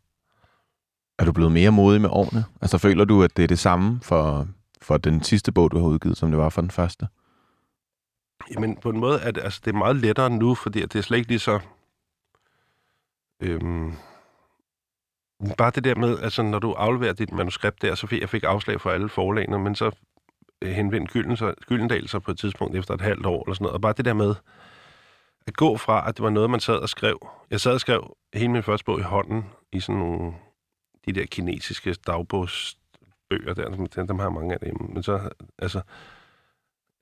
Er 1.18 1.24
du 1.24 1.32
blevet 1.32 1.52
mere 1.52 1.70
modig 1.70 2.00
med 2.00 2.10
årene? 2.12 2.44
Altså 2.60 2.78
føler 2.78 3.04
du, 3.04 3.22
at 3.22 3.36
det 3.36 3.42
er 3.42 3.48
det 3.48 3.58
samme 3.58 4.00
for, 4.02 4.48
for 4.82 4.96
den 4.98 5.22
sidste 5.22 5.52
bog, 5.52 5.70
du 5.70 5.78
har 5.78 5.86
udgivet, 5.86 6.16
som 6.16 6.30
det 6.30 6.38
var 6.38 6.48
for 6.48 6.60
den 6.60 6.70
første? 6.70 7.08
Jamen, 8.54 8.76
på 8.76 8.90
en 8.90 9.00
måde 9.00 9.20
er 9.20 9.30
det, 9.30 9.42
altså, 9.44 9.60
det 9.64 9.74
er 9.74 9.78
meget 9.78 9.96
lettere 9.96 10.30
nu, 10.30 10.54
fordi 10.54 10.82
at 10.82 10.92
det 10.92 10.98
er 10.98 11.02
slet 11.02 11.18
ikke 11.18 11.28
lige 11.28 11.38
så... 11.38 11.60
Øhm, 13.42 13.92
bare 15.58 15.70
det 15.70 15.84
der 15.84 15.94
med, 15.94 16.18
altså 16.18 16.42
når 16.42 16.58
du 16.58 16.72
afleverer 16.72 17.12
dit 17.12 17.32
manuskript 17.32 17.82
der, 17.82 17.94
så 17.94 18.06
fik 18.06 18.20
jeg 18.20 18.28
fik 18.28 18.42
afslag 18.42 18.80
fra 18.80 18.92
alle 18.92 19.08
forlagene, 19.08 19.58
men 19.58 19.74
så 19.74 19.90
Øh, 20.62 20.72
henvendte 20.72 21.12
Gylden 21.12 21.36
så, 21.36 21.54
Gyldendal 21.66 22.08
sig 22.08 22.22
på 22.22 22.30
et 22.30 22.38
tidspunkt 22.38 22.76
efter 22.76 22.94
et 22.94 23.00
halvt 23.00 23.26
år 23.26 23.44
eller 23.44 23.54
sådan 23.54 23.64
noget. 23.64 23.74
Og 23.74 23.80
bare 23.80 23.94
det 23.96 24.04
der 24.04 24.14
med 24.14 24.34
at 25.46 25.56
gå 25.56 25.76
fra, 25.76 26.08
at 26.08 26.16
det 26.16 26.22
var 26.22 26.30
noget, 26.30 26.50
man 26.50 26.60
sad 26.60 26.76
og 26.76 26.88
skrev. 26.88 27.28
Jeg 27.50 27.60
sad 27.60 27.72
og 27.72 27.80
skrev 27.80 28.16
hele 28.34 28.48
min 28.48 28.62
første 28.62 28.84
bog 28.84 28.98
i 28.98 29.02
hånden 29.02 29.44
i 29.72 29.80
sådan 29.80 29.98
nogle, 29.98 30.32
de 31.06 31.12
der 31.12 31.26
kinesiske 31.26 31.94
dagbogsbøger 32.06 33.54
der, 33.54 33.68
dem, 33.68 34.06
dem 34.06 34.18
har 34.18 34.26
jeg 34.26 34.32
mange 34.32 34.54
af 34.54 34.60
dem. 34.60 34.76
Men 34.88 35.02
så, 35.02 35.30
altså, 35.58 35.80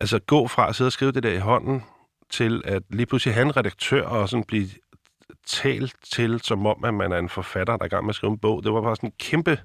altså 0.01 0.19
gå 0.19 0.47
fra 0.47 0.69
at 0.69 0.77
sidde 0.77 0.89
og 0.89 0.93
skrive 0.93 1.13
det 1.13 1.23
der 1.23 1.33
i 1.33 1.39
hånden, 1.39 1.83
til 2.31 2.63
at 2.65 2.83
lige 2.91 3.07
pludselig 3.07 3.35
have 3.35 3.47
en 3.47 3.57
redaktør 3.57 4.07
og 4.07 4.29
sådan 4.29 4.45
blive 4.45 4.69
talt 5.47 5.97
til, 6.05 6.41
som 6.41 6.67
om, 6.67 6.85
at 6.85 6.95
man 6.95 7.13
er 7.13 7.19
en 7.19 7.29
forfatter, 7.29 7.77
der 7.77 7.85
er 7.85 7.87
i 7.87 7.89
gang 7.89 8.05
med 8.05 8.11
at 8.11 8.15
skrive 8.15 8.33
en 8.33 8.39
bog. 8.39 8.63
Det 8.65 8.73
var 8.73 8.81
bare 8.81 8.97
sådan 8.97 9.09
en 9.09 9.15
kæmpe, 9.19 9.61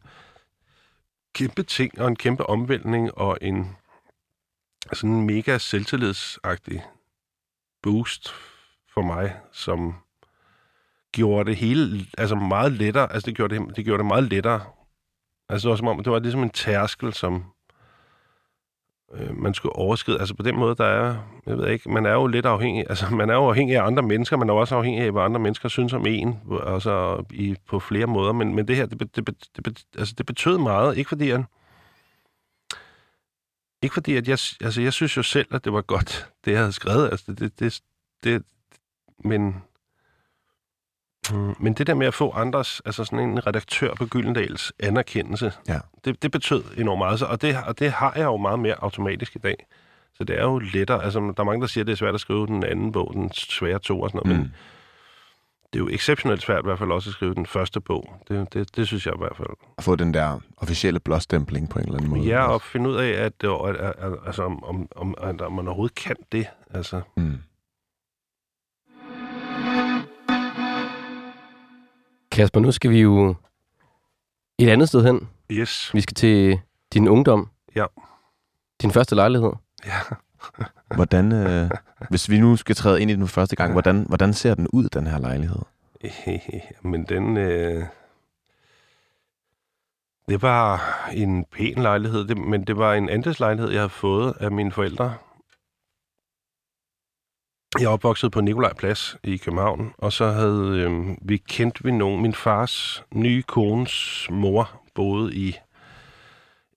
kæmpe 1.34 1.64
ting, 1.64 2.02
og 2.02 2.08
en 2.08 2.16
kæmpe 2.16 2.46
omvæltning, 2.46 3.18
og 3.18 3.38
en 3.42 3.76
sådan 4.94 5.10
en 5.10 5.26
mega 5.26 5.58
selvtillidsagtig 5.58 6.84
boost 7.84 8.34
for 8.94 9.02
mig, 9.02 9.36
som 9.52 9.96
gjorde 11.12 11.50
det 11.50 11.58
hele 11.58 12.06
altså 12.18 12.36
meget 12.36 12.72
lettere. 12.72 13.14
Altså 13.14 13.26
det 13.26 13.36
gjorde 13.36 13.56
det, 13.56 13.76
det 13.76 13.86
gjorde 13.86 13.98
det 13.98 14.06
meget 14.06 14.24
lettere. 14.24 14.62
Altså 15.50 15.68
det 15.68 15.70
var 15.70 15.76
som 15.76 15.88
om, 15.88 16.04
det 16.04 16.12
var 16.12 16.20
ligesom 16.20 16.44
en 16.44 16.50
tærskel, 16.50 17.14
som 17.14 17.44
øh, 19.14 19.38
man 19.38 19.54
skulle 19.54 19.76
overskride. 19.76 20.20
Altså 20.20 20.36
på 20.36 20.44
den 20.44 20.56
måde, 20.56 20.76
der 20.76 20.86
er, 20.86 21.16
jeg 21.46 21.58
ved 21.58 21.68
ikke, 21.68 21.92
man 21.92 22.06
er 22.06 22.14
jo 22.14 22.28
lidt 22.28 22.46
afhængig, 22.46 22.86
altså 22.90 23.16
man 23.16 23.30
er 23.30 23.34
jo 23.34 23.48
afhængig 23.48 23.76
af 23.76 23.84
andre 23.84 24.04
mennesker, 24.04 24.38
man 24.38 24.50
er 24.50 24.54
også 24.54 24.76
afhængig 24.76 25.04
af, 25.04 25.12
hvad 25.12 25.24
andre 25.24 25.40
mennesker 25.40 25.70
synes 25.70 25.94
om 25.94 26.06
en, 26.08 26.40
altså 26.68 27.24
i, 27.32 27.56
på 27.68 27.80
flere 27.80 28.08
måder, 28.08 28.34
men, 28.34 28.56
men 28.56 28.68
det 28.68 28.76
her, 28.76 28.86
det, 28.86 29.00
det, 29.00 29.28
det, 29.56 29.66
det, 29.66 29.84
altså 29.98 30.16
det 30.18 30.26
betød 30.26 30.58
meget, 30.58 30.98
ikke 30.98 31.10
fordi 31.10 31.30
han, 31.30 31.46
ikke 33.86 33.94
fordi, 33.94 34.16
at 34.16 34.28
jeg, 34.28 34.38
altså 34.62 34.82
jeg 34.82 34.94
synes 34.94 35.18
jo 35.18 35.24
selv, 35.24 35.48
at 35.56 35.66
det 35.66 35.74
var 35.74 35.82
godt, 35.82 36.28
det 36.46 36.52
jeg 36.52 36.60
havde 36.60 36.72
skrevet. 36.72 37.10
Altså 37.12 37.34
det, 37.34 37.60
det, 37.60 37.80
det, 38.24 38.44
men, 39.24 39.64
mm, 41.32 41.56
men 41.60 41.74
det 41.74 41.88
der 41.88 41.94
med 41.94 42.08
at 42.08 42.14
få 42.14 42.32
andres, 42.32 42.82
altså 42.86 43.04
sådan 43.06 43.20
en 43.30 43.48
redaktør 43.48 43.94
på 43.94 44.06
Gyldendals 44.06 44.74
anerkendelse, 44.80 45.54
Ja. 45.68 45.80
det, 46.06 46.22
det 46.24 46.32
betød 46.32 46.64
enormt 46.78 46.98
meget. 46.98 47.20
Så- 47.20 47.26
Og 47.26 47.42
det, 47.42 47.58
og 47.68 47.80
det 47.80 47.92
har 47.92 48.14
jeg 48.16 48.24
jo 48.26 48.38
meget 48.38 48.60
mere 48.60 48.76
automatisk 48.84 49.36
i 49.36 49.40
dag. 49.40 49.66
Så 50.14 50.24
det 50.24 50.40
er 50.40 50.44
jo 50.44 50.60
lettere. 50.60 51.04
Altså, 51.04 51.20
der 51.20 51.34
er 51.38 51.44
mange, 51.44 51.62
der 51.62 51.68
siger, 51.68 51.84
at 51.84 51.88
det 51.88 51.94
er 51.94 51.98
svært 51.98 52.14
at 52.14 52.20
skrive 52.22 52.48
den 52.48 52.64
anden 52.64 52.92
bog, 52.92 53.12
den 53.14 53.32
svære 53.34 53.80
to 53.80 54.02
og 54.02 54.10
sådan 54.10 54.22
noget, 54.26 54.40
mm. 54.40 54.44
men 54.46 54.54
det 55.74 55.80
er 55.80 55.84
jo 55.84 55.90
exceptionelt 55.90 56.42
svært 56.42 56.64
i 56.64 56.68
hvert 56.68 56.80
fald 56.80 56.92
også 56.92 57.10
at 57.10 57.14
skrive 57.14 57.34
den 57.34 57.46
første 57.46 57.82
bog. 57.82 58.16
Det, 58.28 58.54
det, 58.54 58.76
det 58.76 58.88
synes 58.88 59.06
jeg 59.06 59.14
i 59.16 59.18
hvert 59.18 59.38
fald. 59.38 59.48
At 59.78 59.84
få 59.84 59.96
den 59.96 60.14
der 60.14 60.40
officielle 60.58 61.00
blåstempling 61.00 61.70
på 61.70 61.80
en 61.80 61.86
eller 61.86 61.98
anden 61.98 62.10
måde. 62.10 62.22
Ja, 62.28 62.46
og 62.48 62.62
finde 62.62 62.90
ud 62.90 62.96
af, 62.96 63.10
at, 63.26 63.42
det, 63.42 63.50
var- 63.50 63.62
at, 63.62 63.76
at, 63.76 63.94
at, 63.98 64.14
altså, 64.26 64.44
om, 64.44 64.64
om, 64.64 64.88
om, 64.96 65.16
at 65.18 65.42
om 65.42 65.54
man 65.54 65.68
overhovedet 65.68 65.96
kan 65.96 66.16
det. 66.32 66.48
Altså, 66.74 67.02
Mm. 67.18 67.38
Kasper, 72.32 72.60
nu 72.60 72.72
skal 72.72 72.92
vi 72.92 73.02
jo 73.02 73.36
et 74.60 74.70
andet 74.70 74.88
sted 74.88 75.04
hen. 75.06 75.30
yes. 75.52 75.94
Vi 75.94 76.02
skal 76.02 76.14
til 76.16 76.60
din 76.94 77.08
ungdom. 77.08 77.50
Ja. 77.76 77.86
Din 78.82 78.92
første 78.92 79.16
lejlighed. 79.16 79.52
Ja. 79.86 80.00
Hvordan, 80.96 81.32
øh, 81.32 81.70
hvis 82.10 82.30
vi 82.30 82.40
nu 82.40 82.56
skal 82.56 82.76
træde 82.76 83.02
ind 83.02 83.12
i 83.12 83.16
den 83.16 83.28
for 83.28 83.34
første 83.34 83.56
gang, 83.56 83.72
hvordan, 83.72 84.06
hvordan 84.08 84.34
ser 84.34 84.56
den 84.56 84.68
ud, 84.68 84.90
den 84.90 85.08
her 85.08 85.20
lejlighed? 85.20 85.62
Men 86.92 87.04
den... 87.04 87.38
Øh, 87.38 87.84
det 90.30 90.42
var 90.42 90.82
en 91.14 91.46
pæn 91.46 91.78
lejlighed, 91.78 92.28
det, 92.28 92.38
men 92.38 92.64
det 92.64 92.78
var 92.78 92.94
en 92.94 93.10
andelslejlighed, 93.10 93.72
jeg 93.72 93.80
havde 93.80 93.90
fået 93.90 94.34
af 94.40 94.52
mine 94.52 94.72
forældre. 94.72 95.14
Jeg 97.80 97.86
er 97.86 97.90
opvokset 97.90 98.32
på 98.32 98.42
Nikolaj 98.42 98.74
Plads 98.74 99.18
i 99.24 99.38
København, 99.38 99.94
og 99.98 100.14
så 100.14 100.32
havde 100.32 100.80
øh, 100.80 101.18
vi 101.22 101.38
kendt 101.38 101.86
vi 101.86 101.92
nogen. 101.92 102.22
Min 102.22 102.34
fars 102.34 103.04
nye 103.14 103.44
kones 103.44 104.28
mor 104.32 104.82
boede 104.94 105.36
i 105.36 105.56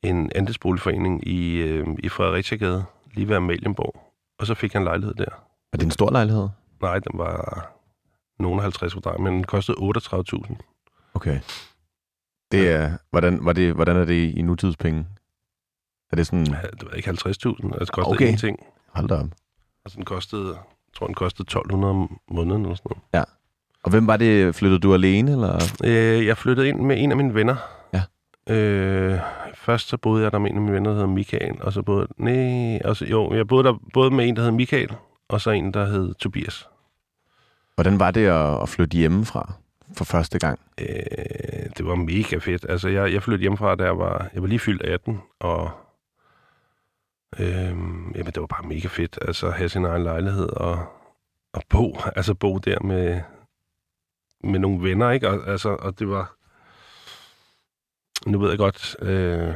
en 0.03 0.33
andelsboligforening 0.35 1.29
i, 1.29 1.57
øh, 1.57 1.87
i 1.99 2.09
Fredericiagade, 2.09 2.85
lige 3.19 3.29
ved 3.29 3.37
Amalienborg. 3.37 4.13
Og 4.39 4.47
så 4.47 4.55
fik 4.55 4.77
en 4.77 4.85
lejlighed 4.85 5.15
der. 5.15 5.25
Er 5.73 5.77
det 5.77 5.85
en 5.85 5.91
stor 5.91 6.11
lejlighed? 6.11 6.49
Nej, 6.83 6.99
den 6.99 7.19
var 7.19 7.71
nogen 8.39 8.59
af 8.59 8.63
50 8.63 8.93
kvadrat, 8.93 9.21
men 9.21 9.33
den 9.33 9.45
kostede 9.45 9.77
38.000. 9.81 10.57
Okay. 11.15 11.41
Det 12.53 12.71
er, 12.71 12.97
hvordan, 13.11 13.45
var 13.45 13.53
det, 13.53 13.75
hvordan 13.75 13.97
er 13.97 14.05
det 14.05 14.35
i 14.37 14.43
nutidspenge? 14.43 15.07
Er 16.13 16.17
det 16.17 16.27
sådan, 16.27 16.47
Ja, 16.47 16.61
det 16.81 16.85
var 16.91 16.91
ikke 16.91 17.11
50.000, 17.11 17.15
altså 17.25 17.79
det 17.81 17.93
kostede 17.93 18.15
Okay. 18.15 18.25
ingenting. 18.25 18.59
hold 18.95 19.09
da 19.09 19.15
op. 19.15 19.27
Altså 19.85 19.97
den 19.97 20.05
kostede, 20.05 20.49
jeg 20.49 20.95
tror 20.95 21.07
den 21.07 21.15
kostede 21.15 21.59
1.200 21.59 21.75
om 21.75 22.21
måneden 22.31 22.63
eller 22.63 22.75
sådan 22.75 22.97
noget. 23.13 23.27
Og 23.85 23.91
hvem 23.91 24.07
var 24.07 24.17
det? 24.17 24.55
Flyttede 24.55 24.81
du 24.81 24.95
alene, 24.95 25.33
eller? 25.33 25.63
Øh, 25.85 26.27
jeg 26.27 26.37
flyttede 26.39 26.69
ind 26.69 26.81
med 26.81 26.97
en 27.03 27.11
af 27.11 27.17
mine 27.17 27.35
venner. 27.35 27.57
Ja. 27.93 28.03
Øh, 28.55 29.21
først 29.69 29.89
så 29.89 29.97
boede 29.97 30.25
jeg 30.25 30.33
der 30.33 30.39
med 30.39 30.51
en 30.51 30.57
af 30.57 30.63
mine 30.63 30.75
venner, 30.75 30.91
der 30.91 30.95
hedder 30.95 31.15
Michael, 31.15 31.63
og 31.63 31.73
så 31.73 31.83
boede, 31.83 32.07
nej, 32.17 32.81
og 32.85 32.97
så, 32.97 33.05
jo, 33.05 33.35
jeg 33.35 33.47
boede 33.47 33.65
der 33.65 33.75
både 33.95 34.11
med 34.11 34.29
en, 34.29 34.37
der 34.37 34.43
hed 34.43 34.51
Michael, 34.51 34.93
og 35.29 35.41
så 35.41 35.51
en, 35.51 35.75
der 35.75 35.87
hed 35.87 36.15
Tobias. 36.15 36.69
Hvordan 37.75 38.01
var 38.01 38.11
det 38.11 38.27
at, 38.27 38.63
at 38.63 38.69
flytte 38.69 38.97
hjemmefra 38.97 39.53
for 39.97 40.05
første 40.05 40.39
gang? 40.39 40.61
Øh, 40.81 40.87
det 41.79 41.87
var 41.87 41.95
mega 41.95 42.37
fedt. 42.37 42.67
Altså, 42.69 42.89
jeg, 42.89 43.13
jeg 43.13 43.23
flyttede 43.23 43.41
hjemmefra, 43.41 43.75
da 43.75 43.85
jeg 43.85 43.99
var, 43.99 44.31
jeg 44.35 44.43
var 44.43 44.49
lige 44.49 44.59
fyldt 44.59 44.83
18, 44.83 45.21
og 45.41 45.71
øh, 47.39 47.49
jamen, 48.15 48.27
det 48.27 48.41
var 48.41 48.47
bare 48.47 48.69
mega 48.69 48.89
fedt. 48.89 49.19
Altså, 49.23 49.47
at 49.47 49.55
have 49.55 49.69
sin 49.69 49.85
egen 49.85 50.03
lejlighed 50.03 50.49
og, 50.49 50.79
og 51.53 51.63
bo, 51.69 51.97
altså 52.17 52.35
bo 52.35 52.59
der 52.59 52.81
med, 52.81 53.21
med 54.45 54.59
nogle 54.59 54.83
venner, 54.89 55.11
ikke? 55.11 55.29
Og, 55.29 55.49
altså, 55.49 55.69
og 55.69 55.99
det 55.99 56.09
var... 56.09 56.38
Nu 58.29 58.39
ved 58.39 58.49
jeg 58.49 58.59
godt, 58.59 58.97
øh, 59.03 59.55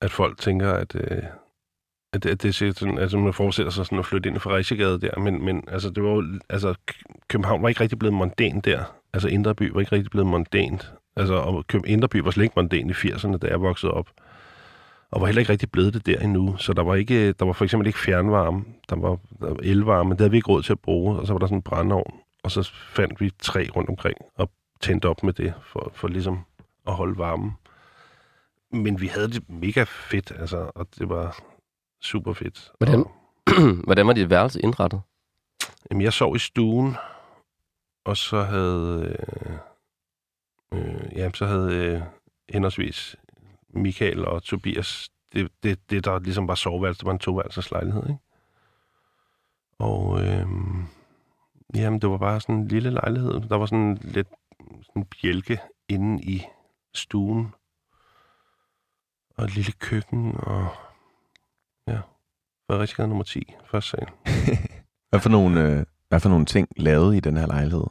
at 0.00 0.10
folk 0.10 0.38
tænker, 0.38 0.72
at, 0.72 0.94
øh, 0.94 1.22
at, 2.12 2.22
det, 2.22 2.30
at 2.30 2.42
det 2.42 2.54
ser 2.54 2.72
sådan, 2.72 2.98
altså 2.98 3.18
man 3.18 3.32
forestiller 3.32 3.70
sig 3.70 3.86
sådan 3.86 3.98
at 3.98 4.06
flytte 4.06 4.28
ind 4.28 4.36
i 4.36 4.40
Frederiksgade 4.40 5.00
der, 5.00 5.18
men, 5.18 5.44
men 5.44 5.64
altså, 5.68 5.90
det 5.90 6.02
var 6.02 6.10
jo, 6.10 6.24
altså, 6.48 6.74
København 7.28 7.62
var 7.62 7.68
ikke 7.68 7.80
rigtig 7.80 7.98
blevet 7.98 8.14
mondæn 8.14 8.60
der. 8.60 8.84
Altså, 9.12 9.28
Indre 9.28 9.54
By 9.54 9.70
var 9.70 9.80
ikke 9.80 9.92
rigtig 9.92 10.10
blevet 10.10 10.26
mondænt. 10.26 10.92
Altså, 11.16 11.34
og 11.34 11.66
Køb 11.66 11.82
Indre 11.86 12.08
By 12.08 12.16
var 12.16 12.30
slet 12.30 12.44
ikke 12.44 12.52
mondæn 12.56 12.90
i 12.90 12.92
80'erne, 12.92 13.36
da 13.36 13.46
jeg 13.46 13.60
voksede 13.60 13.92
op. 13.92 14.10
Og 15.10 15.20
var 15.20 15.26
heller 15.26 15.40
ikke 15.40 15.52
rigtig 15.52 15.70
blevet 15.70 15.94
det 15.94 16.06
der 16.06 16.18
endnu. 16.20 16.56
Så 16.56 16.72
der 16.72 16.82
var, 16.82 16.94
ikke, 16.94 17.32
der 17.32 17.44
var 17.44 17.52
for 17.52 17.64
eksempel 17.64 17.86
ikke 17.86 17.98
fjernvarme. 17.98 18.64
Der 18.90 18.96
var, 18.96 19.18
der 19.40 19.48
var 19.48 19.60
elvarme, 19.62 20.10
det 20.10 20.20
havde 20.20 20.30
vi 20.30 20.36
ikke 20.36 20.48
råd 20.48 20.62
til 20.62 20.72
at 20.72 20.80
bruge. 20.80 21.18
Og 21.18 21.26
så 21.26 21.32
var 21.32 21.38
der 21.38 21.46
sådan 21.46 21.58
en 21.58 21.62
brændeovn. 21.62 22.14
Og 22.44 22.50
så 22.50 22.70
fandt 22.88 23.20
vi 23.20 23.30
tre 23.38 23.68
rundt 23.76 23.88
omkring 23.88 24.16
og 24.36 24.50
tændte 24.80 25.08
op 25.08 25.22
med 25.22 25.32
det, 25.32 25.54
for, 25.62 25.92
for 25.94 26.08
ligesom 26.08 26.38
at 26.86 26.94
holde 26.94 27.18
varmen. 27.18 27.52
Men 28.74 29.00
vi 29.00 29.06
havde 29.06 29.30
det 29.30 29.48
mega 29.48 29.82
fedt, 29.82 30.32
altså, 30.38 30.70
og 30.74 30.86
det 30.98 31.08
var 31.08 31.38
super 32.02 32.32
fedt. 32.32 32.72
Hvordan? 32.78 33.00
Og, 33.00 33.12
Hvordan 33.86 34.06
var 34.06 34.12
dit 34.12 34.30
værelse 34.30 34.60
indrettet? 34.60 35.00
Jamen, 35.90 36.02
jeg 36.02 36.12
sov 36.12 36.36
i 36.36 36.38
stuen, 36.38 36.96
og 38.04 38.16
så 38.16 38.42
havde, 38.42 39.16
øh, 39.18 39.58
øh, 40.72 41.12
ja, 41.12 41.30
så 41.34 41.46
havde 41.46 41.74
øh, 41.74 42.02
henholdsvis 42.48 43.16
Michael 43.68 44.24
og 44.24 44.42
Tobias, 44.42 45.10
det, 45.32 45.50
det, 45.62 45.90
det 45.90 46.04
der 46.04 46.18
ligesom 46.18 46.48
var 46.48 46.54
soveværelse, 46.54 46.98
det 46.98 47.06
var 47.06 47.12
en 47.12 47.18
toværelses 47.18 47.70
lejlighed, 47.70 48.02
ikke? 48.02 48.18
Og 49.78 50.20
øh, 50.22 50.46
jamen, 51.74 52.00
det 52.00 52.10
var 52.10 52.18
bare 52.18 52.40
sådan 52.40 52.54
en 52.54 52.68
lille 52.68 52.90
lejlighed. 52.90 53.40
Der 53.40 53.56
var 53.56 53.66
sådan 53.66 53.98
lidt 54.02 54.28
sådan 54.82 55.04
bjælke 55.04 55.58
inde 55.88 56.22
i 56.22 56.42
stuen, 56.94 57.54
og 59.36 59.44
et 59.44 59.54
lille 59.54 59.72
køkken, 59.72 60.34
og 60.38 60.66
ja, 61.88 61.98
Frederiksgade 62.70 63.08
nummer 63.08 63.24
10, 63.24 63.54
første 63.70 63.90
sal. 63.90 64.06
Hvad 65.10 65.20
for 65.20 65.28
nogle, 65.30 65.62
øh, 65.62 65.84
hvad 66.08 66.20
for 66.20 66.28
nogle 66.28 66.44
ting 66.44 66.68
lavede 66.76 67.16
I 67.16 67.20
den 67.20 67.36
her 67.36 67.46
lejlighed? 67.46 67.84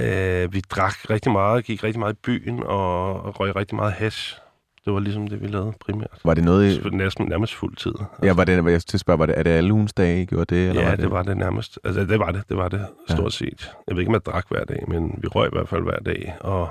Øh, 0.00 0.52
vi 0.52 0.60
drak 0.60 1.10
rigtig 1.10 1.32
meget, 1.32 1.64
gik 1.64 1.84
rigtig 1.84 1.98
meget 2.00 2.12
i 2.14 2.18
byen 2.22 2.62
og, 2.62 3.22
og 3.22 3.40
røg 3.40 3.56
rigtig 3.56 3.76
meget 3.76 3.92
hash. 3.92 4.38
Det 4.84 4.92
var 4.92 5.00
ligesom 5.00 5.26
det, 5.26 5.40
vi 5.40 5.46
lavede 5.46 5.72
primært. 5.80 6.20
Var 6.24 6.34
det 6.34 6.44
noget, 6.44 6.66
I, 6.70 6.74
Så 6.82 7.16
Nærmest, 7.28 7.54
fuld 7.54 7.76
tid. 7.76 7.92
ja, 8.22 8.32
var 8.32 8.44
det, 8.44 8.64
var 8.64 8.70
jeg 8.70 8.82
til 8.82 8.96
at 8.96 9.00
spørge, 9.00 9.18
var 9.18 9.26
det, 9.26 9.38
er 9.38 9.42
det 9.42 9.50
alle 9.50 9.72
ugens 9.72 9.92
dage, 9.92 10.22
I 10.22 10.24
gjorde 10.24 10.54
det? 10.54 10.68
Eller 10.68 10.82
ja 10.82 10.88
var 10.88 10.96
det 10.96 11.10
var 11.10 11.22
det 11.22 11.36
nærmest. 11.36 11.78
Altså, 11.84 12.04
det 12.04 12.18
var 12.18 12.32
det, 12.32 12.42
det 12.48 12.56
var 12.56 12.68
det, 12.68 12.86
Ja. 13.08 13.14
stort 13.14 13.32
set. 13.32 13.72
Jeg 13.88 13.96
ved 13.96 14.00
ikke, 14.02 14.08
om 14.10 14.14
jeg 14.14 14.24
drak 14.26 14.46
hver 14.48 14.64
dag, 14.64 14.84
men 14.88 15.18
vi 15.22 15.28
røg 15.28 15.46
i 15.46 15.50
hvert 15.52 15.68
fald 15.68 15.82
hver 15.82 15.98
dag. 15.98 16.34
Og, 16.40 16.70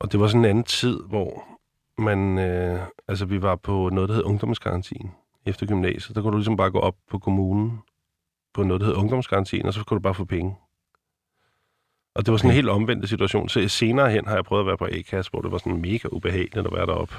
og 0.00 0.12
det 0.12 0.20
var 0.20 0.26
sådan 0.26 0.40
en 0.40 0.44
anden 0.50 0.64
tid, 0.64 1.00
hvor 1.08 1.44
man, 1.98 2.38
øh, 2.38 2.80
altså 3.08 3.24
vi 3.24 3.42
var 3.42 3.56
på 3.56 3.90
noget, 3.92 4.08
der 4.08 4.14
hed 4.14 4.24
ungdomsgarantien 4.24 5.10
efter 5.46 5.66
gymnasiet. 5.66 6.16
Der 6.16 6.22
kunne 6.22 6.32
du 6.32 6.36
ligesom 6.36 6.56
bare 6.56 6.70
gå 6.70 6.78
op 6.78 6.96
på 7.10 7.18
kommunen 7.18 7.78
på 8.54 8.62
noget, 8.62 8.80
der 8.80 8.86
hed 8.86 8.94
ungdomsgarantien, 8.94 9.66
og 9.66 9.74
så 9.74 9.84
kunne 9.84 9.96
du 9.96 10.02
bare 10.02 10.14
få 10.14 10.24
penge. 10.24 10.56
Og 12.14 12.26
det 12.26 12.32
var 12.32 12.38
sådan 12.38 12.50
en 12.50 12.54
helt 12.54 12.68
omvendt 12.68 13.08
situation. 13.08 13.48
Så 13.48 13.68
senere 13.68 14.10
hen 14.10 14.26
har 14.26 14.34
jeg 14.34 14.44
prøvet 14.44 14.62
at 14.62 14.66
være 14.66 14.76
på 14.76 14.88
A-kasse, 14.92 15.30
hvor 15.30 15.40
det 15.40 15.52
var 15.52 15.58
sådan 15.58 15.80
mega 15.80 16.08
ubehageligt 16.12 16.66
at 16.66 16.72
være 16.72 16.86
deroppe. 16.86 17.14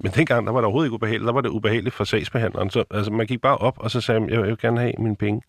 Men 0.00 0.12
dengang, 0.12 0.46
der 0.46 0.52
var 0.52 0.60
det 0.60 0.64
overhovedet 0.64 0.86
ikke 0.86 0.94
ubehageligt. 0.94 1.26
Der 1.26 1.32
var 1.32 1.40
det 1.40 1.48
ubehageligt 1.48 1.94
for 1.94 2.04
sagsbehandleren. 2.04 2.70
Så, 2.70 2.84
altså, 2.90 3.12
man 3.12 3.26
gik 3.26 3.40
bare 3.40 3.58
op, 3.58 3.78
og 3.78 3.90
så 3.90 4.00
sagde 4.00 4.22
jeg 4.22 4.30
jeg 4.30 4.42
vil 4.42 4.58
gerne 4.58 4.80
have 4.80 4.92
mine 4.98 5.16
penge. 5.16 5.42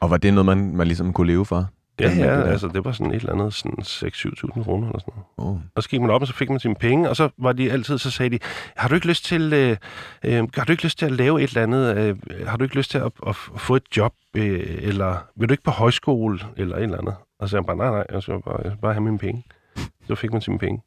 Og 0.00 0.10
var 0.10 0.16
det 0.16 0.34
noget, 0.34 0.46
man, 0.46 0.76
man 0.76 0.86
ligesom 0.86 1.12
kunne 1.12 1.26
leve 1.26 1.46
for? 1.46 1.68
Ja, 2.02 2.08
ja, 2.08 2.36
det 2.36 2.44
der? 2.44 2.50
altså 2.50 2.68
det 2.68 2.84
var 2.84 2.92
sådan 2.92 3.14
et 3.14 3.20
eller 3.20 3.32
andet, 3.32 3.54
sådan 3.54 3.78
6-7.000 3.82 4.62
kroner 4.62 4.86
eller 4.88 5.00
sådan 5.00 5.14
noget. 5.38 5.54
Oh. 5.54 5.60
Og 5.74 5.82
så 5.82 5.88
gik 5.88 6.00
man 6.00 6.10
op, 6.10 6.20
og 6.20 6.26
så 6.26 6.34
fik 6.34 6.50
man 6.50 6.60
sine 6.60 6.74
penge, 6.74 7.10
og 7.10 7.16
så 7.16 7.28
var 7.38 7.52
de 7.52 7.72
altid, 7.72 7.98
så 7.98 8.10
sagde 8.10 8.30
de, 8.30 8.38
har 8.76 8.88
du 8.88 8.94
ikke 8.94 9.06
lyst 9.06 9.24
til, 9.24 9.52
øh, 9.52 9.76
øh, 10.24 10.48
har 10.54 10.64
du 10.64 10.72
ikke 10.72 10.84
lyst 10.84 10.98
til 10.98 11.06
at 11.06 11.12
lave 11.12 11.42
et 11.42 11.48
eller 11.48 11.62
andet, 11.62 11.96
øh, 11.96 12.16
har 12.46 12.56
du 12.56 12.64
ikke 12.64 12.76
lyst 12.76 12.90
til 12.90 12.98
at, 12.98 13.12
at 13.26 13.36
få 13.36 13.76
et 13.76 13.96
job, 13.96 14.12
øh, 14.36 14.60
eller 14.80 15.16
vil 15.36 15.48
du 15.48 15.52
ikke 15.52 15.64
på 15.64 15.70
højskole, 15.70 16.38
eller 16.56 16.76
et 16.76 16.82
eller 16.82 16.98
andet? 16.98 17.14
Og 17.38 17.48
så 17.48 17.50
sagde 17.50 17.60
jeg 17.60 17.66
bare, 17.66 17.76
nej, 17.76 17.90
nej, 17.90 18.06
jeg 18.12 18.22
skal 18.22 18.42
bare, 18.44 18.56
jeg 18.62 18.70
skal 18.70 18.80
bare 18.80 18.92
have 18.92 19.04
mine 19.04 19.18
penge. 19.18 19.44
Så 20.06 20.14
fik 20.14 20.32
man 20.32 20.40
sine 20.40 20.58
penge. 20.58 20.82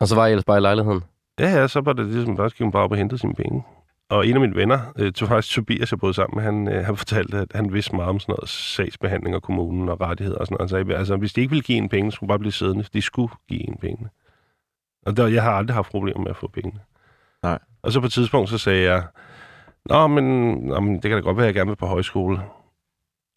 Og 0.00 0.08
så 0.08 0.14
var 0.14 0.26
I 0.26 0.30
ellers 0.30 0.44
bare 0.44 0.58
i 0.58 0.60
lejligheden. 0.60 1.00
Ja, 1.38 1.50
ja, 1.50 1.68
så 1.68 1.80
var 1.80 1.92
det 1.92 2.06
ligesom, 2.06 2.36
bare 2.36 2.50
gik 2.50 2.60
man 2.60 2.72
bare 2.72 2.82
op 2.82 2.90
og 2.90 2.96
hentede 2.96 3.20
sine 3.20 3.34
penge. 3.34 3.64
Og 4.10 4.26
en 4.26 4.34
af 4.34 4.40
mine 4.40 4.54
venner, 4.54 4.92
øh, 4.98 5.12
faktisk 5.28 5.54
Tobias, 5.54 5.92
jeg 5.92 5.98
boede 5.98 6.14
sammen 6.14 6.36
med, 6.36 6.44
han, 6.44 6.68
øh, 6.68 6.84
han 6.84 6.96
fortalte, 6.96 7.38
at 7.38 7.52
han 7.54 7.72
vidste 7.72 7.96
meget 7.96 8.08
om 8.08 8.20
sådan 8.20 8.32
noget 8.32 8.48
sagsbehandling 8.48 9.36
og 9.36 9.42
kommunen 9.42 9.88
og 9.88 10.00
rettigheder 10.00 10.38
og 10.38 10.46
sådan 10.46 10.54
noget. 10.54 10.70
Han 10.70 10.86
sagde, 10.86 10.98
altså, 10.98 11.16
hvis 11.16 11.32
de 11.32 11.40
ikke 11.40 11.50
ville 11.50 11.62
give 11.62 11.78
en 11.78 11.88
penge, 11.88 12.10
så 12.12 12.14
skulle 12.14 12.28
bare 12.28 12.38
blive 12.38 12.52
siddende. 12.52 12.84
De 12.92 13.02
skulle 13.02 13.34
give 13.48 13.68
en 13.68 13.78
penge. 13.80 14.08
Og 15.06 15.16
der, 15.16 15.26
jeg 15.26 15.42
har 15.42 15.52
aldrig 15.52 15.74
haft 15.74 15.90
problemer 15.90 16.20
med 16.20 16.30
at 16.30 16.36
få 16.36 16.48
penge. 16.48 16.80
Nej. 17.42 17.58
Og 17.82 17.92
så 17.92 18.00
på 18.00 18.06
et 18.06 18.12
tidspunkt, 18.12 18.50
så 18.50 18.58
sagde 18.58 18.82
jeg, 18.82 19.04
Nå, 19.88 20.06
men, 20.06 20.24
nå, 20.54 20.80
men 20.80 20.94
det 20.94 21.02
kan 21.02 21.12
da 21.12 21.20
godt 21.20 21.36
være, 21.36 21.46
at 21.46 21.46
jeg 21.46 21.54
gerne 21.54 21.70
vil 21.70 21.76
på 21.76 21.86
højskole. 21.86 22.42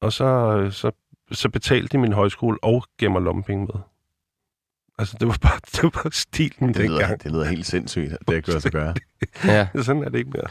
Og 0.01 0.13
så, 0.13 0.69
så, 0.71 0.91
så 1.31 1.49
betalte 1.49 1.87
de 1.87 1.97
min 1.97 2.13
højskole 2.13 2.57
og 2.63 2.83
gav 2.97 3.11
mig 3.11 3.21
lommepenge 3.21 3.65
med. 3.65 3.81
Altså, 4.99 5.17
det 5.19 5.27
var 5.27 5.37
bare, 5.41 5.59
det 5.71 5.83
var 5.83 5.89
bare 5.89 6.11
stilen 6.11 6.73
Det, 6.73 6.77
lyder, 6.77 6.97
dengang. 6.99 7.23
det 7.23 7.31
lyder 7.31 7.45
helt 7.45 7.65
sindssygt, 7.65 8.13
at 8.13 8.19
det 8.27 8.45
kunne 8.45 8.61
sig 8.61 8.71
gøre. 8.71 8.93
Ja. 9.45 9.67
Sådan 9.83 10.03
er 10.03 10.09
det 10.09 10.17
ikke 10.17 10.29
mere. 10.31 10.47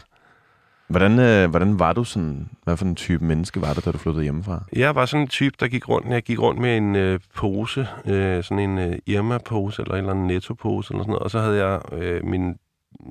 Hvordan, 0.87 1.19
øh, 1.19 1.49
hvordan 1.49 1.79
var 1.79 1.93
du 1.93 2.03
sådan... 2.03 2.49
Hvad 2.63 2.77
for 2.77 2.85
en 2.85 2.95
type 2.95 3.25
menneske 3.25 3.61
var 3.61 3.73
du, 3.73 3.81
da 3.85 3.91
du 3.91 3.97
flyttede 3.97 4.23
hjemmefra? 4.23 4.63
Jeg 4.73 4.95
var 4.95 5.05
sådan 5.05 5.21
en 5.21 5.27
type, 5.27 5.55
der 5.59 5.67
gik 5.67 5.89
rundt. 5.89 6.07
Jeg 6.07 6.23
gik 6.23 6.39
rundt 6.39 6.61
med 6.61 6.77
en 6.77 6.95
øh, 6.95 7.19
pose, 7.35 7.87
øh, 8.05 8.43
sådan 8.43 8.59
en 8.69 8.77
øh, 8.77 8.99
Irma-pose 9.05 9.81
eller 9.81 9.93
en 9.93 9.99
eller 9.99 10.11
anden 10.11 10.27
Netto-pose 10.27 10.93
eller 10.93 11.03
sådan 11.03 11.11
noget. 11.11 11.23
Og 11.23 11.31
så 11.31 11.39
havde 11.39 11.65
jeg 11.65 11.81
øh, 11.91 12.25
min 12.25 12.55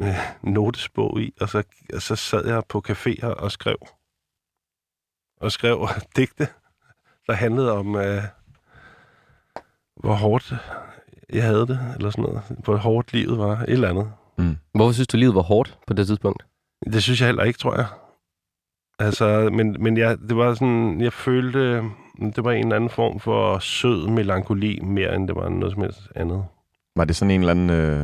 øh, 0.03 0.15
notesbog 0.43 1.21
i, 1.21 1.35
og 1.41 1.49
så, 1.49 1.63
og 1.95 2.03
så 2.03 2.17
sad 2.17 2.47
jeg 2.47 2.63
på 2.69 2.83
caféer 2.89 3.27
og 3.27 3.53
skrev. 3.53 3.77
Og 5.41 5.53
skrev 5.53 5.89
digte, 6.17 6.49
der 7.27 7.33
handlede 7.33 7.73
om, 7.73 7.97
øh, 7.97 8.23
hvor 9.97 10.15
hårdt 10.15 10.55
jeg 11.33 11.43
havde 11.45 11.67
det, 11.67 11.81
eller 11.97 12.11
sådan 12.11 12.25
noget. 12.25 12.43
Hvor 12.65 12.77
hårdt 12.77 13.13
livet 13.13 13.39
var, 13.39 13.57
et 13.61 13.69
eller 13.69 13.91
andet. 13.91 14.13
Hvorfor 14.75 14.93
synes 14.93 15.09
du, 15.09 15.17
livet 15.17 15.35
var 15.35 15.43
hårdt 15.43 15.79
på 15.87 15.95
det 15.95 16.07
tidspunkt? 16.07 16.43
Det 16.93 17.03
synes 17.03 17.21
jeg 17.21 17.29
heller 17.29 17.45
ikke, 17.45 17.59
tror 17.59 17.75
jeg. 17.77 17.87
Altså, 18.99 19.51
men, 19.53 19.77
men 19.81 19.97
jeg, 19.97 20.19
det 20.19 20.37
var 20.37 20.55
sådan, 20.55 21.01
jeg 21.01 21.13
følte, 21.13 21.77
det 22.37 22.45
var 22.45 22.53
en 22.53 22.65
eller 22.65 22.77
anden 22.77 22.91
form 22.91 23.21
for 23.21 23.59
sød 23.59 24.09
melankoli, 24.09 24.81
mere 24.81 25.15
end 25.15 25.29
det 25.29 25.37
var 25.37 25.49
noget 25.49 25.73
som 25.73 25.83
helst 25.83 26.01
andet. 26.15 26.45
Var 26.97 27.05
det 27.05 27.17
sådan 27.17 27.31
en 27.31 27.41
eller 27.41 27.51
anden... 27.51 27.71
Øh, 27.71 27.99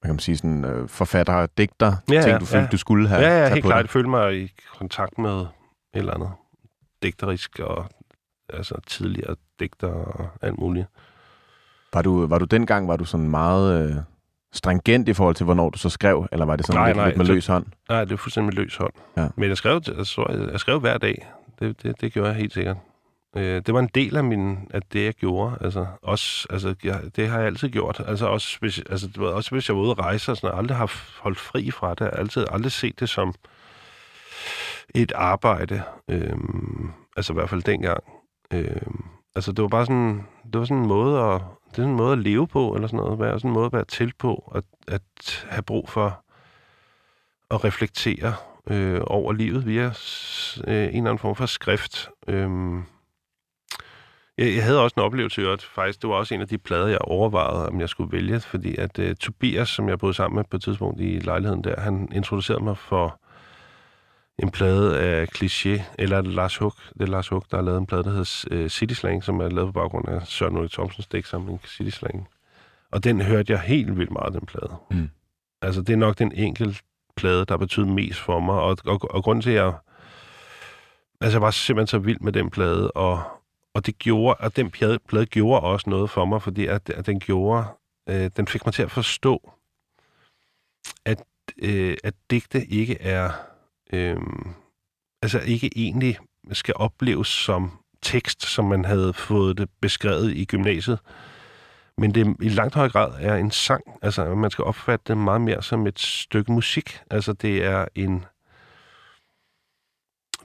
hvad 0.00 0.08
kan 0.08 0.14
man 0.14 0.18
sige, 0.18 0.36
sådan 0.36 0.64
øh, 0.64 0.88
forfatter, 0.88 1.46
digter, 1.46 1.92
Ja, 2.10 2.20
ting, 2.20 2.32
ja, 2.32 2.38
du 2.38 2.44
følte, 2.44 2.64
ja. 2.64 2.68
du 2.72 2.76
skulle 2.76 3.08
have 3.08 3.20
Ja, 3.22 3.42
ja, 3.42 3.48
helt 3.48 3.62
på 3.62 3.68
klart. 3.68 3.82
Jeg 3.82 3.90
følte 3.90 4.08
mig 4.10 4.42
i 4.42 4.52
kontakt 4.78 5.18
med 5.18 5.40
et 5.40 5.48
eller 5.94 6.14
andet 6.14 6.30
digterisk 7.02 7.58
og 7.58 7.86
altså 8.52 8.74
tidligere 8.86 9.36
digter 9.60 9.88
og 9.88 10.28
alt 10.42 10.58
muligt. 10.58 10.86
Var 11.96 12.02
du, 12.02 12.26
var 12.26 12.38
du 12.38 12.44
dengang, 12.44 12.88
var 12.88 12.96
du 12.96 13.04
sådan 13.04 13.30
meget 13.30 13.88
øh, 13.90 13.96
stringent 14.52 15.08
i 15.08 15.12
forhold 15.12 15.34
til, 15.34 15.44
hvornår 15.44 15.70
du 15.70 15.78
så 15.78 15.88
skrev, 15.88 16.26
eller 16.32 16.44
var 16.46 16.56
det 16.56 16.66
sådan 16.66 16.80
Nej, 16.80 16.88
lidt, 16.88 16.96
nej, 16.96 17.06
lidt 17.06 17.16
med 17.16 17.26
så- 17.26 17.32
løs 17.32 17.46
hånd? 17.46 17.66
Nej, 17.88 18.04
det 18.04 18.12
er 18.12 18.16
fuldstændig 18.16 18.54
med 18.54 18.62
løs 18.64 18.76
hånd. 18.76 18.92
Ja. 19.16 19.28
Men 19.36 19.48
jeg 19.48 19.56
skrev, 19.56 19.80
jeg, 19.86 20.48
jeg 20.52 20.60
skrev 20.60 20.80
hver 20.80 20.98
dag. 20.98 21.26
Det, 21.60 21.82
det, 21.82 22.00
det 22.00 22.12
gjorde 22.12 22.28
jeg 22.28 22.36
helt 22.36 22.52
sikkert. 22.52 22.76
Øh, 23.36 23.62
det 23.66 23.74
var 23.74 23.80
en 23.80 23.90
del 23.94 24.16
af, 24.16 24.24
min, 24.24 24.58
af 24.70 24.82
det, 24.92 25.04
jeg 25.04 25.14
gjorde. 25.14 25.56
Altså, 25.60 25.86
også, 26.02 26.46
altså, 26.50 26.74
jeg, 26.84 27.00
det 27.16 27.28
har 27.28 27.38
jeg 27.38 27.46
altid 27.46 27.68
gjort. 27.68 28.00
Altså, 28.06 28.26
også, 28.26 28.56
hvis, 28.60 28.82
altså, 28.90 29.08
du 29.16 29.20
ved, 29.24 29.30
også 29.30 29.50
hvis 29.50 29.68
jeg 29.68 29.76
var 29.76 29.82
ude 29.82 29.90
at 29.90 29.98
rejse, 29.98 30.30
og 30.32 30.36
sådan, 30.36 30.50
jeg 30.50 30.58
aldrig 30.58 30.76
har 30.76 30.92
holdt 31.20 31.38
fri 31.38 31.70
fra 31.70 31.90
det. 31.90 32.00
Jeg 32.00 32.08
har 32.12 32.18
altid, 32.18 32.44
aldrig 32.50 32.72
set 32.72 33.00
det 33.00 33.08
som 33.08 33.34
et 34.94 35.12
arbejde. 35.14 35.82
Øhm, 36.10 36.90
altså 37.16 37.32
i 37.32 37.34
hvert 37.34 37.50
fald 37.50 37.62
dengang. 37.62 38.04
Øhm, 38.52 39.04
altså 39.36 39.52
det 39.52 39.62
var 39.62 39.68
bare 39.68 39.86
sådan, 39.86 40.26
det 40.52 40.58
var 40.58 40.64
sådan 40.64 40.82
en 40.82 40.88
måde 40.88 41.20
at, 41.20 41.40
det 41.76 41.82
er 41.82 41.86
en 41.86 41.96
måde 41.96 42.12
at 42.12 42.18
leve 42.18 42.46
på, 42.48 42.74
eller 42.74 42.88
sådan 42.88 42.96
noget. 42.96 43.18
Være, 43.18 43.38
sådan 43.38 43.50
en 43.50 43.54
måde 43.54 43.66
at 43.66 43.72
være 43.72 43.84
til 43.84 44.12
på, 44.18 44.52
at, 44.54 44.64
at 44.88 45.46
have 45.48 45.62
brug 45.62 45.88
for 45.88 46.24
at 47.50 47.64
reflektere 47.64 48.34
øh, 48.70 49.00
over 49.06 49.32
livet 49.32 49.66
via 49.66 49.86
øh, 49.86 50.84
en 50.84 50.88
eller 50.88 50.96
anden 50.96 51.18
form 51.18 51.36
for 51.36 51.46
skrift. 51.46 52.10
Øhm, 52.28 52.84
jeg, 54.38 54.54
jeg 54.54 54.64
havde 54.64 54.82
også 54.82 54.94
en 54.96 55.02
oplevelse, 55.02 55.48
at 55.48 55.62
faktisk, 55.62 56.02
det 56.02 56.10
var 56.10 56.16
også 56.16 56.34
en 56.34 56.40
af 56.40 56.48
de 56.48 56.58
plader, 56.58 56.86
jeg 56.86 56.98
overvejede, 57.00 57.68
om 57.68 57.80
jeg 57.80 57.88
skulle 57.88 58.12
vælge, 58.12 58.40
fordi 58.40 58.76
at 58.76 58.98
øh, 58.98 59.16
Tobias, 59.16 59.68
som 59.68 59.88
jeg 59.88 59.98
boede 59.98 60.14
sammen 60.14 60.36
med 60.36 60.44
på 60.44 60.56
et 60.56 60.62
tidspunkt 60.62 61.00
i 61.00 61.18
lejligheden 61.18 61.64
der, 61.64 61.80
han 61.80 62.08
introducerede 62.12 62.64
mig 62.64 62.78
for 62.78 63.20
en 64.38 64.50
plade 64.50 65.00
af 65.00 65.26
Cliché, 65.36 65.82
eller 65.98 66.16
er 66.16 66.22
Lars 66.22 66.56
Hug, 66.56 66.72
det 66.92 67.02
er 67.02 67.06
Lars 67.06 67.28
Hug, 67.28 67.44
der 67.50 67.56
har 67.56 67.64
lavet 67.64 67.78
en 67.78 67.86
plade, 67.86 68.04
der 68.04 68.10
hedder 68.10 68.44
øh, 68.50 68.68
City 68.68 68.94
Slang, 68.94 69.24
som 69.24 69.40
er 69.40 69.48
lavet 69.48 69.68
på 69.68 69.72
baggrund 69.72 70.08
af 70.08 70.26
Søren 70.26 70.56
Ulrik 70.56 70.70
Thomsens 70.70 71.06
dæksamling 71.06 71.60
City 71.66 71.96
Slang. 71.96 72.28
Og 72.90 73.04
den 73.04 73.20
hørte 73.20 73.52
jeg 73.52 73.60
helt 73.60 73.98
vildt 73.98 74.10
meget, 74.10 74.32
den 74.32 74.46
plade. 74.46 74.76
Mm. 74.90 75.10
Altså, 75.62 75.82
det 75.82 75.92
er 75.92 75.96
nok 75.96 76.18
den 76.18 76.32
enkelte 76.32 76.80
plade, 77.16 77.44
der 77.44 77.56
betyder 77.56 77.86
mest 77.86 78.20
for 78.20 78.40
mig, 78.40 78.54
og, 78.54 78.76
og, 78.84 79.00
og 79.10 79.24
grunden 79.24 79.42
til, 79.42 79.50
at 79.50 79.56
jeg, 79.56 79.74
altså, 81.20 81.36
jeg 81.36 81.42
var 81.42 81.50
simpelthen 81.50 81.86
så 81.86 81.98
vild 81.98 82.20
med 82.20 82.32
den 82.32 82.50
plade, 82.50 82.90
og, 82.90 83.22
og 83.74 83.86
det 83.86 83.98
gjorde, 83.98 84.36
at 84.40 84.56
den 84.56 84.70
plade, 84.70 84.98
plade 85.08 85.26
gjorde 85.26 85.60
også 85.60 85.90
noget 85.90 86.10
for 86.10 86.24
mig, 86.24 86.42
fordi 86.42 86.66
at, 86.66 86.90
at 86.90 87.06
den 87.06 87.20
gjorde, 87.20 87.64
øh, 88.08 88.30
den 88.36 88.46
fik 88.46 88.66
mig 88.66 88.74
til 88.74 88.82
at 88.82 88.90
forstå, 88.90 89.52
at, 91.04 91.22
øh, 91.62 91.96
at 92.04 92.14
digte 92.30 92.66
ikke 92.66 93.02
er, 93.02 93.30
øh, 93.92 94.16
altså 95.22 95.38
ikke 95.38 95.70
egentlig 95.76 96.18
skal 96.52 96.74
opleves 96.76 97.28
som 97.28 97.72
tekst, 98.02 98.42
som 98.46 98.64
man 98.64 98.84
havde 98.84 99.12
fået 99.12 99.58
det 99.58 99.68
beskrevet 99.80 100.36
i 100.36 100.44
gymnasiet, 100.44 100.98
men 101.98 102.14
det 102.14 102.36
i 102.40 102.48
langt 102.48 102.74
høj 102.74 102.88
grad 102.88 103.12
er 103.18 103.36
en 103.36 103.50
sang. 103.50 103.84
Altså, 104.02 104.34
man 104.34 104.50
skal 104.50 104.64
opfatte 104.64 105.04
det 105.08 105.18
meget 105.18 105.40
mere 105.40 105.62
som 105.62 105.86
et 105.86 105.98
stykke 106.00 106.52
musik. 106.52 107.00
Altså, 107.10 107.32
det 107.32 107.64
er 107.64 107.86
en... 107.94 108.24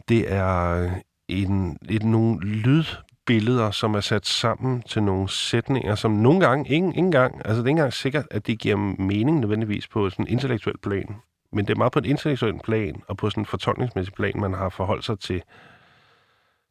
Det 0.09 0.33
er 0.33 0.91
en, 1.27 1.77
et, 1.89 2.03
nogle 2.03 2.39
lydbilleder, 2.39 3.71
som 3.71 3.95
er 3.95 4.01
sat 4.01 4.25
sammen 4.25 4.81
til 4.81 5.03
nogle 5.03 5.29
sætninger, 5.29 5.95
som 5.95 6.11
nogle 6.11 6.39
gange, 6.39 6.69
ingen, 6.69 6.95
ingen 6.95 7.11
gang, 7.11 7.35
altså 7.35 7.49
det 7.49 7.57
er 7.57 7.59
ikke 7.59 7.69
engang 7.69 7.93
sikkert, 7.93 8.27
at 8.31 8.47
det 8.47 8.59
giver 8.59 8.75
mening 9.01 9.39
nødvendigvis 9.39 9.87
på 9.87 10.09
sådan 10.09 10.25
en 10.25 10.31
intellektuel 10.31 10.77
plan. 10.77 11.15
Men 11.53 11.67
det 11.67 11.73
er 11.73 11.77
meget 11.77 11.93
på 11.93 11.99
et 11.99 12.05
intellektuelt 12.05 12.63
plan, 12.63 13.03
og 13.07 13.17
på 13.17 13.29
sådan 13.29 13.41
en 13.41 13.45
fortolkningsmæssig 13.45 14.13
plan, 14.13 14.39
man 14.39 14.53
har 14.53 14.69
forholdt 14.69 15.05
sig 15.05 15.19
til, 15.19 15.41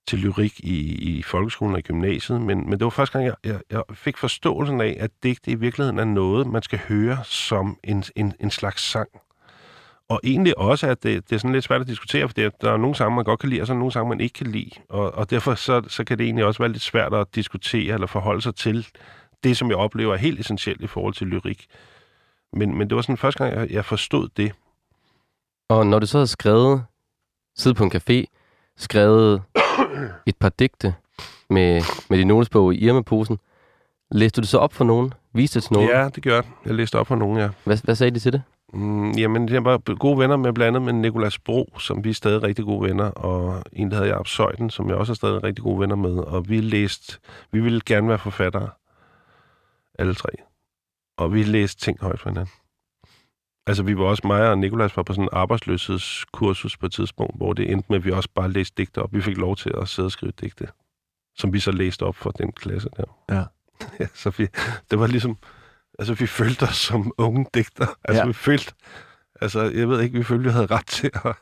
til 0.07 0.19
lyrik 0.19 0.61
i, 0.61 0.79
i 1.19 1.23
folkeskolen 1.23 1.75
og 1.75 1.79
i 1.79 1.83
gymnasiet. 1.83 2.40
Men, 2.40 2.71
men 2.71 2.73
det 2.73 2.85
var 2.85 2.90
første 2.90 3.19
gang, 3.19 3.27
jeg, 3.27 3.35
jeg, 3.45 3.61
jeg 3.71 3.83
fik 3.93 4.16
forståelsen 4.16 4.81
af, 4.81 4.97
at 5.01 5.11
digte 5.23 5.51
i 5.51 5.55
virkeligheden 5.55 5.99
er 5.99 6.05
noget, 6.05 6.47
man 6.47 6.62
skal 6.62 6.79
høre 6.88 7.19
som 7.25 7.79
en, 7.85 8.05
en, 8.16 8.33
en 8.40 8.51
slags 8.51 8.83
sang. 8.83 9.09
Og 10.09 10.21
egentlig 10.25 10.59
også, 10.59 10.87
at 10.87 11.03
det, 11.03 11.31
det 11.31 11.37
er 11.37 11.38
sådan 11.38 11.53
lidt 11.53 11.64
svært 11.64 11.81
at 11.81 11.87
diskutere, 11.87 12.29
for 12.29 12.35
der 12.35 12.73
er 12.73 12.77
nogle 12.77 12.95
sange, 12.97 13.16
man 13.16 13.25
godt 13.25 13.40
kan 13.40 13.49
lide, 13.49 13.61
og 13.61 13.66
så 13.66 13.73
er 13.73 13.77
nogle 13.77 13.93
sange, 13.93 14.09
man 14.09 14.21
ikke 14.21 14.33
kan 14.33 14.47
lide. 14.47 14.71
Og, 14.88 15.14
og 15.14 15.31
derfor 15.31 15.55
så, 15.55 15.83
så 15.88 16.05
kan 16.05 16.19
det 16.19 16.25
egentlig 16.25 16.45
også 16.45 16.62
være 16.62 16.73
lidt 16.73 16.83
svært 16.83 17.14
at 17.14 17.27
diskutere 17.35 17.95
eller 17.95 18.07
forholde 18.07 18.43
sig 18.43 18.55
til 18.55 18.87
det, 19.45 19.57
som 19.57 19.69
jeg 19.69 19.77
oplever 19.77 20.12
er 20.12 20.19
helt 20.19 20.40
essentielt 20.40 20.81
i 20.81 20.87
forhold 20.87 21.14
til 21.14 21.27
lyrik. 21.27 21.66
Men, 22.53 22.79
men 22.79 22.88
det 22.88 22.97
var 22.97 23.03
sådan 23.03 23.16
første 23.16 23.45
gang, 23.45 23.57
jeg, 23.57 23.71
jeg 23.71 23.85
forstod 23.85 24.29
det. 24.37 24.53
Og 25.70 25.87
når 25.87 25.98
du 25.98 26.06
så 26.06 26.18
havde 26.18 26.26
skrevet, 26.26 26.85
siddet 27.56 27.76
på 27.76 27.85
en 27.85 27.92
café, 27.94 28.24
skrevet 28.76 29.42
et 30.26 30.37
par 30.37 30.48
digte 30.48 30.94
med, 31.50 31.83
med 32.11 32.18
din 32.18 32.26
notesbog 32.26 32.74
i 32.74 32.78
Irma-posen, 32.78 33.38
læste 34.11 34.37
du 34.37 34.40
det 34.40 34.48
så 34.48 34.59
op 34.59 34.72
for 34.72 34.85
nogen? 34.85 35.14
Viste 35.33 35.59
det 35.61 35.64
til 35.64 35.72
nogen? 35.72 35.88
Ja, 35.88 36.09
det 36.09 36.22
gør 36.22 36.35
jeg. 36.35 36.44
Jeg 36.66 36.74
læste 36.74 36.98
op 36.98 37.06
for 37.06 37.16
nogen, 37.16 37.38
ja. 37.38 37.48
Hvad, 37.64 37.78
hvad 37.85 37.94
sagde 37.94 38.11
de 38.11 38.18
til 38.18 38.33
det? 38.33 38.42
Mm, 38.72 39.11
jamen, 39.11 39.48
jeg 39.48 39.64
var 39.64 39.94
gode 39.94 40.18
venner 40.18 40.37
med 40.37 40.52
blandt 40.52 40.76
andet 40.76 40.94
med 40.94 41.02
Nikolas 41.02 41.38
Bro, 41.38 41.78
som 41.78 42.04
vi 42.04 42.11
er 42.11 42.14
stadig 42.14 42.42
rigtig 42.42 42.64
gode 42.64 42.88
venner, 42.88 43.11
og 43.11 43.62
en, 43.72 43.90
der 43.90 43.96
hedder 43.96 44.11
Jacob 44.11 44.26
Søjden, 44.26 44.70
som 44.70 44.88
jeg 44.88 44.96
også 44.96 45.12
er 45.12 45.14
stadig 45.14 45.42
rigtig 45.42 45.64
gode 45.64 45.80
venner 45.80 45.96
med. 45.96 46.18
Og 46.18 46.48
vi 46.48 46.61
læste, 46.61 47.18
vi 47.52 47.61
ville 47.61 47.80
gerne 47.87 48.09
være 48.09 48.18
forfattere, 48.18 48.68
alle 49.98 50.14
tre. 50.14 50.28
Og 51.16 51.35
vi 51.35 51.42
læste 51.42 51.80
ting 51.80 51.98
højt 52.00 52.20
for 52.20 52.28
hinanden. 52.28 52.60
Altså, 53.70 53.83
vi 53.83 53.96
var 53.98 54.04
også, 54.04 54.22
mig 54.26 54.50
og 54.50 54.59
Nikolas 54.59 54.96
var 54.96 55.02
på 55.02 55.12
sådan 55.12 55.24
en 55.24 55.28
arbejdsløshedskursus 55.33 56.76
på 56.76 56.87
et 56.87 56.92
tidspunkt, 56.92 57.37
hvor 57.37 57.52
det 57.52 57.70
endte 57.72 57.87
med, 57.88 57.96
at 57.98 58.04
vi 58.04 58.11
også 58.11 58.28
bare 58.35 58.50
læste 58.50 58.74
digte 58.78 59.02
op. 59.02 59.14
Vi 59.14 59.20
fik 59.20 59.37
lov 59.37 59.56
til 59.56 59.72
at 59.80 59.88
sidde 59.88 60.06
og 60.06 60.12
skrive 60.12 60.33
digte, 60.40 60.68
som 61.37 61.52
vi 61.52 61.59
så 61.61 61.70
læste 61.72 62.02
op 62.02 62.16
for 62.16 62.30
den 62.30 62.52
klasse 62.52 62.88
der. 62.96 63.04
Ja. 63.37 63.42
ja 64.00 64.06
så 64.14 64.30
vi, 64.30 64.46
det 64.90 64.98
var 65.00 65.06
ligesom, 65.06 65.37
altså 65.98 66.14
vi 66.14 66.26
følte 66.26 66.62
os 66.62 66.76
som 66.76 67.12
unge 67.18 67.46
digter. 67.54 67.87
Altså 68.04 68.22
Ja. 68.22 68.26
vi 68.26 68.33
følte, 68.33 68.72
altså 69.40 69.61
jeg 69.62 69.88
ved 69.88 70.00
ikke, 70.00 70.18
vi 70.18 70.24
følte, 70.24 70.44
vi 70.44 70.50
havde 70.50 70.66
ret 70.66 70.87
til 70.87 71.11
at, 71.24 71.35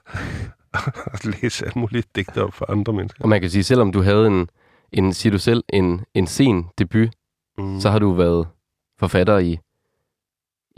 at 1.14 1.24
læse 1.42 1.66
alle 1.66 1.80
mulige 1.80 2.02
digter 2.16 2.42
op 2.42 2.54
for 2.54 2.70
andre 2.70 2.92
mennesker. 2.92 3.22
Og 3.22 3.28
man 3.28 3.40
kan 3.40 3.50
sige, 3.50 3.62
selvom 3.64 3.92
du 3.92 4.02
havde 4.02 4.26
en, 4.26 4.48
en 4.92 5.12
siger 5.12 5.30
du 5.30 5.38
selv, 5.38 5.64
en, 5.68 6.04
en 6.14 6.26
sen 6.26 6.66
debut, 6.78 7.08
Mm. 7.60 7.80
så 7.80 7.90
har 7.90 7.98
du 7.98 8.12
været 8.12 8.48
forfatter 8.98 9.38
i, 9.38 9.58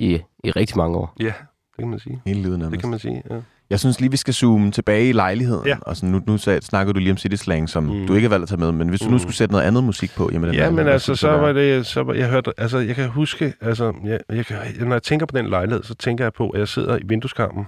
i, 0.01 0.21
i 0.45 0.51
rigtig 0.51 0.77
mange 0.77 0.99
år. 0.99 1.15
Ja, 1.21 1.25
det 1.27 1.79
kan 1.79 1.89
man 1.89 1.99
sige. 1.99 2.23
Hele 2.27 2.43
livet 2.43 2.59
nærmest. 2.59 2.73
Det 2.73 2.81
kan 2.81 2.91
man 2.91 2.99
sige, 2.99 3.23
ja. 3.31 3.37
Jeg 3.71 3.81
synes 3.81 4.01
lige, 4.01 4.11
vi 4.11 4.17
skal 4.17 4.35
zoome 4.35 4.71
tilbage 4.71 5.09
i 5.09 5.13
lejligheden. 5.13 5.67
Ja. 5.67 5.77
Og 5.83 5.97
sådan, 5.97 6.09
nu, 6.11 6.23
nu 6.27 6.39
sag, 6.39 6.63
snakkede 6.63 6.95
du 6.95 6.99
lige 6.99 7.11
om 7.11 7.17
City 7.17 7.35
Slang, 7.37 7.69
som 7.69 7.83
Mm. 7.85 8.07
du 8.07 8.15
ikke 8.15 8.29
har 8.29 8.31
valgt 8.31 8.43
at 8.43 8.49
tage 8.49 8.59
med. 8.61 8.73
Men 8.73 8.89
hvis 8.89 9.01
du 9.01 9.07
nu 9.07 9.13
Mm. 9.13 9.19
skulle 9.19 9.35
sætte 9.37 9.53
noget 9.53 9.65
andet 9.67 9.85
musik 9.85 10.11
på, 10.17 10.31
jamen 10.33 10.49
den 10.49 10.57
Ja, 10.57 10.71
men 10.71 10.89
altså, 10.89 11.15
så 11.15 11.31
var 11.31 11.53
det, 11.53 11.87
så 11.87 12.03
var, 12.03 12.15
jeg 12.15 12.29
hørte, 12.31 12.53
altså, 12.59 12.79
jeg 12.79 12.95
kan 12.95 13.09
huske, 13.09 13.55
altså, 13.61 13.93
jeg, 14.05 14.21
jeg, 14.29 14.47
kan, 14.47 14.57
når 14.81 14.93
jeg 14.95 15.03
tænker 15.03 15.27
på 15.27 15.37
den 15.39 15.47
lejlighed, 15.47 15.83
så 15.83 15.95
tænker 15.95 16.25
jeg 16.25 16.33
på, 16.33 16.51
at 16.51 16.59
jeg 16.61 16.69
sidder 16.69 16.97
i 16.99 17.03
vindueskarmen 17.05 17.67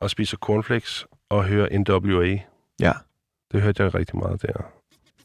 og 0.00 0.10
spiser 0.10 0.36
cornflakes 0.36 1.06
og 1.30 1.44
hører 1.44 1.68
NWA. 1.78 2.38
Ja. 2.80 2.92
Det 3.52 3.62
hørte 3.62 3.82
jeg 3.82 3.94
rigtig 3.94 4.16
meget 4.18 4.42
der. 4.42 4.52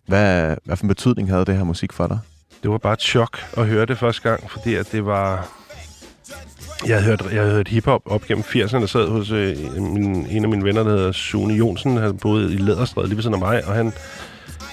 Hvad, 0.07 0.55
hvad 0.63 0.75
for 0.75 0.83
en 0.83 0.87
betydning 0.87 1.29
havde 1.29 1.45
det 1.45 1.55
her 1.57 1.63
musik 1.63 1.93
for 1.93 2.07
dig? 2.07 2.19
Det 2.63 2.71
var 2.71 2.77
bare 2.77 2.93
et 2.93 3.01
chok 3.01 3.37
at 3.57 3.67
høre 3.67 3.85
det 3.85 3.97
første 3.97 4.29
gang, 4.29 4.49
fordi 4.51 4.75
at 4.75 4.91
det 4.91 5.05
var... 5.05 5.47
Jeg 6.87 6.95
havde 6.95 7.05
hørt, 7.05 7.33
jeg 7.33 7.41
havde 7.41 7.55
hørt 7.55 7.67
hiphop 7.67 8.01
op 8.05 8.21
gennem 8.25 8.43
80'erne, 8.43 8.83
og 8.83 8.89
sad 8.89 9.07
hos 9.07 9.31
øh, 9.31 9.57
min, 9.77 10.27
en 10.29 10.43
af 10.43 10.49
mine 10.49 10.63
venner, 10.63 10.83
der 10.83 10.89
hedder 10.89 11.11
Sune 11.11 11.53
Jonsen, 11.53 11.97
han 11.97 12.17
boede 12.17 12.53
i 12.53 12.57
Læderstræde 12.57 13.07
lige 13.07 13.15
ved 13.15 13.23
siden 13.23 13.33
af 13.33 13.39
mig, 13.39 13.65
og 13.65 13.73
han 13.73 13.93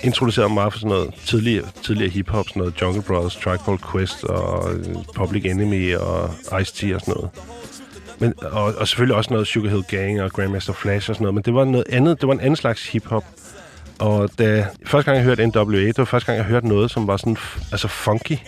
introducerede 0.02 0.54
mig 0.54 0.72
for 0.72 0.78
sådan 0.78 0.88
noget 0.88 1.14
tidligere, 1.24 1.64
tidligere 1.82 2.10
hiphop, 2.10 2.48
sådan 2.48 2.60
noget 2.60 2.82
Jungle 2.82 3.02
Brothers, 3.02 3.36
Tribe 3.36 3.62
Called 3.64 3.80
Quest 3.92 4.24
og 4.24 4.74
øh, 4.74 4.84
Public 5.14 5.44
Enemy 5.44 5.96
og 5.96 6.30
Ice-T 6.30 6.94
og 6.94 7.00
sådan 7.00 7.14
noget. 7.14 7.30
Men, 8.18 8.34
og, 8.42 8.74
og 8.78 8.88
selvfølgelig 8.88 9.16
også 9.16 9.32
noget 9.32 9.46
Sugar 9.46 9.70
Hill 9.70 9.84
Gang 9.88 10.22
og 10.22 10.32
Grandmaster 10.32 10.72
Flash 10.72 11.10
og 11.10 11.16
sådan 11.16 11.24
noget, 11.24 11.34
men 11.34 11.42
det 11.42 11.54
var 11.54 11.64
noget 11.64 11.86
andet, 11.90 12.20
det 12.20 12.26
var 12.26 12.34
en 12.34 12.40
anden 12.40 12.56
slags 12.56 12.88
hiphop. 12.88 13.24
Og 13.98 14.30
da 14.38 14.66
første 14.86 15.10
gang 15.10 15.16
jeg 15.16 15.24
hørte 15.24 15.46
NWA, 15.46 15.86
det 15.86 15.98
var 15.98 16.04
første 16.04 16.26
gang 16.26 16.36
jeg 16.36 16.46
hørte 16.46 16.68
noget, 16.68 16.90
som 16.90 17.06
var 17.06 17.16
sådan 17.16 17.36
altså 17.72 17.88
funky 17.88 18.38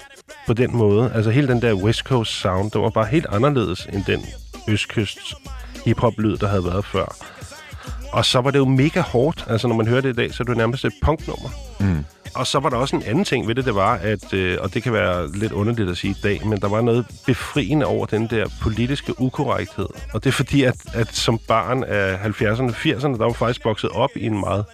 på 0.48 0.54
den 0.54 0.76
måde. 0.76 1.12
Altså 1.14 1.30
hele 1.30 1.48
den 1.48 1.62
der 1.62 1.74
West 1.74 2.00
Coast 2.00 2.32
sound, 2.32 2.70
det 2.70 2.80
var 2.80 2.90
bare 2.90 3.06
helt 3.06 3.26
anderledes 3.30 3.88
end 3.92 4.04
den 4.04 4.26
Østkyst 4.68 5.18
hiphop-lyd, 5.84 6.36
der 6.36 6.48
havde 6.48 6.64
været 6.64 6.84
før. 6.84 7.16
Og 8.12 8.24
så 8.24 8.40
var 8.40 8.50
det 8.50 8.58
jo 8.58 8.64
mega 8.64 9.00
hårdt. 9.00 9.44
Altså 9.48 9.68
når 9.68 9.76
man 9.76 9.86
hører 9.86 10.00
det 10.00 10.08
i 10.08 10.12
dag, 10.12 10.34
så 10.34 10.42
er 10.42 10.44
det 10.44 10.52
jo 10.52 10.58
nærmest 10.58 10.84
et 10.84 10.92
punknummer. 11.02 11.48
Mm. 11.80 12.04
Og 12.34 12.46
så 12.46 12.58
var 12.58 12.68
der 12.68 12.76
også 12.76 12.96
en 12.96 13.02
anden 13.02 13.24
ting 13.24 13.48
ved 13.48 13.54
det, 13.54 13.64
det 13.64 13.74
var, 13.74 13.94
at, 13.94 14.32
øh, 14.32 14.58
og 14.60 14.74
det 14.74 14.82
kan 14.82 14.92
være 14.92 15.32
lidt 15.32 15.52
underligt 15.52 15.90
at 15.90 15.96
sige 15.96 16.10
i 16.10 16.20
dag, 16.22 16.46
men 16.46 16.60
der 16.60 16.68
var 16.68 16.80
noget 16.80 17.06
befriende 17.26 17.86
over 17.86 18.06
den 18.06 18.26
der 18.30 18.46
politiske 18.62 19.20
ukorrekthed. 19.20 19.88
Og 20.14 20.24
det 20.24 20.30
er 20.30 20.32
fordi, 20.32 20.62
at, 20.62 20.76
at 20.94 21.14
som 21.14 21.38
barn 21.48 21.84
af 21.84 22.16
70'erne 22.16 22.62
og 22.62 22.70
80'erne, 22.70 23.18
der 23.18 23.24
var 23.24 23.32
faktisk 23.32 23.64
vokset 23.64 23.90
op 23.90 24.10
i 24.16 24.26
en 24.26 24.40
meget 24.40 24.64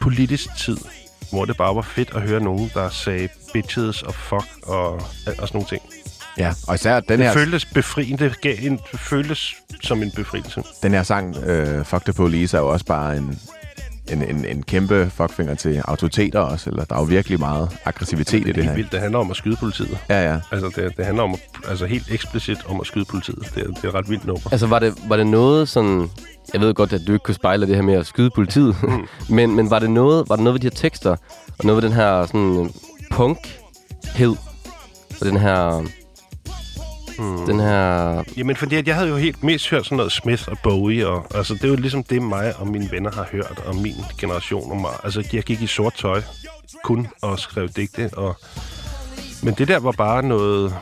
politisk 0.00 0.56
tid, 0.56 0.76
hvor 1.32 1.44
det 1.44 1.56
bare 1.56 1.74
var 1.76 1.82
fedt 1.82 2.10
at 2.14 2.22
høre 2.22 2.40
nogen, 2.40 2.70
der 2.74 2.88
sagde 2.90 3.28
bitches 3.52 4.02
og 4.02 4.14
fuck 4.14 4.46
og, 4.62 4.92
og 4.92 5.02
sådan 5.26 5.48
nogle 5.52 5.68
ting. 5.68 5.82
Ja, 6.38 6.52
og 6.68 6.74
især 6.74 7.00
den 7.00 7.18
Det 7.18 7.26
her, 7.26 7.32
føltes 7.32 7.64
befriende, 7.64 8.24
det, 8.24 8.40
gav 8.40 8.54
en, 8.62 8.80
det 8.92 9.00
føltes 9.00 9.54
som 9.82 10.02
en 10.02 10.10
befrielse. 10.10 10.62
den 10.82 10.92
her 10.92 11.02
sang, 11.02 11.36
øh, 11.36 11.84
Fuck 11.84 12.04
the 12.04 12.12
Police, 12.12 12.56
er 12.56 12.60
jo 12.60 12.68
også 12.68 12.84
bare 12.86 13.16
en, 13.16 13.38
en, 14.12 14.22
en, 14.22 14.44
en 14.44 14.62
kæmpe 14.62 15.10
fuckfinger 15.14 15.54
til 15.54 15.82
autoriteter 15.84 16.40
også. 16.40 16.70
Eller 16.70 16.84
der 16.84 16.94
er 16.94 16.98
jo 17.00 17.04
virkelig 17.04 17.38
meget 17.38 17.68
aggressivitet 17.84 18.48
i 18.48 18.52
det 18.52 18.64
her. 18.64 18.74
vildt. 18.74 18.92
Det 18.92 19.00
handler 19.00 19.18
om 19.18 19.30
at 19.30 19.36
skyde 19.36 19.56
politiet. 19.56 19.98
Ja, 20.08 20.32
ja. 20.32 20.38
Altså, 20.52 20.72
det, 20.82 20.96
det 20.96 21.04
handler 21.06 21.22
om, 21.22 21.32
at- 21.34 21.68
altså 21.70 21.86
helt 21.86 22.10
eksplicit 22.10 22.58
om 22.68 22.80
at 22.80 22.86
skyde 22.86 23.04
politiet. 23.04 23.38
Det, 23.54 23.62
er- 23.62 23.66
det 23.66 23.84
er 23.84 23.88
et 23.88 23.94
ret 23.94 24.10
vildt 24.10 24.26
nummer. 24.26 24.48
Altså, 24.52 24.66
var 24.66 24.78
det, 24.78 24.94
var 25.08 25.16
det 25.16 25.26
noget 25.26 25.68
sådan... 25.68 26.10
Jeg 26.52 26.60
ved 26.60 26.74
godt, 26.74 26.92
at 26.92 27.00
du 27.06 27.12
ikke 27.12 27.22
kunne 27.22 27.34
spejle 27.34 27.66
det 27.66 27.74
her 27.74 27.82
med 27.82 27.94
at 27.94 28.06
skyde 28.06 28.30
politiet. 28.30 28.76
men, 29.28 29.56
men 29.56 29.70
var 29.70 29.78
det 29.78 29.90
noget, 29.90 30.28
var 30.28 30.36
det 30.36 30.44
noget 30.44 30.54
ved 30.54 30.60
de 30.60 30.66
her 30.66 30.80
tekster, 30.80 31.16
og 31.58 31.64
noget 31.64 31.82
ved 31.82 31.90
den 31.90 31.96
her 31.96 32.26
sådan 32.26 32.70
punkhed, 33.10 34.36
og 35.20 35.26
den 35.26 35.36
her... 35.36 35.84
Hmm. 37.18 37.46
Den 37.46 37.60
her... 37.60 38.22
Jamen, 38.36 38.56
fordi 38.56 38.76
at 38.76 38.86
jeg 38.86 38.94
havde 38.94 39.08
jo 39.08 39.16
helt 39.16 39.42
mest 39.42 39.70
hørt 39.70 39.84
sådan 39.84 39.96
noget 39.96 40.12
Smith 40.12 40.48
og 40.48 40.58
Bowie, 40.62 41.08
og 41.08 41.26
altså, 41.34 41.54
det 41.54 41.64
er 41.64 41.68
jo 41.68 41.76
ligesom 41.76 42.04
det, 42.04 42.22
mig 42.22 42.56
og 42.56 42.68
mine 42.68 42.88
venner 42.90 43.10
har 43.12 43.28
hørt, 43.32 43.62
og 43.66 43.76
min 43.76 43.94
generation. 44.18 44.70
Og 44.70 44.76
mig. 44.76 44.90
Altså, 45.04 45.28
jeg 45.32 45.42
gik 45.42 45.62
i 45.62 45.66
sort 45.66 45.94
tøj 45.94 46.22
kun 46.84 47.06
og 47.22 47.38
skrev 47.38 47.68
digte, 47.68 48.10
og... 48.16 48.36
Men 49.42 49.54
det 49.54 49.68
der 49.68 49.78
var 49.78 49.92
bare 49.92 50.22
noget... 50.22 50.74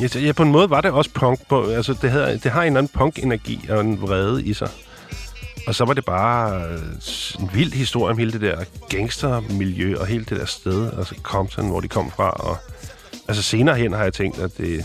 Ja, 0.00 0.20
ja, 0.20 0.32
på 0.32 0.42
en 0.42 0.52
måde 0.52 0.70
var 0.70 0.80
det 0.80 0.90
også 0.90 1.10
punk. 1.14 1.48
På, 1.48 1.66
altså, 1.66 1.94
det, 2.02 2.10
havde, 2.10 2.38
det 2.38 2.50
har 2.50 2.62
en 2.62 2.66
eller 2.66 2.78
anden 2.78 2.92
punk-energi 2.94 3.60
og 3.68 3.80
en 3.80 4.00
vrede 4.00 4.44
i 4.44 4.52
sig. 4.52 4.68
Og 5.66 5.74
så 5.74 5.84
var 5.84 5.92
det 5.92 6.04
bare 6.04 6.64
øh, 6.64 6.78
en 7.40 7.50
vild 7.54 7.72
historie 7.72 8.10
om 8.12 8.18
hele 8.18 8.32
det 8.32 8.40
der 8.40 8.64
gangstermiljø 8.88 9.96
og 9.98 10.06
hele 10.06 10.24
det 10.24 10.40
der 10.40 10.44
sted, 10.44 10.90
altså 10.98 11.14
Compton, 11.22 11.68
hvor 11.68 11.80
de 11.80 11.88
kom 11.88 12.10
fra. 12.10 12.30
Og, 12.30 12.56
altså 13.28 13.42
senere 13.42 13.76
hen 13.76 13.92
har 13.92 14.02
jeg 14.02 14.12
tænkt, 14.12 14.38
at 14.38 14.58
det... 14.58 14.84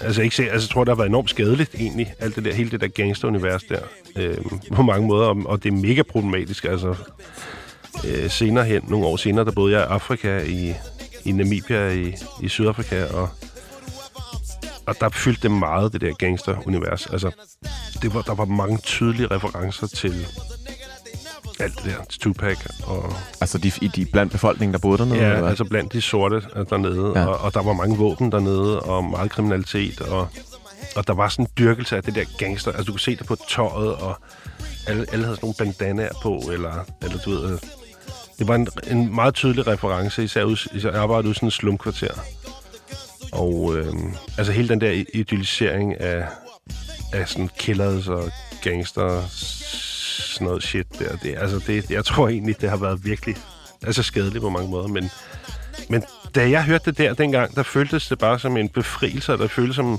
Altså, 0.00 0.22
ikke 0.22 0.36
se, 0.36 0.42
altså, 0.42 0.66
jeg 0.68 0.70
tror, 0.70 0.84
det 0.84 0.90
har 0.90 0.96
været 0.96 1.08
enormt 1.08 1.30
skadeligt, 1.30 1.74
egentlig, 1.74 2.14
alt 2.18 2.36
det 2.36 2.44
der, 2.44 2.54
hele 2.54 2.70
det 2.70 2.80
der 2.80 2.88
gangsterunivers 2.88 3.62
der, 3.62 3.80
øh, 4.16 4.36
på 4.74 4.82
mange 4.82 5.06
måder, 5.06 5.26
og, 5.26 5.36
og 5.44 5.62
det 5.62 5.72
er 5.72 5.76
mega 5.76 6.02
problematisk, 6.02 6.64
altså. 6.64 6.94
Øh, 8.06 8.30
senere 8.30 8.64
hen, 8.64 8.82
nogle 8.88 9.06
år 9.06 9.16
senere, 9.16 9.44
der 9.44 9.50
boede 9.50 9.78
jeg 9.78 9.82
i 9.82 9.86
Afrika, 9.92 10.38
i, 10.38 10.74
i 11.24 11.32
Namibia, 11.32 11.90
i, 11.90 12.14
i 12.42 12.48
Sydafrika, 12.48 13.04
og, 13.04 13.28
og 14.88 15.00
der 15.00 15.08
fyldte 15.08 15.42
det 15.42 15.50
meget, 15.50 15.92
det 15.92 16.00
der 16.00 16.12
gangsterunivers. 16.18 17.06
Altså, 17.06 17.30
det 18.02 18.14
var, 18.14 18.22
der 18.22 18.34
var 18.34 18.44
mange 18.44 18.78
tydelige 18.78 19.26
referencer 19.26 19.86
til 19.86 20.26
alt 21.60 21.74
det 21.76 21.84
der, 21.84 22.04
til 22.10 22.20
Tupac 22.20 22.56
og 22.86 23.12
Altså 23.40 23.58
de, 23.58 23.72
i 23.82 23.88
de 23.88 24.06
blandt 24.12 24.32
befolkningen, 24.32 24.72
der 24.72 24.78
boede 24.78 24.98
dernede? 24.98 25.16
Ja, 25.18 25.24
eller 25.26 25.38
hvad? 25.40 25.48
altså 25.48 25.64
blandt 25.64 25.92
de 25.92 26.00
sorte 26.00 26.42
øh, 26.56 26.66
dernede, 26.70 27.12
Ja. 27.20 27.26
og, 27.26 27.38
og 27.38 27.54
der 27.54 27.62
var 27.62 27.72
mange 27.72 27.96
våben 27.96 28.32
dernede, 28.32 28.80
og 28.80 29.04
meget 29.04 29.30
kriminalitet, 29.30 30.00
og, 30.00 30.28
og 30.96 31.06
der 31.06 31.14
var 31.14 31.28
sådan 31.28 31.44
en 31.44 31.50
dyrkelse 31.58 31.96
af 31.96 32.02
det 32.02 32.14
der 32.14 32.24
gangster. 32.38 32.70
Altså 32.72 32.84
du 32.84 32.92
kunne 32.92 33.00
se 33.00 33.16
det 33.16 33.26
på 33.26 33.36
tøjet, 33.48 33.94
og 33.94 34.14
alle, 34.86 35.06
alle 35.12 35.24
havde 35.24 35.36
sådan 35.36 35.46
nogle 35.46 35.54
bandanaer 35.58 36.12
på, 36.22 36.42
eller, 36.52 36.84
eller 37.02 37.18
du 37.18 37.30
ved... 37.30 37.52
øh, 37.52 37.58
Det 38.38 38.48
var 38.48 38.54
en, 38.54 38.68
en 38.90 39.14
meget 39.14 39.34
tydelig 39.34 39.66
reference, 39.66 40.24
især, 40.24 40.44
ud, 40.44 40.68
især 40.72 40.90
jeg 40.90 41.00
arbejdede 41.00 41.30
i 41.30 41.34
sådan 41.34 41.46
en 41.46 41.50
slumkvarter. 41.50 42.12
Og 43.32 43.76
øh, 43.76 43.94
altså 44.38 44.52
hele 44.52 44.68
den 44.68 44.80
der 44.80 45.04
idealisering 45.14 46.00
af, 46.00 46.24
af 47.12 47.28
sådan 47.28 47.50
killers 47.58 48.08
og 48.08 48.30
gangster, 48.62 49.22
sådan 49.30 50.46
noget 50.46 50.62
shit 50.62 50.86
der, 50.98 51.16
det, 51.16 51.34
altså 51.38 51.60
det, 51.66 51.90
jeg 51.90 52.04
tror 52.04 52.28
egentlig, 52.28 52.60
det 52.60 52.70
har 52.70 52.76
været 52.76 53.04
virkelig 53.04 53.36
altså 53.86 54.02
skadeligt 54.02 54.42
på 54.42 54.50
mange 54.50 54.70
måder, 54.70 54.86
men, 54.88 55.10
men 55.88 56.02
da 56.34 56.50
jeg 56.50 56.64
hørte 56.64 56.84
det 56.90 56.98
der 56.98 57.14
dengang, 57.14 57.54
der 57.54 57.62
føltes 57.62 58.08
det 58.08 58.18
bare 58.18 58.38
som 58.38 58.56
en 58.56 58.68
befrielse, 58.68 59.32
og 59.32 59.38
der 59.38 59.48
føltes 59.48 59.76
som, 59.76 59.98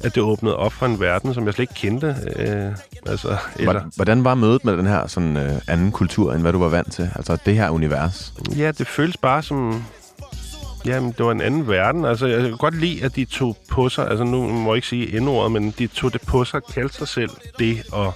at 0.00 0.14
det 0.14 0.22
åbnede 0.22 0.56
op 0.56 0.72
for 0.72 0.86
en 0.86 1.00
verden, 1.00 1.34
som 1.34 1.46
jeg 1.46 1.54
slet 1.54 1.62
ikke 1.62 1.74
kendte. 1.74 2.16
Øh, 2.36 2.72
altså, 3.06 3.36
eller, 3.56 3.72
Hvor- 3.72 3.90
Hvordan 3.96 4.24
var 4.24 4.34
mødet 4.34 4.64
med 4.64 4.76
den 4.76 4.86
her 4.86 5.06
sådan, 5.06 5.36
øh, 5.36 5.52
anden 5.68 5.92
kultur, 5.92 6.32
end 6.32 6.42
hvad 6.42 6.52
du 6.52 6.58
var 6.58 6.68
vant 6.68 6.92
til? 6.92 7.10
Altså 7.16 7.38
det 7.46 7.54
her 7.54 7.70
univers? 7.70 8.32
Ja, 8.56 8.70
det 8.78 8.86
føles 8.86 9.16
bare 9.16 9.42
som... 9.42 9.84
Jamen, 10.86 11.12
det 11.18 11.26
var 11.26 11.32
en 11.32 11.40
anden 11.40 11.68
verden. 11.68 12.04
Altså, 12.04 12.26
jeg 12.26 12.40
kan 12.42 12.56
godt 12.56 12.80
lide, 12.80 13.04
at 13.04 13.16
de 13.16 13.24
tog 13.24 13.56
på 13.70 13.88
sig... 13.88 14.08
Altså, 14.08 14.24
nu 14.24 14.48
må 14.48 14.70
jeg 14.70 14.76
ikke 14.76 14.88
sige 14.88 15.16
endordet, 15.16 15.52
men 15.52 15.74
de 15.78 15.86
tog 15.86 16.12
det 16.12 16.20
på 16.20 16.44
sig, 16.44 16.60
kaldte 16.74 16.96
sig 16.96 17.08
selv 17.08 17.30
det, 17.58 17.82
og... 17.92 18.14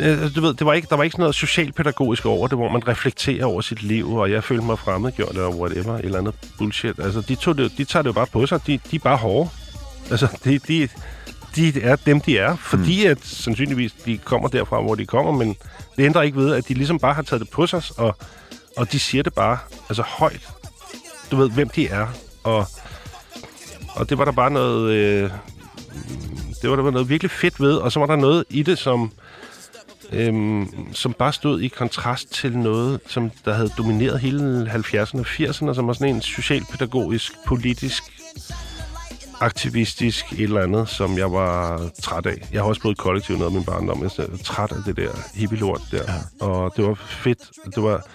Altså, 0.00 0.28
du 0.28 0.40
ved, 0.40 0.54
det 0.54 0.66
var 0.66 0.72
ikke, 0.72 0.88
der 0.90 0.96
var 0.96 1.04
ikke 1.04 1.14
sådan 1.14 1.22
noget 1.22 1.34
socialpædagogisk 1.34 2.26
over 2.26 2.48
det, 2.48 2.58
hvor 2.58 2.68
man 2.68 2.88
reflekterer 2.88 3.44
over 3.44 3.60
sit 3.60 3.82
liv, 3.82 4.14
og 4.14 4.30
jeg 4.30 4.44
følte 4.44 4.64
mig 4.64 4.78
fremmedgjort, 4.78 5.28
eller 5.28 5.48
whatever, 5.48 5.94
et 5.94 6.04
eller 6.04 6.18
andet 6.18 6.34
bullshit. 6.58 6.98
Altså, 6.98 7.20
de, 7.20 7.34
tog 7.34 7.58
det, 7.58 7.72
de 7.78 7.84
tager 7.84 8.02
det 8.02 8.08
jo 8.08 8.12
bare 8.12 8.26
på 8.26 8.46
sig. 8.46 8.66
De, 8.66 8.78
de 8.90 8.96
er 8.96 9.00
bare 9.00 9.16
hårde. 9.16 9.50
Altså, 10.10 10.38
de, 10.44 10.58
de, 10.58 10.88
de 11.56 11.82
er 11.82 11.96
dem, 11.96 12.20
de 12.20 12.38
er, 12.38 12.56
fordi 12.56 13.04
mm. 13.04 13.10
at 13.10 13.18
sandsynligvis 13.22 13.92
de 13.92 14.18
kommer 14.18 14.48
derfra, 14.48 14.80
hvor 14.80 14.94
de 14.94 15.06
kommer, 15.06 15.32
men 15.32 15.56
det 15.96 16.04
ændrer 16.04 16.22
ikke 16.22 16.36
ved, 16.36 16.54
at 16.54 16.68
de 16.68 16.74
ligesom 16.74 16.98
bare 16.98 17.14
har 17.14 17.22
taget 17.22 17.40
det 17.40 17.50
på 17.50 17.66
sig, 17.66 17.82
og, 17.96 18.16
og 18.76 18.92
de 18.92 18.98
siger 18.98 19.22
det 19.22 19.34
bare 19.34 19.58
altså 19.88 20.02
højt. 20.02 20.48
Du 21.30 21.36
ved, 21.36 21.50
hvem 21.50 21.68
de 21.68 21.88
er, 21.88 22.06
og, 22.44 22.66
og 23.94 24.10
det 24.10 24.18
var 24.18 24.24
der 24.24 24.32
bare 24.32 24.50
noget... 24.50 24.92
Øh, 24.92 25.30
det 26.62 26.70
var 26.70 26.76
der 26.76 26.82
var 26.82 26.90
noget 26.90 27.08
virkelig 27.08 27.30
fedt 27.30 27.60
ved, 27.60 27.74
og 27.76 27.92
så 27.92 28.00
var 28.00 28.06
der 28.06 28.16
noget 28.16 28.44
i 28.50 28.62
det, 28.62 28.78
som, 28.78 29.12
øhm, 30.12 30.94
som 30.94 31.12
bare 31.12 31.32
stod 31.32 31.60
i 31.60 31.68
kontrast 31.68 32.32
til 32.34 32.58
noget, 32.58 33.00
som 33.06 33.30
der 33.44 33.54
havde 33.54 33.70
domineret 33.78 34.20
hele 34.20 34.70
70'erne 34.72 35.18
og 35.18 35.26
80'erne, 35.26 35.74
som 35.74 35.86
var 35.86 35.92
sådan 35.92 36.14
en 36.14 36.22
socialpædagogisk, 36.22 37.32
politisk, 37.46 38.02
aktivistisk 39.40 40.32
et 40.32 40.40
eller 40.40 40.62
andet, 40.62 40.88
som 40.88 41.18
jeg 41.18 41.32
var 41.32 41.82
træt 42.02 42.26
af. 42.26 42.48
Jeg 42.52 42.60
har 42.60 42.68
også 42.68 42.88
i 42.88 42.94
kollektiv 42.98 43.36
noget 43.36 43.50
af 43.50 43.54
min 43.54 43.64
barndom. 43.64 44.02
Jeg 44.02 44.10
er 44.18 44.36
træt 44.44 44.72
af 44.72 44.78
det 44.86 44.96
der 44.96 45.10
hippie-lort 45.34 45.80
der. 45.90 46.02
Ja. 46.12 46.46
Og 46.46 46.72
det 46.76 46.84
var 46.84 46.94
fedt. 46.94 47.38
Det 47.74 47.82
var, 47.82 48.06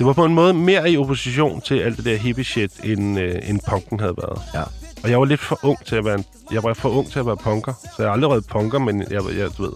det 0.00 0.06
var 0.06 0.12
på 0.12 0.24
en 0.24 0.34
måde 0.34 0.54
mere 0.54 0.90
i 0.90 0.96
opposition 0.96 1.60
til 1.60 1.74
alt 1.80 1.96
det 1.96 2.04
der 2.04 2.16
hippie-shit, 2.16 2.84
end, 2.84 3.20
øh, 3.20 3.48
end 3.48 3.60
punken 3.68 4.00
havde 4.00 4.14
været. 4.16 4.42
Ja. 4.54 4.62
Og 5.04 5.10
jeg 5.10 5.18
var 5.18 5.24
lidt 5.24 5.40
for 5.40 5.58
ung 5.62 5.84
til 5.86 5.96
at 5.96 6.04
være 6.04 6.14
en, 6.14 6.24
jeg 6.52 6.62
var 6.62 6.74
for 6.74 6.88
ung 6.88 7.10
til 7.10 7.18
at 7.18 7.26
være 7.26 7.36
punker. 7.36 7.72
Så 7.82 7.94
jeg 7.98 8.06
har 8.06 8.12
aldrig 8.12 8.30
været 8.30 8.46
punker, 8.46 8.78
men 8.78 9.00
jeg, 9.00 9.22
jeg, 9.38 9.48
du 9.58 9.62
ved, 9.62 9.72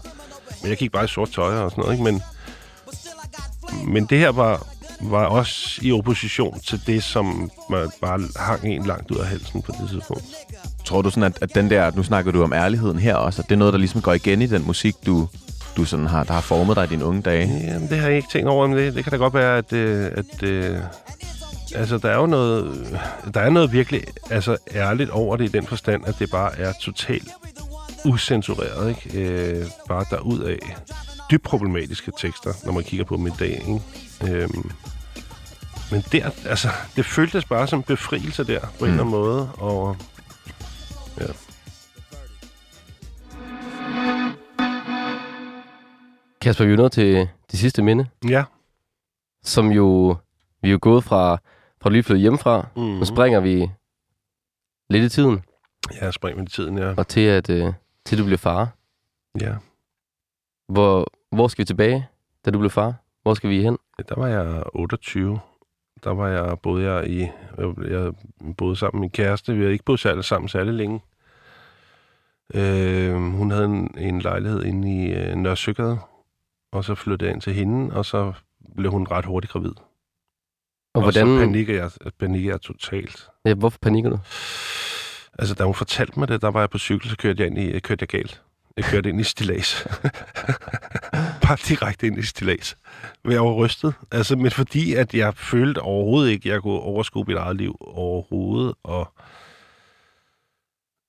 men 0.63 0.71
jeg 0.71 0.77
gik 0.77 0.93
bare 0.93 1.05
i 1.05 1.09
sort 1.09 1.31
tøj 1.31 1.55
og 1.55 1.71
sådan 1.71 1.83
noget, 1.83 1.93
ikke? 1.93 2.05
Men, 2.05 2.23
men 3.93 4.07
det 4.07 4.19
her 4.19 4.29
var, 4.29 4.67
var 5.01 5.25
også 5.25 5.81
i 5.83 5.93
opposition 5.93 6.61
til 6.61 6.81
det, 6.87 7.03
som 7.03 7.51
man 7.71 7.91
bare 8.01 8.21
hang 8.37 8.65
en 8.65 8.87
langt 8.87 9.11
ud 9.11 9.17
af 9.17 9.27
halsen 9.27 9.63
på 9.63 9.73
det 9.81 9.91
tidspunkt. 9.91 10.25
Tror 10.85 11.03
du 11.03 11.11
sådan, 11.11 11.23
at, 11.23 11.39
at 11.43 11.55
den 11.55 11.71
der, 11.71 11.91
nu 11.95 12.03
snakker 12.03 12.33
du 12.33 12.43
om 12.43 12.53
ærligheden 12.53 12.99
her 12.99 13.15
også, 13.15 13.43
at 13.43 13.49
det 13.49 13.55
er 13.55 13.59
noget, 13.59 13.73
der 13.73 13.79
ligesom 13.79 14.03
går 14.03 14.13
igen 14.13 14.43
i 14.43 14.47
den 14.47 14.67
musik, 14.67 14.95
du, 15.07 15.29
du 15.77 15.85
sådan 15.85 16.07
har, 16.07 16.25
der 16.25 16.33
har 16.33 16.41
formet 16.41 16.77
dig 16.77 16.85
i 16.85 16.89
dine 16.89 17.05
unge 17.05 17.23
dage? 17.23 17.61
Jamen, 17.67 17.89
det 17.89 17.99
har 17.99 18.09
jeg 18.09 18.17
ikke 18.17 18.29
tænkt 18.33 18.49
over, 18.49 18.67
men 18.67 18.77
det, 18.77 18.95
det 18.95 19.05
kan 19.05 19.11
da 19.11 19.17
godt 19.17 19.35
være, 19.35 19.59
at, 19.59 19.73
øh, 19.73 20.11
at 20.15 20.43
øh, 20.43 20.79
altså, 21.75 21.99
der 21.99 22.11
er 22.11 22.17
jo 22.17 22.27
noget, 22.27 22.87
der 23.35 23.41
er 23.41 23.51
noget 23.51 23.73
virkelig 23.73 24.03
altså, 24.31 24.57
ærligt 24.75 25.11
over 25.11 25.37
det 25.37 25.45
i 25.45 25.49
den 25.49 25.67
forstand, 25.67 26.07
at 26.07 26.19
det 26.19 26.31
bare 26.31 26.59
er 26.59 26.73
totalt 26.81 27.29
usensureret, 28.05 28.89
ikke? 28.89 29.21
Øh, 29.21 29.67
bare 29.89 30.05
derudad. 30.11 30.59
Dybt 31.31 31.43
problematiske 31.43 32.13
tekster, 32.21 32.53
når 32.65 32.73
man 32.73 32.85
kigger 32.85 33.05
på 33.05 33.17
dem 33.17 33.27
i 33.27 33.31
dag, 33.39 33.65
ikke? 33.69 33.81
Øhm, 34.35 34.71
men 35.91 36.05
der, 36.13 36.31
altså, 36.47 36.69
det 36.97 37.07
føltes 37.07 37.45
bare 37.45 37.67
som 37.67 37.83
befrielse 37.83 38.45
der, 38.45 38.61
på 38.61 38.67
mm. 38.81 38.85
en 38.85 38.91
eller 38.91 39.05
anden 39.05 39.11
måde, 39.11 39.51
og 39.53 39.97
Kasper, 46.45 46.65
vi 46.65 46.73
er 46.73 46.77
nået 46.77 46.93
til 46.93 47.29
det 47.51 47.59
sidste 47.59 47.83
minde, 47.83 48.07
Ja. 48.29 48.45
som 49.43 49.69
jo... 49.73 50.17
Vi 50.63 50.69
er 50.69 50.73
jo 50.73 50.79
gået 50.83 51.05
fra, 51.05 51.39
fra 51.83 51.91
lige 51.91 52.03
flyttet 52.03 52.21
hjemmefra. 52.23 52.69
Mm. 52.77 52.83
Nu 52.83 53.05
springer 53.05 53.41
vi 53.41 53.71
lidt 54.91 55.05
i 55.05 55.09
tiden, 55.09 55.45
Ja, 56.01 56.11
spring 56.11 56.39
med 56.39 56.47
tiden, 56.47 56.79
ja. 56.79 56.95
og 56.97 57.09
til 57.09 57.21
at 57.21 57.51
øh, 57.51 57.73
til 58.07 58.19
du 58.19 58.25
bliver 58.25 58.39
far. 58.39 58.69
ja. 59.41 59.55
Hvor, 60.69 61.07
hvor 61.31 61.49
skal 61.49 61.63
vi 61.63 61.67
tilbage, 61.67 62.09
da 62.45 62.51
du 62.51 62.59
blev 62.59 62.71
far? 62.71 62.95
Hvor 63.23 63.35
skal 63.35 63.51
vi 63.51 63.63
hen? 63.63 63.79
Der 64.09 64.15
var 64.21 64.27
jeg 64.27 64.63
28. 64.75 65.41
Der 66.05 66.11
var 66.11 66.29
jeg, 66.29 66.59
boede 66.59 66.93
jeg 66.93 67.11
i, 67.11 67.21
jeg 67.91 68.13
boede 68.57 68.77
sammen 68.77 68.99
med 68.99 69.05
min 69.05 69.11
kæreste. 69.11 69.55
Vi 69.55 69.61
havde 69.61 69.73
ikke 69.73 69.85
boet 69.85 70.01
særlig 70.01 70.25
sammen 70.25 70.49
særlig 70.49 70.75
længe. 70.75 71.01
Øh, 72.55 73.15
hun 73.15 73.51
havde 73.51 73.65
en, 73.65 73.99
en 73.99 74.21
lejlighed 74.21 74.63
inde 74.65 75.05
i 75.05 75.13
øh, 75.13 75.35
Nørresøgade, 75.35 75.99
og 76.75 76.85
så 76.85 76.95
flyttede 76.95 77.29
jeg 77.29 77.35
ind 77.35 77.43
til 77.43 77.55
hende, 77.55 77.97
og 77.97 78.05
så 78.05 78.33
blev 78.77 78.91
hun 78.91 79.07
ret 79.11 79.25
hurtigt 79.25 79.53
gravid. 79.53 79.71
Og, 79.71 79.85
Og, 80.95 81.03
hvordan, 81.03 81.27
så 81.27 81.39
panikker 81.47 81.75
jeg, 81.75 81.91
panikker 82.21 82.53
jeg 82.53 82.61
totalt. 82.61 83.29
ja, 83.45 83.55
hvorfor 83.55 83.79
panikker 83.83 84.11
du? 84.11 84.19
Altså, 85.39 85.55
da 85.55 85.65
hun 85.65 85.75
fortalte 85.75 86.19
mig 86.19 86.29
det, 86.29 86.43
der 86.43 86.51
var 86.51 86.61
jeg 86.61 86.71
på 86.71 86.79
cykel, 86.79 87.11
så 87.11 87.17
kørte 87.17 87.43
jeg, 87.43 87.47
ind 87.51 87.59
i, 87.59 87.81
kørte 87.81 88.03
jeg 88.03 88.09
galt. 88.09 88.43
Jeg 88.77 88.85
kørte 88.85 89.09
ind 89.09 89.21
i 89.21 89.25
stilas. 89.25 89.87
Bare 91.43 91.57
direkte 91.69 92.07
ind 92.07 92.19
i 92.19 92.23
stilas. 92.23 92.77
Jeg 93.25 93.41
var 93.45 93.53
rystet. 93.53 93.95
Altså, 94.13 94.37
men 94.37 94.51
fordi 94.51 94.95
at 94.95 95.15
jeg 95.15 95.35
følte 95.37 95.79
overhovedet 95.79 96.31
ikke, 96.31 96.49
at 96.49 96.53
jeg 96.53 96.63
kunne 96.63 96.81
overskue 96.81 97.25
mit 97.29 97.37
eget 97.37 97.57
liv 97.57 97.77
overhovedet. 97.81 98.75
Og, 98.85 99.13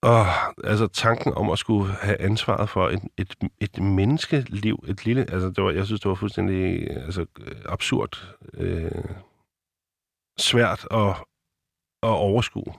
og 0.05 0.27
altså, 0.63 0.87
tanken 0.87 1.33
om 1.33 1.49
at 1.49 1.59
skulle 1.59 1.93
have 1.93 2.21
ansvaret 2.21 2.69
for 2.69 2.89
et, 2.89 2.99
et, 3.17 3.35
et 3.59 3.79
menneskeliv, 3.81 4.83
et 4.87 5.05
lille... 5.05 5.21
Altså, 5.31 5.49
det 5.49 5.63
var, 5.63 5.71
jeg 5.71 5.85
synes, 5.85 6.01
det 6.01 6.09
var 6.09 6.15
fuldstændig 6.15 6.89
altså, 6.91 7.25
absurd. 7.69 8.35
Øh, 8.53 8.91
svært 10.39 10.87
at, 10.91 11.09
at 12.03 12.09
overskue. 12.09 12.73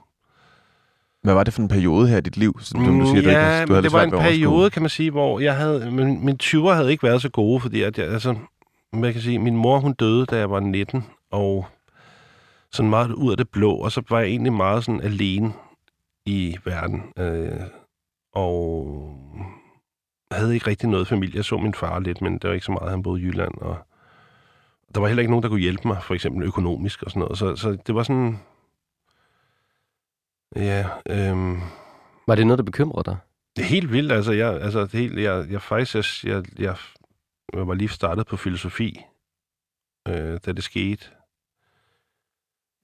Hvad 1.23 1.33
var 1.33 1.43
det 1.43 1.53
for 1.53 1.61
en 1.61 1.67
periode 1.67 2.07
her 2.07 2.17
i 2.17 2.21
dit 2.21 2.37
liv, 2.37 2.59
som 2.61 2.85
du, 2.85 2.99
du 2.99 3.05
siger, 3.05 3.21
du 3.21 3.27
Mm, 3.27 3.33
ja, 3.33 3.59
ikke, 3.59 3.67
du 3.67 3.73
havde 3.73 3.83
det 3.83 3.93
var 3.93 4.03
en 4.03 4.11
periode, 4.11 4.69
kan 4.69 4.81
man 4.81 4.89
sige, 4.89 5.11
hvor 5.11 5.39
jeg 5.39 5.55
havde, 5.55 5.91
min, 5.91 6.25
min 6.25 6.39
20'er 6.43 6.73
havde 6.73 6.91
ikke 6.91 7.03
været 7.03 7.21
så 7.21 7.29
gode, 7.29 7.59
fordi 7.59 7.81
at 7.81 7.97
jeg, 7.97 8.07
altså, 8.07 8.35
man 8.93 9.13
kan 9.13 9.21
sige, 9.21 9.39
min 9.39 9.57
mor 9.57 9.79
hun 9.79 9.93
døde, 9.93 10.25
da 10.25 10.37
jeg 10.37 10.51
var 10.51 10.59
19, 10.59 11.05
og 11.31 11.67
sådan 12.71 12.89
meget 12.89 13.11
ud 13.11 13.31
af 13.31 13.37
det 13.37 13.49
blå, 13.49 13.73
og 13.73 13.91
så 13.91 14.01
var 14.09 14.19
jeg 14.19 14.27
egentlig 14.27 14.53
meget 14.53 14.83
sådan 14.83 15.01
alene 15.01 15.53
i 16.27 16.57
verden, 16.65 17.13
øh, 17.17 17.61
og 18.33 19.17
havde 20.31 20.53
ikke 20.53 20.67
rigtig 20.67 20.89
noget 20.89 21.07
familie. 21.07 21.35
Jeg 21.35 21.45
så 21.45 21.57
min 21.57 21.73
far 21.73 21.99
lidt, 21.99 22.21
men 22.21 22.33
det 22.33 22.43
var 22.43 22.53
ikke 22.53 22.65
så 22.65 22.71
meget, 22.71 22.91
han 22.91 23.03
boede 23.03 23.21
i 23.21 23.25
Jylland, 23.25 23.57
og 23.57 23.77
der 24.95 24.99
var 25.01 25.07
heller 25.07 25.21
ikke 25.21 25.31
nogen, 25.31 25.43
der 25.43 25.49
kunne 25.49 25.59
hjælpe 25.61 25.87
mig, 25.87 26.03
for 26.03 26.13
eksempel 26.13 26.43
økonomisk 26.43 27.03
og 27.03 27.11
sådan 27.11 27.19
noget, 27.19 27.37
så, 27.37 27.55
så 27.55 27.77
det 27.87 27.95
var 27.95 28.03
sådan, 28.03 28.39
ja, 30.55 30.89
øh, 31.09 31.57
Var 32.27 32.35
det 32.35 32.47
noget, 32.47 32.57
der 32.57 32.63
bekymrede 32.63 33.03
dig? 33.05 33.17
det 33.57 33.63
er 33.63 33.67
helt 33.67 33.91
vildt, 33.91 34.11
altså. 34.11 34.31
Jeg, 34.31 34.61
altså 34.61 34.81
det 34.81 34.91
helt, 34.91 35.19
jeg, 35.19 35.45
jeg 35.49 35.61
faktisk, 35.61 35.95
jeg, 35.95 36.33
jeg, 36.33 36.43
jeg, 36.59 36.75
jeg 37.53 37.67
var 37.67 37.73
lige 37.73 37.89
startet 37.89 38.27
på 38.27 38.37
filosofi, 38.37 39.01
øh, 40.07 40.39
da 40.45 40.51
det 40.51 40.63
skete. 40.63 41.05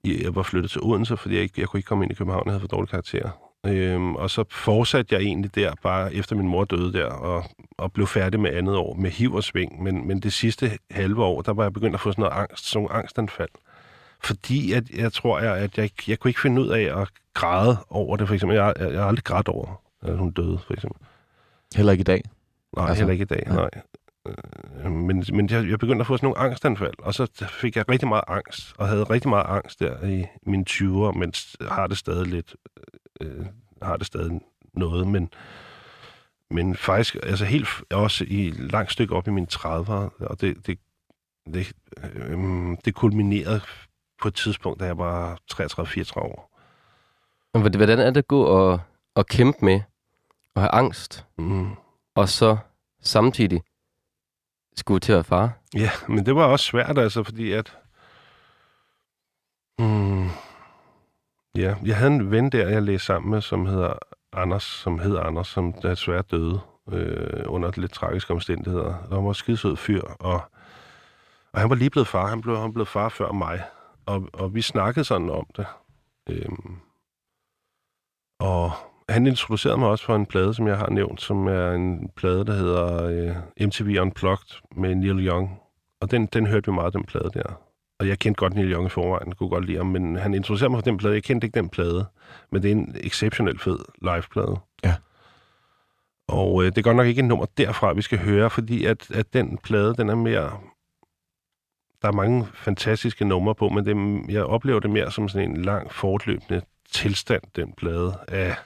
Jeg, 0.04 0.34
var 0.34 0.42
flyttet 0.42 0.70
til 0.70 0.80
Odense, 0.82 1.16
fordi 1.16 1.34
jeg, 1.34 1.42
ikke, 1.42 1.60
jeg 1.60 1.68
kunne 1.68 1.78
ikke 1.78 1.86
komme 1.86 2.04
ind 2.04 2.12
i 2.12 2.14
København, 2.14 2.42
jeg 2.46 2.52
havde 2.52 2.60
for 2.60 2.68
dårlige 2.68 2.90
karakterer. 2.90 3.30
Øhm, 3.66 4.16
og 4.16 4.30
så 4.30 4.44
fortsatte 4.50 5.14
jeg 5.14 5.22
egentlig 5.22 5.54
der, 5.54 5.72
bare 5.82 6.14
efter 6.14 6.36
min 6.36 6.48
mor 6.48 6.64
døde 6.64 6.92
der, 6.92 7.06
og, 7.06 7.44
og 7.78 7.92
blev 7.92 8.06
færdig 8.06 8.40
med 8.40 8.54
andet 8.54 8.76
år 8.76 8.94
med 8.94 9.10
hiv 9.10 9.34
og 9.34 9.44
sving. 9.44 9.82
Men, 9.82 10.08
men 10.08 10.20
det 10.20 10.32
sidste 10.32 10.78
halve 10.90 11.24
år, 11.24 11.42
der 11.42 11.52
var 11.52 11.62
jeg 11.62 11.72
begyndt 11.72 11.94
at 11.94 12.00
få 12.00 12.12
sådan 12.12 12.22
noget 12.22 12.36
angst, 12.36 12.66
sådan 12.66 12.82
nogle 12.82 12.94
angstanfald. 12.94 13.48
Fordi 14.24 14.72
at, 14.72 14.90
jeg 14.90 15.12
tror, 15.12 15.40
jeg, 15.40 15.56
at 15.56 15.78
jeg, 15.78 15.90
jeg 16.08 16.18
kunne 16.18 16.28
ikke 16.28 16.40
finde 16.40 16.62
ud 16.62 16.68
af 16.68 17.00
at 17.00 17.08
græde 17.34 17.76
over 17.90 18.16
det, 18.16 18.26
for 18.26 18.34
eksempel. 18.34 18.56
Jeg, 18.56 18.74
jeg, 18.78 18.92
jeg 18.92 19.00
har 19.00 19.08
aldrig 19.08 19.24
grædt 19.24 19.48
over, 19.48 19.80
at 20.02 20.18
hun 20.18 20.30
døde, 20.30 20.58
for 20.66 20.74
eksempel. 20.74 21.00
Heller 21.76 21.92
ikke 21.92 22.02
i 22.02 22.04
dag. 22.04 22.22
Nej, 22.76 22.86
Altså, 22.88 23.04
heller 23.04 23.12
ikke 23.12 23.22
i 23.22 23.26
dag, 23.26 23.42
nej. 23.46 23.70
Øh, 24.26 24.92
Men, 24.92 25.24
men 25.32 25.50
jeg, 25.50 25.68
jeg 25.70 25.78
begyndte 25.78 26.00
at 26.00 26.06
få 26.06 26.16
sådan 26.16 26.26
nogle 26.26 26.38
angstanfald, 26.38 26.94
og 26.98 27.14
så 27.14 27.46
fik 27.60 27.76
jeg 27.76 27.88
rigtig 27.88 28.08
meget 28.08 28.24
angst, 28.28 28.74
og 28.78 28.88
havde 28.88 29.04
rigtig 29.04 29.28
meget 29.28 29.46
angst 29.48 29.80
der 29.80 30.06
i 30.06 30.24
mine 30.46 30.64
20'er, 30.70 31.18
men 31.18 31.32
s- 31.34 31.56
har 31.60 31.86
det 31.86 31.98
stadig 31.98 32.26
lidt, 32.26 32.56
øh, 33.20 33.46
har 33.82 33.96
det 33.96 34.06
stadig 34.06 34.40
noget, 34.74 35.06
men, 35.06 35.30
men 36.50 36.76
faktisk, 36.76 37.16
altså 37.22 37.44
helt 37.44 37.68
også 37.90 38.24
i 38.28 38.50
langt 38.50 38.92
stykke 38.92 39.14
op 39.16 39.28
i 39.28 39.30
mine 39.30 39.46
30'er, 39.52 40.24
og 40.26 40.40
det, 40.40 40.66
det, 40.66 40.78
det, 41.54 41.72
øh, 42.14 42.76
det 42.84 42.94
kulminerede 42.94 43.60
på 44.22 44.28
et 44.28 44.34
tidspunkt, 44.34 44.80
da 44.80 44.84
jeg 44.84 44.98
var 44.98 45.38
33-34 45.52 46.12
år. 46.20 46.50
Hvordan 47.58 47.98
er 47.98 48.10
det 48.10 48.16
at 48.16 48.28
gå 48.28 48.42
og, 48.42 48.80
og 49.14 49.26
kæmpe 49.26 49.64
med 49.64 49.80
og 50.54 50.62
have 50.62 50.70
angst, 50.70 51.26
Mm. 51.38 51.70
og 52.14 52.28
så 52.28 52.56
samtidig 53.02 53.62
skulle 54.76 55.00
til 55.00 55.12
at 55.12 55.16
være 55.16 55.24
far? 55.24 55.52
Ja, 55.74 55.90
men 56.08 56.26
det 56.26 56.36
var 56.36 56.44
også 56.44 56.64
svært, 56.64 56.98
altså, 56.98 57.22
fordi 57.22 57.52
at... 57.52 57.78
Mm, 59.78 60.28
ja, 61.56 61.74
jeg 61.84 61.96
havde 61.96 62.12
en 62.12 62.30
ven 62.30 62.50
der, 62.50 62.68
jeg 62.68 62.82
læste 62.82 63.06
sammen 63.06 63.30
med, 63.30 63.40
som 63.40 63.66
hedder 63.66 63.98
Anders, 64.32 64.62
som 64.62 64.98
hed 64.98 65.18
Anders, 65.18 65.48
som 65.48 65.72
desværre 65.72 66.22
døde 66.22 66.60
øh, 66.92 67.44
under 67.46 67.70
lidt 67.76 67.92
tragiske 67.92 68.32
omstændigheder. 68.32 68.84
Og 68.84 69.16
han 69.16 69.24
var 69.24 69.30
en 69.30 69.34
skidesød 69.34 69.76
fyr, 69.76 70.02
og, 70.02 70.40
og 71.52 71.60
han 71.60 71.70
var 71.70 71.76
lige 71.76 71.90
blevet 71.90 72.08
far. 72.08 72.26
Han 72.26 72.40
blev, 72.40 72.56
han 72.56 72.72
blev 72.72 72.86
far 72.86 73.08
før 73.08 73.32
mig, 73.32 73.62
og, 74.06 74.28
og 74.32 74.54
vi 74.54 74.62
snakkede 74.62 75.04
sådan 75.04 75.30
om 75.30 75.46
det. 75.56 75.66
Øhm, 76.28 76.76
og 78.40 78.72
han 79.08 79.26
introducerede 79.26 79.78
mig 79.78 79.88
også 79.88 80.04
for 80.04 80.16
en 80.16 80.26
plade, 80.26 80.54
som 80.54 80.66
jeg 80.66 80.78
har 80.78 80.90
nævnt, 80.90 81.22
som 81.22 81.46
er 81.46 81.72
en 81.72 82.10
plade, 82.16 82.44
der 82.44 82.52
hedder 82.52 83.04
øh, 83.04 83.66
MTV 83.66 83.96
Unplugged 84.00 84.60
med 84.76 84.94
Neil 84.94 85.26
Young. 85.26 85.60
Og 86.00 86.10
den, 86.10 86.26
den 86.26 86.46
hørte 86.46 86.70
vi 86.70 86.74
meget, 86.74 86.92
den 86.92 87.04
plade 87.04 87.30
der. 87.34 87.60
Og 87.98 88.08
jeg 88.08 88.18
kendte 88.18 88.38
godt 88.38 88.54
Neil 88.54 88.72
Young 88.72 88.86
i 88.86 88.88
forvejen, 88.88 89.34
kunne 89.34 89.48
godt 89.48 89.64
lide 89.64 89.76
ham, 89.76 89.86
men 89.86 90.16
han 90.16 90.34
introducerede 90.34 90.70
mig 90.70 90.78
for 90.78 90.82
den 90.84 90.96
plade. 90.96 91.14
Jeg 91.14 91.22
kendte 91.22 91.46
ikke 91.46 91.60
den 91.60 91.68
plade, 91.68 92.06
men 92.52 92.62
det 92.62 92.68
er 92.68 92.72
en 92.72 92.96
exceptionelt 93.00 93.62
fed 93.62 93.78
liveplade. 94.02 94.58
Ja. 94.84 94.94
Og 96.28 96.64
øh, 96.64 96.70
det 96.70 96.78
er 96.78 96.82
godt 96.82 96.96
nok 96.96 97.06
ikke 97.06 97.18
et 97.18 97.24
nummer 97.24 97.46
derfra, 97.58 97.92
vi 97.92 98.02
skal 98.02 98.18
høre, 98.18 98.50
fordi 98.50 98.84
at, 98.84 99.10
at 99.10 99.32
den 99.32 99.58
plade, 99.58 99.94
den 99.94 100.08
er 100.08 100.14
mere... 100.14 100.60
Der 102.02 102.08
er 102.08 102.12
mange 102.12 102.46
fantastiske 102.54 103.24
numre 103.24 103.54
på, 103.54 103.68
men 103.68 103.86
det, 103.86 104.22
jeg 104.32 104.44
oplever 104.44 104.80
det 104.80 104.90
mere 104.90 105.10
som 105.10 105.28
sådan 105.28 105.50
en 105.50 105.62
lang, 105.62 105.92
fortløbende 105.92 106.62
tilstand, 106.90 107.42
den 107.56 107.72
plade 107.72 108.18
af... 108.28 108.56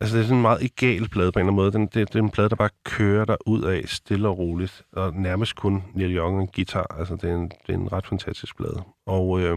Altså, 0.00 0.16
det 0.16 0.22
er 0.22 0.26
sådan 0.26 0.36
en 0.36 0.42
meget 0.42 0.62
egal 0.62 1.08
plade 1.08 1.32
på 1.32 1.38
en 1.38 1.40
eller 1.40 1.52
anden 1.52 1.56
måde. 1.56 1.72
Den, 1.72 1.82
det, 1.82 2.12
det 2.12 2.14
er 2.14 2.22
en 2.22 2.30
plade, 2.30 2.48
der 2.48 2.56
bare 2.56 2.70
kører 2.84 3.24
der 3.24 3.36
ud 3.46 3.62
af 3.62 3.82
stille 3.86 4.28
og 4.28 4.38
roligt, 4.38 4.82
og 4.92 5.14
nærmest 5.14 5.56
kun 5.56 5.82
Neil 5.94 6.16
Young 6.16 6.36
og 6.36 6.42
en 6.42 6.48
guitar. 6.54 6.96
Altså, 6.98 7.16
det 7.16 7.30
er 7.30 7.34
en, 7.34 7.50
det 7.66 7.74
er 7.74 7.78
en 7.78 7.92
ret 7.92 8.06
fantastisk 8.06 8.56
plade. 8.56 8.82
Og, 9.06 9.40
øh, 9.40 9.56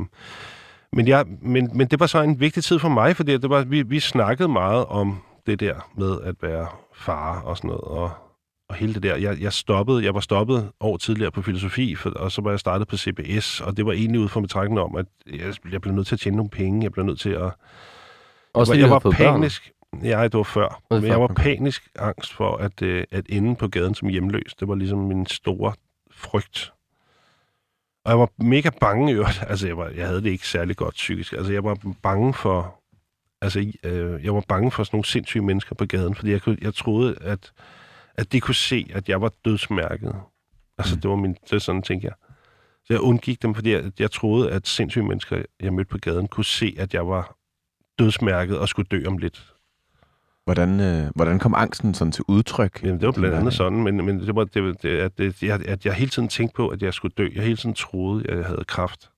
men, 0.94 1.08
jeg, 1.08 1.26
men, 1.42 1.70
men 1.74 1.88
det 1.88 2.00
var 2.00 2.08
så 2.08 2.22
en 2.22 2.40
vigtig 2.40 2.64
tid 2.64 2.80
for 2.80 2.90
mig, 2.90 3.16
fordi 3.16 3.38
det 3.38 3.50
var, 3.50 3.64
vi, 3.64 3.82
vi 3.82 4.00
snakkede 4.00 4.50
meget 4.50 4.86
om 4.86 5.22
det 5.46 5.60
der 5.60 5.90
med 5.98 6.18
at 6.24 6.36
være 6.42 6.68
far 6.96 7.42
og 7.42 7.58
sådan 7.58 7.68
noget, 7.68 7.82
og, 7.82 8.12
og 8.70 8.76
hele 8.76 8.94
det 8.94 9.04
der. 9.04 9.16
Jeg, 9.16 9.42
jeg 9.42 9.54
stoppede, 9.54 10.04
jeg 10.04 10.14
var 10.14 10.20
stoppet 10.20 10.72
år 10.80 10.98
tidligere 10.98 11.32
på 11.32 11.42
filosofi, 11.42 11.96
for, 11.96 12.10
og 12.10 12.32
så 12.32 12.42
var 12.42 12.50
jeg 12.50 12.60
startet 12.60 12.88
på 12.88 12.98
CBS, 12.98 13.62
og 13.62 13.78
det 13.78 13.86
var 13.86 13.92
egentlig 13.92 14.22
ud 14.22 14.30
fra 14.30 14.42
betragtning 14.42 14.80
om, 14.80 14.96
at 14.96 15.06
jeg, 15.28 15.54
jeg 15.72 15.82
blev 15.82 15.94
nødt 15.94 16.08
til 16.08 16.16
at 16.16 16.20
tjene 16.20 16.38
nogle 16.38 16.50
penge, 16.50 16.84
jeg 16.84 16.92
blev 16.92 17.06
nødt 17.06 17.20
til 17.20 17.30
at... 17.30 17.52
Også 18.54 18.74
jeg, 18.74 18.82
jeg 18.82 18.90
var 18.90 19.00
fået 19.00 19.18
børn. 19.18 19.50
Ja, 20.04 20.24
det 20.24 20.34
var 20.34 20.44
før. 20.44 20.82
Men 20.90 21.04
jeg 21.06 21.22
var 21.22 21.28
panisk 21.28 21.90
angst 22.00 22.34
for 22.34 22.56
at, 22.58 22.82
øh, 22.82 23.04
at 23.12 23.26
ende 23.30 23.56
på 23.56 23.68
gaden 23.68 23.96
som 23.96 24.08
hjemløs. 24.10 24.54
Det 24.60 24.68
var 24.68 24.76
ligesom 24.76 25.00
min 25.00 25.26
store 25.26 25.74
frygt. 26.12 26.74
Og 28.06 28.12
jeg 28.12 28.20
var 28.20 28.30
mega 28.38 28.70
bange 28.80 29.12
i 29.12 29.16
øvrigt. 29.16 29.44
Altså, 29.50 29.68
jeg, 29.68 29.78
var, 29.78 29.90
jeg 29.90 30.08
havde 30.08 30.24
det 30.24 30.30
ikke 30.30 30.48
særlig 30.48 30.76
godt 30.78 30.94
psykisk. 30.94 31.34
Altså, 31.34 31.54
jeg 31.54 31.64
var 31.64 31.78
bange 32.02 32.34
for... 32.34 32.80
Altså, 33.42 33.72
øh, 33.84 34.24
jeg 34.26 34.36
var 34.36 34.44
bange 34.48 34.72
for 34.72 34.84
sådan 34.84 34.96
nogle 34.98 35.06
sindssyge 35.06 35.44
mennesker 35.44 35.76
på 35.76 35.86
gaden, 35.86 36.16
fordi 36.16 36.32
jeg, 36.32 36.42
kunne, 36.42 36.58
jeg 36.62 36.74
troede, 36.74 37.18
at, 37.22 37.52
at 38.16 38.32
de 38.32 38.40
kunne 38.42 38.56
se, 38.56 38.92
at 38.94 39.10
jeg 39.10 39.22
var 39.22 39.32
dødsmærket. 39.46 40.16
Altså, 40.78 40.96
Mm. 40.96 41.02
det 41.02 41.10
var 41.10 41.16
min... 41.16 41.38
Det 41.50 41.62
sådan, 41.62 41.82
tænkte 41.82 42.06
jeg. 42.08 42.14
Så 42.86 42.94
jeg 42.94 43.00
undgik 43.02 43.42
dem, 43.42 43.56
fordi 43.56 43.72
jeg, 43.72 43.92
jeg 44.00 44.12
troede, 44.12 44.52
at 44.52 44.68
sindssyge 44.68 45.06
mennesker, 45.06 45.44
jeg 45.60 45.74
mødte 45.74 45.90
på 45.90 45.98
gaden, 45.98 46.28
kunne 46.28 46.46
se, 46.46 46.76
at 46.80 46.94
jeg 46.94 47.08
var 47.08 47.36
dødsmærket 48.00 48.60
og 48.60 48.70
skulle 48.70 48.88
dø 48.92 49.04
om 49.08 49.18
lidt. 49.18 49.53
Hvordan, 50.46 50.80
øh, 50.80 51.12
hvordan 51.16 51.40
kom 51.40 51.54
angsten 51.58 51.94
sådan 51.94 52.12
til 52.12 52.24
udtryk? 52.28 52.84
Jamen, 52.84 53.00
det 53.00 53.06
var 53.06 53.12
blandt 53.12 53.36
andet 53.36 53.54
sådan, 53.54 53.84
men, 53.84 54.06
men 54.06 54.20
det 54.20 54.36
var, 54.36 54.44
det, 54.44 54.82
det, 54.84 54.98
at, 55.00 55.18
det, 55.18 55.44
jeg, 55.44 55.62
at 55.68 55.86
jeg 55.86 55.94
hele 55.94 56.10
tiden 56.12 56.28
tænkte 56.28 56.56
på, 56.56 56.68
at 56.68 56.82
jeg 56.82 56.94
skulle 56.94 57.14
dø. 57.18 57.28
Jeg 57.36 57.44
hele 57.44 57.58
tiden 57.58 57.76
troede, 57.76 58.30
at 58.30 58.38
jeg 58.38 58.46
havde 58.46 58.64
kraft 58.68 59.10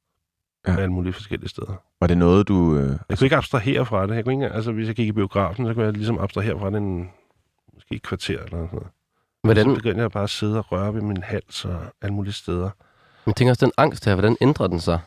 Ja. 0.67 0.75
alle 0.77 0.91
mulige 0.91 1.13
forskellige 1.13 1.49
steder. 1.49 1.81
Var 1.99 2.07
det 2.07 2.17
noget, 2.17 2.47
du... 2.47 2.77
Øh, 2.77 2.89
Jeg 3.09 3.17
kunne 3.17 3.25
ikke 3.25 3.35
abstrahere 3.35 3.85
fra 3.85 4.07
det. 4.07 4.15
Jeg 4.15 4.23
kunne 4.23 4.33
ikke, 4.33 4.49
altså, 4.55 4.71
hvis 4.71 4.87
jeg 4.87 4.95
gik 4.95 5.07
i 5.07 5.11
biografen, 5.11 5.65
så 5.65 5.73
kunne 5.73 5.85
jeg 5.85 5.93
ligesom 5.93 6.19
abstrahere 6.19 6.59
fra 6.59 6.69
det 6.69 6.77
en, 6.77 7.09
måske 7.73 7.95
et 7.95 8.01
kvarter 8.03 8.33
eller 8.33 8.49
sådan 8.49 8.69
noget. 8.71 8.87
Hvordan, 9.43 9.65
Så 9.65 9.75
begyndte 9.75 10.01
jeg 10.01 10.11
bare 10.11 10.23
at 10.23 10.29
sidde 10.29 10.57
og 10.57 10.71
røre 10.71 10.93
ved 10.93 11.01
min 11.01 11.23
hals 11.23 11.65
og 11.65 11.79
alle 12.01 12.13
mulige 12.13 12.33
steder. 12.33 12.69
men 13.25 13.33
tænker 13.33 13.51
også, 13.51 13.65
den 13.65 13.73
angst 13.77 14.05
her, 14.05 14.13
hvordan 14.15 14.37
ændrer 14.41 14.67
den 14.67 14.79
sig, 14.79 14.99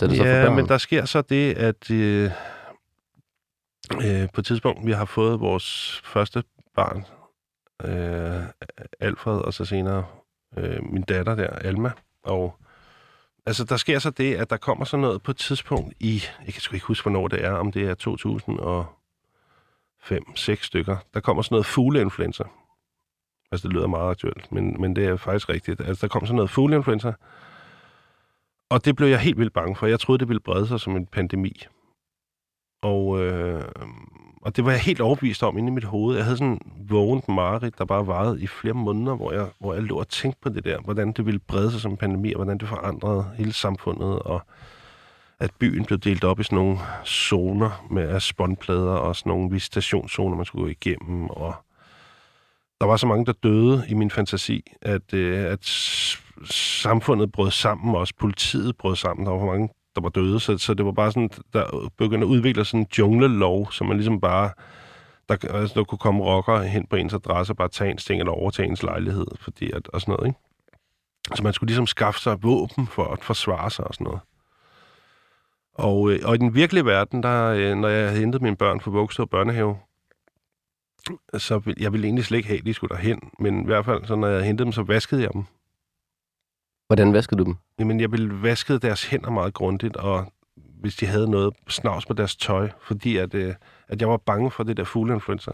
da 0.00 0.06
du 0.06 0.14
så 0.14 0.22
får 0.22 0.28
ja, 0.28 0.44
børn? 0.44 0.56
men 0.56 0.68
der 0.68 0.78
sker 0.78 1.04
så 1.04 1.22
det, 1.22 1.52
at 1.54 1.90
øh, 1.90 2.30
øh, 3.94 4.28
på 4.34 4.40
et 4.40 4.46
tidspunkt, 4.46 4.86
vi 4.86 4.92
har 4.92 5.04
fået 5.04 5.40
vores 5.40 6.00
første 6.04 6.42
barn, 6.74 7.04
øh, 7.84 8.44
Alfred, 9.00 9.38
og 9.38 9.54
så 9.54 9.64
senere 9.64 10.04
øh, 10.56 10.92
min 10.92 11.02
datter 11.02 11.34
der, 11.34 11.48
Alma. 11.48 11.90
Og 12.22 12.56
altså, 13.46 13.64
der 13.64 13.76
sker 13.76 13.98
så 13.98 14.10
det, 14.10 14.34
at 14.34 14.50
der 14.50 14.56
kommer 14.56 14.84
sådan 14.84 15.00
noget 15.00 15.22
på 15.22 15.30
et 15.30 15.36
tidspunkt 15.36 15.94
i, 16.00 16.22
jeg 16.46 16.52
kan 16.52 16.62
sgu 16.62 16.74
ikke 16.74 16.86
huske, 16.86 17.04
hvornår 17.04 17.28
det 17.28 17.44
er, 17.44 17.52
om 17.52 17.72
det 17.72 17.88
er 17.88 17.94
2005, 17.94 20.36
6 20.36 20.66
stykker, 20.66 20.96
der 21.14 21.20
kommer 21.20 21.42
sådan 21.42 21.54
noget 21.54 21.66
fugleinfluenza. 21.66 22.44
Altså, 23.52 23.68
det 23.68 23.74
lyder 23.74 23.86
meget 23.86 24.10
aktuelt, 24.10 24.52
men, 24.52 24.80
men 24.80 24.96
det 24.96 25.04
er 25.04 25.16
faktisk 25.16 25.48
rigtigt. 25.48 25.80
Altså, 25.80 26.06
der 26.06 26.10
kom 26.10 26.26
sådan 26.26 26.36
noget 26.36 26.50
fugleinfluenza, 26.50 27.12
og 28.70 28.84
det 28.84 28.96
blev 28.96 29.08
jeg 29.08 29.20
helt 29.20 29.38
vildt 29.38 29.52
bange 29.52 29.76
for. 29.76 29.86
Jeg 29.86 30.00
troede, 30.00 30.18
det 30.18 30.28
ville 30.28 30.40
brede 30.40 30.66
sig 30.66 30.80
som 30.80 30.96
en 30.96 31.06
pandemi. 31.06 31.66
Og, 32.82 33.20
øh, 33.20 33.64
og 34.42 34.56
det 34.56 34.64
var 34.64 34.70
jeg 34.70 34.80
helt 34.80 35.00
overbevist 35.00 35.42
om 35.42 35.58
inde 35.58 35.68
i 35.68 35.74
mit 35.74 35.84
hoved. 35.84 36.16
Jeg 36.16 36.24
havde 36.24 36.36
sådan 36.36 36.60
vågent 36.88 37.28
mareridt, 37.28 37.78
der 37.78 37.84
bare 37.84 38.06
varede 38.06 38.42
i 38.42 38.46
flere 38.46 38.74
måneder, 38.74 39.16
hvor 39.16 39.32
jeg, 39.32 39.48
hvor 39.60 39.74
jeg 39.74 39.82
lå 39.82 39.98
og 39.98 40.08
tænkte 40.08 40.40
på 40.42 40.48
det 40.48 40.64
der, 40.64 40.80
hvordan 40.80 41.12
det 41.12 41.26
ville 41.26 41.40
brede 41.40 41.70
sig 41.70 41.80
som 41.80 41.90
en 41.90 41.96
pandemi, 41.96 42.32
og 42.32 42.36
hvordan 42.36 42.58
det 42.58 42.68
forandrede 42.68 43.30
hele 43.36 43.52
samfundet, 43.52 44.18
og 44.18 44.42
at 45.40 45.50
byen 45.58 45.84
blev 45.84 45.98
delt 45.98 46.24
op 46.24 46.40
i 46.40 46.42
sådan 46.42 46.56
nogle 46.56 46.78
zoner 47.06 47.86
med 47.90 48.20
spåndplader 48.20 48.92
og 48.92 49.16
sådan 49.16 49.30
nogle 49.30 49.50
visitationszoner, 49.50 50.36
man 50.36 50.46
skulle 50.46 50.64
gå 50.64 50.68
igennem, 50.68 51.30
og 51.30 51.54
der 52.80 52.86
var 52.86 52.96
så 52.96 53.06
mange, 53.06 53.26
der 53.26 53.32
døde 53.32 53.84
i 53.88 53.94
min 53.94 54.10
fantasi, 54.10 54.70
at, 54.82 55.14
øh, 55.14 55.44
at 55.44 55.64
samfundet 56.50 57.32
brød 57.32 57.50
sammen, 57.50 57.94
og 57.94 58.00
også 58.00 58.14
politiet 58.18 58.76
brød 58.76 58.96
sammen. 58.96 59.26
Der 59.26 59.32
var 59.32 59.38
for 59.38 59.46
mange, 59.46 59.68
der 59.98 60.02
var 60.02 60.08
døde, 60.08 60.40
så, 60.40 60.58
så 60.58 60.74
det 60.74 60.86
var 60.86 60.92
bare 60.92 61.12
sådan, 61.12 61.30
der 61.52 61.90
begyndte 61.96 62.26
at 62.26 62.30
udvikle 62.30 62.64
sådan 62.64 62.80
en 62.80 62.86
junglelov, 62.98 63.72
som 63.72 63.86
man 63.86 63.96
ligesom 63.96 64.20
bare, 64.20 64.50
der, 65.28 65.36
altså, 65.54 65.74
der 65.74 65.84
kunne 65.84 65.98
komme 65.98 66.24
rockere 66.24 66.66
hen 66.66 66.86
på 66.86 66.96
ens 66.96 67.14
adresse 67.14 67.52
og 67.52 67.56
bare 67.56 67.68
tage 67.68 67.90
ens 67.90 68.04
ting 68.04 68.20
eller 68.20 68.32
overtage 68.32 68.68
ens 68.68 68.82
lejlighed, 68.82 69.26
fordi 69.40 69.70
at, 69.70 69.88
og 69.88 70.00
sådan 70.00 70.12
noget, 70.12 70.26
ikke? 70.28 70.38
Så 71.34 71.42
man 71.42 71.52
skulle 71.52 71.68
ligesom 71.68 71.86
skaffe 71.86 72.20
sig 72.20 72.42
våben 72.42 72.86
for 72.86 73.04
at 73.04 73.24
forsvare 73.24 73.70
sig 73.70 73.86
og 73.86 73.94
sådan 73.94 74.04
noget. 74.04 74.20
Og, 75.74 76.10
øh, 76.10 76.20
og 76.24 76.34
i 76.34 76.38
den 76.38 76.54
virkelige 76.54 76.84
verden, 76.84 77.22
der, 77.22 77.44
øh, 77.44 77.76
når 77.76 77.88
jeg 77.88 78.08
havde 78.08 78.20
hentet 78.20 78.42
mine 78.42 78.56
børn 78.56 78.80
fra 78.80 78.90
vuggestue 78.90 79.24
og 79.24 79.30
børnehave, 79.30 79.76
så 81.38 81.58
ville, 81.58 81.82
jeg 81.82 81.92
ville 81.92 82.06
egentlig 82.06 82.24
slet 82.24 82.36
ikke 82.36 82.48
have, 82.48 82.58
at 82.58 82.66
de 82.66 82.74
skulle 82.74 82.96
derhen. 82.96 83.30
Men 83.38 83.62
i 83.62 83.64
hvert 83.64 83.84
fald, 83.84 84.04
så 84.04 84.14
når 84.16 84.28
jeg 84.28 84.44
hentede 84.44 84.64
dem, 84.64 84.72
så 84.72 84.82
vaskede 84.82 85.22
jeg 85.22 85.32
dem. 85.32 85.44
Hvordan 86.88 87.12
vaskede 87.12 87.38
du 87.38 87.44
dem? 87.44 87.56
Jamen, 87.78 88.00
jeg 88.00 88.12
ville 88.12 88.42
vaske 88.42 88.78
deres 88.78 89.04
hænder 89.04 89.30
meget 89.30 89.54
grundigt, 89.54 89.96
og 89.96 90.32
hvis 90.80 90.96
de 90.96 91.06
havde 91.06 91.30
noget 91.30 91.54
snavs 91.68 92.06
på 92.06 92.12
deres 92.12 92.36
tøj, 92.36 92.70
fordi 92.80 93.16
at, 93.16 93.34
øh, 93.34 93.54
at 93.88 94.00
jeg 94.00 94.08
var 94.08 94.16
bange 94.16 94.50
for 94.50 94.62
det 94.62 94.76
der 94.76 94.84
fugleinfluenza. 94.84 95.50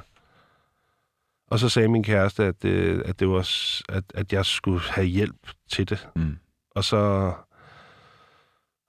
Og 1.51 1.59
så 1.59 1.69
sagde 1.69 1.89
min 1.89 2.03
kæreste, 2.03 2.45
at, 2.45 2.65
øh, 2.65 3.03
at, 3.05 3.21
det 3.21 3.29
var, 3.29 3.49
at, 3.89 4.05
at 4.15 4.33
jeg 4.33 4.47
skulle 4.47 4.81
have 4.81 5.07
hjælp 5.07 5.51
til 5.71 5.91
det. 5.91 6.09
Mm. 6.17 6.37
Og 6.71 6.85
så, 6.85 7.33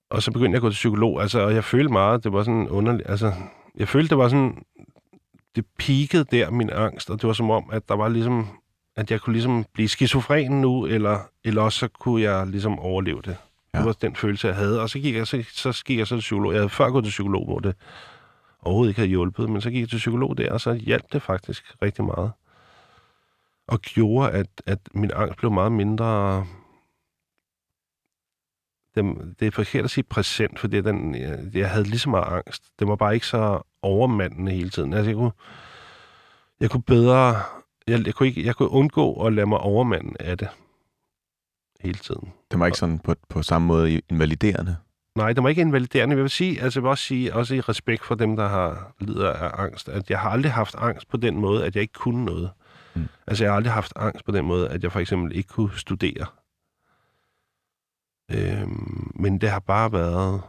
og 0.09 0.23
så 0.23 0.31
begyndte 0.31 0.51
jeg 0.51 0.57
at 0.57 0.61
gå 0.61 0.69
til 0.69 0.75
psykolog, 0.75 1.21
altså, 1.21 1.39
og 1.39 1.53
jeg 1.53 1.63
følte 1.63 1.93
meget, 1.93 2.23
det 2.23 2.33
var 2.33 2.43
sådan 2.43 2.69
underligt, 2.69 3.09
altså, 3.09 3.33
jeg 3.75 3.87
følte, 3.87 4.09
det 4.09 4.17
var 4.17 4.27
sådan, 4.27 4.63
det 5.55 5.65
peakede 5.79 6.25
der, 6.31 6.51
min 6.51 6.69
angst, 6.69 7.09
og 7.09 7.21
det 7.21 7.27
var 7.27 7.33
som 7.33 7.49
om, 7.49 7.69
at 7.71 7.89
der 7.89 7.95
var 7.95 8.07
ligesom, 8.09 8.47
at 8.95 9.11
jeg 9.11 9.21
kunne 9.21 9.33
ligesom 9.33 9.65
blive 9.73 9.89
skizofren 9.89 10.61
nu, 10.61 10.85
eller, 10.85 11.19
eller 11.43 11.61
også 11.61 11.79
så 11.79 11.87
kunne 11.87 12.21
jeg 12.21 12.47
ligesom 12.47 12.79
overleve 12.79 13.21
det. 13.21 13.37
Ja. 13.73 13.79
Det 13.79 13.85
var 13.87 13.93
den 13.93 14.15
følelse, 14.15 14.47
jeg 14.47 14.55
havde, 14.55 14.81
og 14.81 14.89
så 14.89 14.99
gik 14.99 15.15
jeg 15.15 15.27
så, 15.27 15.43
så 15.51 15.83
gik 15.85 15.97
jeg 15.97 16.07
så 16.07 16.15
til 16.15 16.21
psykolog. 16.21 16.53
Jeg 16.53 16.59
havde 16.59 16.69
før 16.69 16.89
gået 16.89 17.03
til 17.03 17.11
psykolog, 17.11 17.45
hvor 17.45 17.59
det 17.59 17.75
overhovedet 18.61 18.89
ikke 18.89 18.99
havde 18.99 19.09
hjulpet, 19.09 19.49
men 19.49 19.61
så 19.61 19.69
gik 19.69 19.81
jeg 19.81 19.89
til 19.89 19.97
psykolog 19.97 20.37
der, 20.37 20.53
og 20.53 20.61
så 20.61 20.73
hjalp 20.73 21.13
det 21.13 21.21
faktisk 21.21 21.75
rigtig 21.81 22.05
meget. 22.05 22.31
Og 23.67 23.81
gjorde, 23.81 24.31
at, 24.31 24.47
at 24.65 24.79
min 24.93 25.11
angst 25.13 25.37
blev 25.37 25.51
meget 25.51 25.71
mindre 25.71 26.45
det, 28.95 29.35
det 29.39 29.47
er 29.47 29.51
forkert 29.51 29.83
at 29.83 29.91
sige 29.91 30.03
præsent, 30.03 30.59
fordi 30.59 30.81
den, 30.81 31.15
jeg, 31.15 31.39
jeg 31.53 31.69
havde 31.69 31.83
lige 31.83 31.99
så 31.99 32.09
meget 32.09 32.33
angst. 32.33 32.63
Det 32.79 32.87
var 32.87 32.95
bare 32.95 33.13
ikke 33.13 33.27
så 33.27 33.61
overmandende 33.81 34.51
hele 34.51 34.69
tiden. 34.69 34.93
Altså, 34.93 35.09
jeg 35.09 35.15
kunne, 35.15 35.31
jeg 36.59 36.69
kunne 36.69 36.83
bedre... 36.83 37.41
Jeg, 37.87 38.05
jeg, 38.05 38.13
kunne 38.13 38.27
ikke, 38.27 38.45
jeg 38.45 38.55
kunne 38.55 38.69
undgå 38.69 39.25
at 39.25 39.33
lade 39.33 39.47
mig 39.47 39.59
overmande 39.59 40.13
af 40.19 40.37
det 40.37 40.47
hele 41.79 41.97
tiden. 41.97 42.33
Det 42.51 42.59
var 42.59 42.65
ikke 42.65 42.77
sådan 42.77 42.99
på, 42.99 43.15
på 43.29 43.43
samme 43.43 43.67
måde 43.67 44.01
invaliderende. 44.09 44.77
Nej, 45.15 45.33
det 45.33 45.43
var 45.43 45.49
ikke 45.49 45.61
invaliderende. 45.61 46.15
Jeg 46.15 46.23
vil 46.23 46.29
sige, 46.29 46.61
altså 46.61 46.79
jeg 46.79 46.83
vil 46.83 46.89
også 46.89 47.03
sige, 47.03 47.33
også 47.33 47.55
i 47.55 47.61
respekt 47.61 48.05
for 48.05 48.15
dem, 48.15 48.35
der 48.35 48.47
har 48.47 48.93
lider 48.99 49.33
af 49.33 49.63
angst, 49.63 49.89
at 49.89 50.09
jeg 50.09 50.19
har 50.19 50.29
aldrig 50.29 50.51
haft 50.51 50.75
angst 50.77 51.07
på 51.07 51.17
den 51.17 51.35
måde, 51.37 51.65
at 51.65 51.75
jeg 51.75 51.81
ikke 51.81 51.93
kunne 51.93 52.25
noget. 52.25 52.49
Mm. 52.95 53.07
Altså 53.27 53.43
jeg 53.43 53.51
har 53.51 53.55
aldrig 53.55 53.73
haft 53.73 53.93
angst 53.95 54.25
på 54.25 54.31
den 54.31 54.45
måde, 54.45 54.69
at 54.69 54.83
jeg 54.83 54.91
for 54.91 54.99
eksempel 54.99 55.35
ikke 55.35 55.49
kunne 55.49 55.77
studere. 55.77 56.25
Øhm, 58.31 59.11
men 59.15 59.37
det 59.41 59.49
har 59.49 59.59
bare 59.59 59.91
været... 59.91 60.41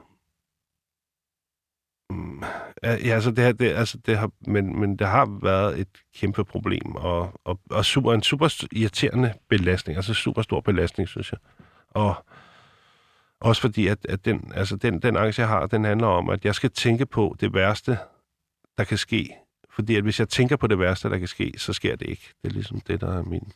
Ja, 2.82 3.14
altså 3.14 3.30
det, 3.30 3.44
har, 3.44 3.52
det, 3.52 3.72
altså 3.72 3.98
det 4.06 4.18
har, 4.18 4.30
men, 4.46 4.80
men 4.80 4.96
det 4.96 5.06
har 5.06 5.38
været 5.42 5.80
et 5.80 5.88
kæmpe 6.14 6.44
problem, 6.44 6.96
og, 6.96 7.40
og, 7.44 7.60
og 7.70 7.84
super, 7.84 8.12
en 8.12 8.22
super 8.22 8.64
irriterende 8.72 9.32
belastning, 9.48 9.96
altså 9.96 10.14
super 10.14 10.42
stor 10.42 10.60
belastning, 10.60 11.08
synes 11.08 11.32
jeg. 11.32 11.38
Og 11.90 12.24
også 13.40 13.60
fordi, 13.60 13.86
at, 13.86 13.98
at 14.08 14.24
den, 14.24 14.52
altså 14.54 14.76
den, 14.76 15.02
den 15.02 15.16
angst, 15.16 15.38
jeg 15.38 15.48
har, 15.48 15.66
den 15.66 15.84
handler 15.84 16.06
om, 16.06 16.30
at 16.30 16.44
jeg 16.44 16.54
skal 16.54 16.70
tænke 16.70 17.06
på 17.06 17.36
det 17.40 17.54
værste, 17.54 17.98
der 18.78 18.84
kan 18.84 18.98
ske. 18.98 19.36
Fordi 19.70 19.96
at 19.96 20.02
hvis 20.02 20.20
jeg 20.20 20.28
tænker 20.28 20.56
på 20.56 20.66
det 20.66 20.78
værste, 20.78 21.10
der 21.10 21.18
kan 21.18 21.28
ske, 21.28 21.52
så 21.56 21.72
sker 21.72 21.96
det 21.96 22.08
ikke. 22.08 22.34
Det 22.42 22.48
er 22.48 22.52
ligesom 22.52 22.80
det, 22.80 23.00
der 23.00 23.18
er 23.18 23.22
min 23.22 23.52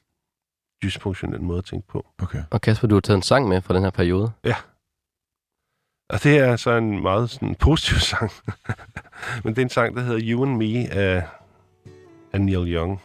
dysfunktionelle 0.82 1.44
måde 1.44 1.58
at 1.58 1.64
tænke 1.64 1.88
på. 1.88 2.06
Okay. 2.22 2.42
Og 2.50 2.60
Kasper, 2.60 2.88
du 2.88 2.94
har 2.94 3.00
taget 3.00 3.16
en 3.16 3.22
sang 3.22 3.48
med 3.48 3.62
fra 3.62 3.74
den 3.74 3.82
her 3.82 3.90
periode. 3.90 4.32
Og 6.12 6.22
det 6.22 6.38
er 6.38 6.56
så 6.56 6.70
en 6.76 7.02
meget 7.02 7.30
sådan, 7.30 7.54
positiv 7.54 7.96
sang. 8.10 8.30
Men 9.44 9.54
det 9.54 9.58
er 9.58 9.62
en 9.62 9.68
sang, 9.70 9.96
der 9.96 10.02
hedder 10.02 10.20
You 10.22 10.44
and 10.44 10.56
Me 10.56 10.92
af, 10.92 11.22
af 12.32 12.40
Neil 12.40 12.74
Young. 12.74 13.00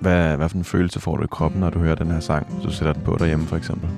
Hvad, 0.00 0.36
hvad 0.36 0.48
for 0.48 0.56
en 0.56 0.64
følelse 0.64 1.00
får 1.00 1.16
du 1.16 1.24
i 1.24 1.26
kroppen, 1.30 1.60
når 1.60 1.70
du 1.70 1.78
hører 1.78 1.94
den 1.94 2.10
her 2.10 2.20
sang? 2.20 2.46
Hvis 2.52 2.64
du 2.64 2.72
sætter 2.72 2.92
den 2.92 3.02
på 3.02 3.16
derhjemme, 3.18 3.46
for 3.46 3.56
eksempel. 3.56 3.88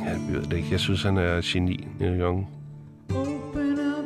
Ja, 0.00 0.10
jeg 0.10 0.20
ved 0.28 0.42
det 0.42 0.52
ikke. 0.56 0.68
Jeg 0.70 0.80
synes, 0.80 1.02
han 1.02 1.16
er 1.16 1.40
geni, 1.44 1.88
Neil 2.00 2.20
Young. 2.20 2.48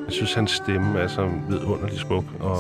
Jeg 0.05 0.13
synes, 0.13 0.35
hans 0.35 0.51
stemme 0.51 0.99
er 0.99 1.09
så 1.09 1.31
vidunderligt 1.49 2.01
smuk. 2.01 2.25
Og 2.41 2.57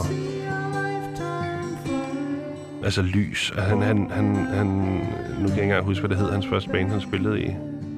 altså 2.85 3.03
lys. 3.03 3.51
Og 3.51 3.63
Han, 3.63 3.83
han, 3.83 4.11
han, 4.11 4.35
han, 4.35 4.67
nu 4.67 5.03
kan 5.39 5.41
jeg 5.41 5.51
ikke 5.51 5.63
engang 5.63 5.85
huske, 5.85 6.07
hvad 6.07 6.17
det 6.17 6.25
hed, 6.25 6.33
hans 6.33 6.47
første 6.47 6.71
band, 6.71 6.91
han 6.91 7.01
spillede 7.01 7.43
i. 7.43 7.51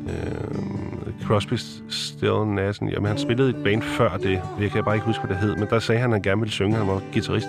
Øh, 0.09 1.26
Crosby, 1.26 1.55
Still, 1.88 2.46
Nash. 2.46 2.82
Jamen, 2.82 3.07
han 3.07 3.18
spillede 3.18 3.50
et 3.50 3.57
band 3.64 3.82
før 3.82 4.16
det. 4.16 4.40
Jeg 4.61 4.70
kan 4.70 4.84
bare 4.84 4.94
ikke 4.94 5.07
huske, 5.07 5.26
hvad 5.26 5.36
det 5.36 5.44
hed. 5.44 5.57
Men 5.57 5.68
der 5.70 5.78
sagde 5.78 6.00
han, 6.00 6.11
at 6.11 6.14
han 6.14 6.22
gerne 6.22 6.40
ville 6.40 6.52
synge. 6.52 6.76
Han 6.76 6.86
var 6.86 7.02
guitarist. 7.12 7.48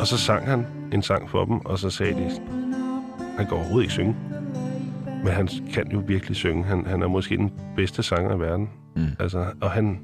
Og 0.00 0.06
så 0.06 0.16
sang 0.16 0.46
han 0.46 0.66
en 0.92 1.02
sang 1.02 1.30
for 1.30 1.44
dem, 1.44 1.58
og 1.58 1.78
så 1.78 1.90
sagde 1.90 2.12
de, 2.12 2.30
han 3.36 3.46
kan 3.46 3.56
overhovedet 3.56 3.82
ikke 3.82 3.92
synge. 3.92 4.16
Men 5.24 5.32
han 5.32 5.48
kan 5.74 5.92
jo 5.92 6.02
virkelig 6.06 6.36
synge. 6.36 6.64
Han, 6.64 6.86
han 6.86 7.02
er 7.02 7.08
måske 7.08 7.36
den 7.36 7.52
bedste 7.76 8.02
sanger 8.02 8.36
i 8.36 8.40
verden. 8.40 8.68
Mm. 8.96 9.06
Altså, 9.18 9.44
og 9.60 9.70
han... 9.70 10.00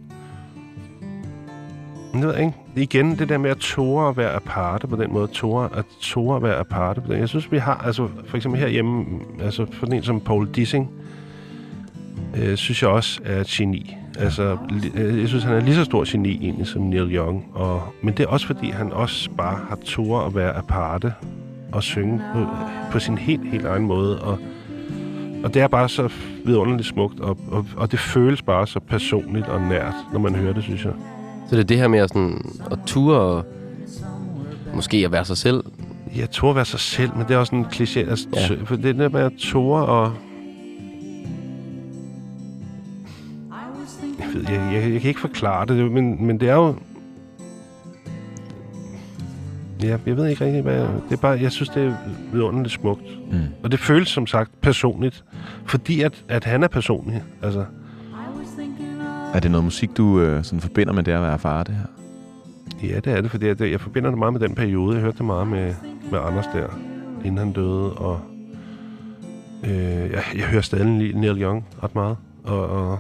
Jeg 2.15 2.23
ved 2.23 2.39
ikke. 2.39 2.53
Igen, 2.77 3.19
det 3.19 3.29
der 3.29 3.39
med 3.39 3.51
at 3.51 3.57
tåre 3.57 4.09
at 4.09 4.17
være 4.17 4.33
aparte 4.33 4.87
på 4.87 4.97
den 4.97 5.13
måde. 5.13 5.27
Tåre 5.27 5.69
at, 5.75 5.85
tåre 6.01 6.37
at 6.37 6.43
være 6.43 6.57
aparte 6.57 7.01
på 7.01 7.13
den. 7.13 7.21
Jeg 7.21 7.29
synes, 7.29 7.53
vi 7.53 7.59
har, 7.59 7.75
altså 7.75 8.09
for 8.27 8.37
eksempel 8.37 8.61
herhjemme, 8.61 9.05
altså 9.41 9.67
for 9.73 9.87
en 9.87 10.03
som 10.03 10.21
Paul 10.21 10.49
Dissing, 10.55 10.91
øh, 12.37 12.57
synes 12.57 12.83
jeg 12.83 12.91
også 12.91 13.21
er 13.25 13.41
et 13.41 13.47
geni. 13.47 13.97
Altså, 14.19 14.57
li- 14.71 14.99
øh, 15.01 15.21
jeg 15.21 15.29
synes, 15.29 15.45
han 15.45 15.55
er 15.57 15.61
lige 15.61 15.75
så 15.75 15.85
stor 15.85 16.13
geni 16.13 16.39
egentlig 16.43 16.67
som 16.67 16.83
Neil 16.83 17.15
Young. 17.17 17.45
Og, 17.55 17.83
men 18.03 18.15
det 18.15 18.23
er 18.25 18.27
også, 18.29 18.47
fordi 18.47 18.71
han 18.71 18.93
også 18.93 19.31
bare 19.31 19.59
har 19.69 19.79
tåre 19.85 20.27
at 20.27 20.35
være 20.35 20.57
aparte 20.57 21.13
og 21.73 21.83
synge 21.83 22.21
på, 22.35 22.47
på 22.93 22.99
sin 22.99 23.19
helt, 23.19 23.51
helt 23.51 23.65
egen 23.67 23.85
måde. 23.85 24.23
Og, 24.23 24.39
og 25.45 25.55
det 25.55 25.63
er 25.63 25.69
bare 25.69 25.89
så 25.89 26.09
vidunderligt 26.45 26.89
smukt, 26.89 27.21
og, 27.21 27.39
og, 27.51 27.67
og 27.77 27.93
det 27.93 27.99
føles 27.99 28.43
bare 28.43 28.67
så 28.67 28.81
personligt 28.81 29.47
og 29.47 29.61
nært, 29.61 29.95
når 30.13 30.21
man 30.21 30.35
hører 30.35 30.53
det, 30.53 30.63
synes 30.63 30.85
jeg. 30.85 30.93
Så 31.49 31.57
det 31.57 31.63
er 31.63 31.67
det 31.67 31.77
her 31.79 31.89
med 31.89 31.99
at, 31.99 32.09
sådan, 32.09 32.45
at 32.71 32.79
ture 32.87 33.19
og 33.21 33.45
måske 34.75 34.97
at 34.97 35.13
være 35.13 35.25
sig 35.25 35.37
selv. 35.37 35.65
Jeg 36.17 36.31
tror 36.31 36.51
at 36.51 36.57
være 36.57 36.65
sig 36.65 36.81
selv, 36.81 37.11
men 37.17 37.27
det 37.29 37.35
er 37.35 37.39
også 37.39 37.55
en 37.57 37.65
kliché. 37.65 37.99
Altså, 38.11 38.27
Ja. 38.35 38.41
ja. 38.55 38.61
For 38.65 38.77
det 38.77 38.97
der 38.99 39.09
med 39.09 39.21
at 39.21 39.33
tåre 39.39 39.87
og... 39.87 40.13
Jeg, 44.43 44.53
jeg, 44.53 44.83
jeg, 44.83 44.93
jeg 44.93 45.01
kan 45.01 45.09
ikke 45.09 45.21
forklare 45.21 45.67
det, 45.67 45.93
men, 45.93 46.27
men 46.27 46.41
det 46.41 46.49
er 46.49 46.55
jo... 46.55 46.75
Ja, 49.83 49.97
jeg 50.07 50.17
ved 50.17 50.27
ikke 50.27 50.45
rigtig, 50.45 50.63
hvad... 50.63 50.75
Jeg, 50.75 50.89
det 51.09 51.17
er 51.17 51.21
bare, 51.21 51.39
jeg 51.41 51.53
synes, 51.53 51.69
det 51.69 51.85
er 51.85 51.95
vidunderligt 52.33 52.75
smukt. 52.75 53.33
Mm. 53.33 53.39
Og 53.63 53.73
det 53.73 53.81
føles 53.81 54.09
som 54.09 54.27
sagt 54.27 54.61
personligt, 54.61 55.25
fordi 55.65 56.01
at, 56.03 56.25
at 56.29 56.45
han 56.45 56.63
er 56.63 56.69
personlig. 56.69 57.23
Altså, 57.43 57.65
Er 59.35 59.41
det 59.41 59.51
noget 59.51 59.65
musik, 59.65 59.97
du 59.97 60.21
øh, 60.21 60.45
sådan 60.45 60.61
forbinder 60.61 60.93
med 60.93 61.03
det 61.03 61.13
at 61.13 61.23
være 61.23 61.39
far, 61.39 61.63
det 61.63 61.75
her? 61.75 61.87
Ja, 62.89 63.01
det 63.01 63.07
er 63.13 63.21
det, 63.21 63.31
fordi 63.31 63.47
jeg, 63.47 63.61
jeg 63.61 63.81
forbinder 63.81 64.11
det 64.11 64.19
meget 64.19 64.33
med 64.33 64.41
den 64.41 64.55
periode. 64.55 64.95
Jeg 64.95 65.03
hørte 65.03 65.19
det 65.19 65.27
meget 65.27 65.49
med, 65.49 65.75
med 66.11 66.19
Anders 66.19 66.47
der, 66.47 66.67
inden 67.25 67.39
han 67.39 67.53
døde, 67.53 67.93
og 67.93 68.21
øh, 69.65 70.11
jeg, 70.11 70.23
jeg 70.35 70.45
hører 70.51 70.63
stadig 70.63 70.87
Neil 71.15 71.43
Young 71.43 71.65
ret 71.83 71.95
meget, 71.95 72.17
og, 72.45 72.69
og 72.69 72.99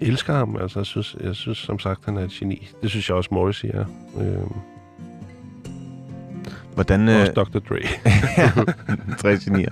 elsker 0.00 0.34
ham. 0.34 0.56
Altså, 0.56 0.78
jeg 0.78 0.86
synes, 0.86 1.16
jeg 1.24 1.34
synes 1.34 1.58
som 1.58 1.78
sagt, 1.78 2.04
han 2.04 2.16
er 2.16 2.24
et 2.24 2.30
geni. 2.30 2.68
Det 2.82 2.90
synes 2.90 3.08
jeg 3.08 3.16
også, 3.16 3.28
Morrissey 3.32 3.68
er. 3.74 3.84
Øh, 4.20 4.50
Hvordan, 6.74 7.08
øh, 7.08 7.20
også 7.20 7.32
Dr. 7.32 7.58
Dre. 7.58 7.80
tre 9.20 9.36
genier. 9.36 9.70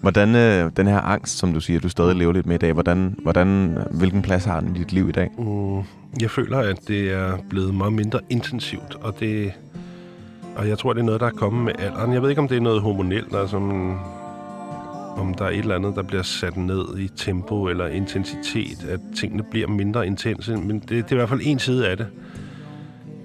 Hvordan 0.00 0.34
øh, 0.36 0.70
den 0.76 0.86
her 0.86 1.00
angst, 1.00 1.38
som 1.38 1.52
du 1.52 1.60
siger, 1.60 1.80
du 1.80 1.88
stadig 1.88 2.16
lever 2.16 2.32
lidt 2.32 2.46
med 2.46 2.54
i 2.54 2.58
dag, 2.58 2.72
hvordan, 2.72 3.16
hvordan, 3.22 3.78
hvilken 3.90 4.22
plads 4.22 4.44
har 4.44 4.60
den 4.60 4.76
i 4.76 4.78
dit 4.78 4.92
liv 4.92 5.08
i 5.08 5.12
dag? 5.12 5.30
Mm, 5.38 5.76
jeg 6.20 6.30
føler, 6.30 6.58
at 6.58 6.78
det 6.88 7.12
er 7.12 7.38
blevet 7.50 7.74
meget 7.74 7.92
mindre 7.92 8.20
intensivt, 8.30 8.94
og 9.00 9.20
det... 9.20 9.52
Og 10.56 10.68
jeg 10.68 10.78
tror, 10.78 10.92
det 10.92 11.00
er 11.00 11.04
noget, 11.04 11.20
der 11.20 11.26
er 11.26 11.30
kommet 11.30 11.64
med 11.64 11.72
alderen. 11.78 12.12
Jeg 12.12 12.22
ved 12.22 12.28
ikke, 12.30 12.40
om 12.40 12.48
det 12.48 12.56
er 12.56 12.60
noget 12.60 12.82
hormonelt, 12.82 13.34
altså 13.34 13.56
om, 13.56 13.98
om 15.16 15.34
der 15.34 15.44
er 15.44 15.48
et 15.50 15.58
eller 15.58 15.74
andet, 15.74 15.96
der 15.96 16.02
bliver 16.02 16.22
sat 16.22 16.56
ned 16.56 16.98
i 16.98 17.08
tempo 17.08 17.64
eller 17.68 17.86
intensitet, 17.86 18.84
at 18.88 19.00
tingene 19.16 19.42
bliver 19.50 19.68
mindre 19.68 20.06
intense. 20.06 20.56
Men 20.56 20.78
det, 20.78 20.88
det 20.90 21.04
er 21.04 21.12
i 21.12 21.14
hvert 21.16 21.28
fald 21.28 21.40
en 21.44 21.58
side 21.58 21.88
af 21.88 21.96
det. 21.96 22.06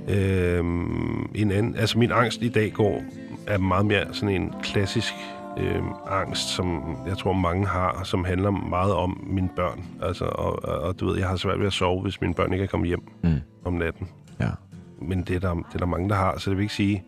Øhm, 0.10 1.30
en 1.36 1.52
anden, 1.52 1.76
altså 1.76 2.00
min 2.00 2.12
angst 2.12 2.42
i 2.42 2.50
dag 2.50 2.72
går 2.74 3.04
er 3.48 3.58
meget 3.58 3.86
mere 3.86 4.06
sådan 4.12 4.42
en 4.42 4.54
klassisk 4.64 5.14
øh, 5.60 5.82
angst, 6.12 6.48
som 6.50 6.98
jeg 7.08 7.18
tror 7.18 7.34
mange 7.34 7.68
har, 7.68 8.02
som 8.04 8.26
handler 8.26 8.52
meget 8.52 8.94
om 8.94 9.24
mine 9.28 9.50
børn. 9.56 9.84
Altså, 10.02 10.26
og, 10.26 10.64
og, 10.66 10.80
og 10.82 11.00
du 11.00 11.06
ved, 11.08 11.18
jeg 11.18 11.28
har 11.28 11.36
svært 11.36 11.60
ved 11.60 11.68
at 11.68 11.74
sove, 11.74 12.02
hvis 12.02 12.22
mine 12.22 12.34
børn 12.34 12.54
ikke 12.54 12.64
er 12.64 12.68
kommet 12.68 12.88
hjem 12.88 13.02
Mm. 13.24 13.36
om 13.66 13.74
natten. 13.74 14.08
Ja. 14.40 14.50
Men 15.02 15.22
det 15.22 15.36
er, 15.36 15.40
der, 15.40 15.54
det 15.54 15.74
er 15.74 15.78
der 15.80 15.86
mange, 15.86 16.10
der 16.10 16.16
har, 16.16 16.38
så 16.38 16.50
det 16.50 16.58
vil 16.58 16.64
ikke 16.64 16.74
sige... 16.76 17.04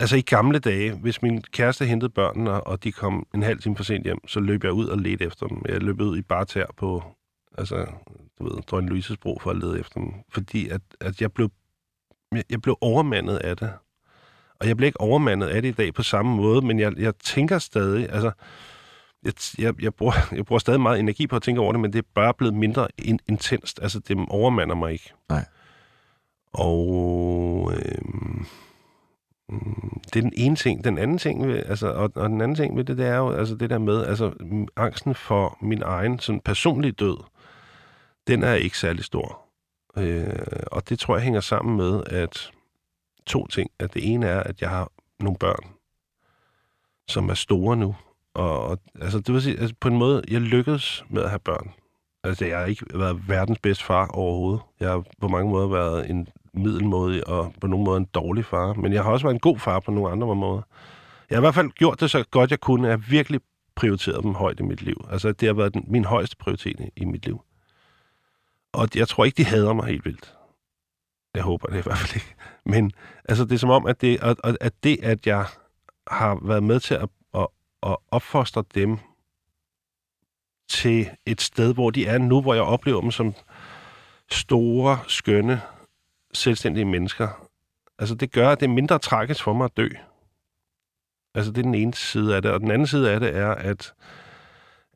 Altså 0.00 0.16
i 0.16 0.20
gamle 0.20 0.58
dage, 0.58 0.92
hvis 0.92 1.22
min 1.22 1.42
kæreste 1.42 1.84
hentede 1.84 2.10
børnene, 2.10 2.64
og 2.64 2.84
de 2.84 2.92
kom 2.92 3.26
en 3.34 3.42
halv 3.42 3.58
time 3.58 3.76
for 3.76 3.84
sent 3.84 4.04
hjem, 4.04 4.28
så 4.28 4.40
løb 4.40 4.64
jeg 4.64 4.72
ud 4.72 4.86
og 4.86 4.98
ledte 4.98 5.24
efter 5.24 5.46
dem. 5.46 5.62
Jeg 5.68 5.82
løb 5.82 6.00
ud 6.00 6.18
i 6.18 6.22
bare 6.22 6.44
tær 6.44 6.66
på, 6.76 7.02
altså, 7.58 7.86
du 8.38 8.44
ved, 8.44 8.62
Drøn 8.62 8.86
Louises 8.86 9.16
bro 9.16 9.38
for 9.42 9.50
at 9.50 9.56
lede 9.56 9.80
efter 9.80 10.00
dem. 10.00 10.12
Fordi 10.28 10.68
at, 10.68 10.80
at 11.00 11.20
jeg 11.20 11.32
blev 11.32 11.50
jeg, 12.32 12.44
jeg 12.50 12.62
blev 12.62 12.78
overmandet 12.80 13.36
af 13.36 13.56
det. 13.56 13.72
Og 14.60 14.68
jeg 14.68 14.76
bliver 14.76 14.86
ikke 14.86 15.00
overmandet 15.00 15.46
af 15.46 15.62
det 15.62 15.68
i 15.68 15.72
dag 15.72 15.94
på 15.94 16.02
samme 16.02 16.36
måde, 16.36 16.66
men 16.66 16.78
jeg, 16.78 16.98
jeg 16.98 17.14
tænker 17.24 17.58
stadig, 17.58 18.12
altså, 18.12 18.30
jeg, 19.22 19.32
jeg, 19.58 19.82
jeg, 19.82 19.94
bruger, 19.94 20.12
jeg 20.36 20.46
bruger 20.46 20.58
stadig 20.58 20.80
meget 20.80 21.00
energi 21.00 21.26
på 21.26 21.36
at 21.36 21.42
tænke 21.42 21.60
over 21.60 21.72
det, 21.72 21.80
men 21.80 21.92
det 21.92 21.98
er 21.98 22.08
bare 22.14 22.34
blevet 22.34 22.54
mindre 22.54 22.88
in, 22.98 23.18
intenst. 23.28 23.80
Altså, 23.82 23.98
det 23.98 24.26
overmander 24.28 24.74
mig 24.74 24.92
ikke. 24.92 25.12
Nej. 25.28 25.44
Og 26.52 27.72
mm, 28.04 28.46
det 30.04 30.16
er 30.16 30.20
den 30.20 30.32
ene 30.36 30.56
ting. 30.56 30.84
Den 30.84 30.98
anden 30.98 31.18
ting, 31.18 31.48
ved, 31.48 31.62
altså, 31.66 31.88
og, 31.92 32.10
og 32.14 32.28
den 32.28 32.40
anden 32.40 32.54
ting 32.54 32.76
ved 32.76 32.84
det, 32.84 32.98
det 32.98 33.06
er 33.06 33.16
jo 33.16 33.30
altså 33.30 33.54
det 33.54 33.70
der 33.70 33.78
med, 33.78 34.06
altså 34.06 34.32
angsten 34.76 35.14
for 35.14 35.58
min 35.60 35.82
egen 35.82 36.18
sådan 36.18 36.40
personlige 36.40 36.92
død, 36.92 37.16
den 38.26 38.42
er 38.42 38.54
ikke 38.54 38.78
særlig 38.78 39.04
stor. 39.04 39.40
Øh, 39.96 40.46
og 40.66 40.88
det 40.88 40.98
tror 40.98 41.16
jeg 41.16 41.24
hænger 41.24 41.40
sammen 41.40 41.76
med, 41.76 42.02
at 42.06 42.50
to 43.26 43.46
ting. 43.46 43.70
At 43.78 43.94
det 43.94 44.12
ene 44.12 44.26
er, 44.26 44.42
at 44.42 44.60
jeg 44.60 44.70
har 44.70 44.90
nogle 45.20 45.38
børn, 45.38 45.74
som 47.08 47.28
er 47.28 47.34
store 47.34 47.76
nu. 47.76 47.96
Og, 48.34 48.64
og 48.64 48.78
altså, 49.00 49.20
det 49.20 49.34
vil 49.34 49.42
sige, 49.42 49.60
altså, 49.60 49.74
på 49.80 49.88
en 49.88 49.96
måde, 49.96 50.22
jeg 50.28 50.40
lykkedes 50.40 51.04
med 51.08 51.22
at 51.22 51.28
have 51.30 51.38
børn. 51.38 51.70
Altså, 52.24 52.44
jeg 52.44 52.58
har 52.58 52.66
ikke 52.66 52.86
været 52.94 53.28
verdens 53.28 53.58
bedste 53.58 53.84
far 53.84 54.06
overhovedet. 54.06 54.60
Jeg 54.80 54.90
har 54.90 55.04
på 55.20 55.28
mange 55.28 55.50
måder 55.50 55.68
været 55.68 56.10
en 56.10 56.28
middelmådig 56.54 57.28
og 57.28 57.54
på 57.60 57.66
nogle 57.66 57.84
måder 57.84 57.96
en 57.98 58.04
dårlig 58.14 58.44
far. 58.44 58.72
Men 58.72 58.92
jeg 58.92 59.02
har 59.04 59.10
også 59.12 59.26
været 59.26 59.34
en 59.34 59.40
god 59.40 59.58
far 59.58 59.80
på 59.80 59.90
nogle 59.90 60.10
andre 60.12 60.34
måder. 60.36 60.62
Jeg 61.30 61.36
har 61.36 61.40
i 61.40 61.44
hvert 61.44 61.54
fald 61.54 61.70
gjort 61.70 62.00
det 62.00 62.10
så 62.10 62.24
godt, 62.30 62.50
jeg 62.50 62.60
kunne. 62.60 62.88
Jeg 62.88 62.92
har 62.92 63.04
virkelig 63.10 63.40
prioriteret 63.76 64.22
dem 64.24 64.34
højt 64.34 64.60
i 64.60 64.62
mit 64.62 64.82
liv. 64.82 64.96
Altså, 65.10 65.32
det 65.32 65.46
har 65.48 65.54
været 65.54 65.74
den, 65.74 65.84
min 65.88 66.04
højeste 66.04 66.36
prioritet 66.36 66.80
i, 66.80 66.88
i 66.96 67.04
mit 67.04 67.26
liv. 67.26 67.40
Og 68.72 68.88
jeg 68.94 69.08
tror 69.08 69.24
ikke, 69.24 69.36
de 69.36 69.44
hader 69.44 69.72
mig 69.72 69.86
helt 69.86 70.04
vildt. 70.04 70.34
Jeg 71.34 71.42
håber 71.42 71.66
det 71.66 71.78
i 71.78 71.82
hvert 71.82 71.98
fald 71.98 72.14
ikke. 72.16 72.34
Men 72.64 72.92
altså, 73.28 73.44
det 73.44 73.52
er 73.52 73.58
som 73.58 73.70
om, 73.70 73.86
at 73.86 74.00
det, 74.00 74.18
at, 74.22 74.36
at- 74.44 74.56
at 74.60 74.72
det, 74.84 74.98
at 75.02 75.26
jeg 75.26 75.46
har 76.10 76.38
været 76.42 76.62
med 76.62 76.80
til 76.80 76.94
at, 76.94 77.08
at, 77.34 77.46
at 77.82 77.96
opfostre 78.10 78.64
dem 78.74 78.98
til 80.68 81.10
et 81.26 81.40
sted, 81.40 81.74
hvor 81.74 81.90
de 81.90 82.06
er 82.06 82.18
nu, 82.18 82.40
hvor 82.40 82.54
jeg 82.54 82.62
oplever 82.62 83.00
dem 83.00 83.10
som 83.10 83.34
store, 84.30 84.98
skønne, 85.08 85.60
selvstændige 86.32 86.84
mennesker. 86.84 87.48
Altså, 87.98 88.14
det 88.14 88.32
gør, 88.32 88.50
at 88.50 88.60
det 88.60 88.66
er 88.66 88.70
mindre 88.70 88.98
tragisk 88.98 89.42
for 89.42 89.52
mig 89.52 89.64
at 89.64 89.76
dø. 89.76 89.88
Altså, 91.34 91.52
det 91.52 91.58
er 91.58 91.62
den 91.62 91.74
ene 91.74 91.94
side 91.94 92.36
af 92.36 92.42
det. 92.42 92.50
Og 92.50 92.60
den 92.60 92.70
anden 92.70 92.86
side 92.86 93.12
af 93.12 93.20
det 93.20 93.36
er, 93.36 93.50
at, 93.50 93.94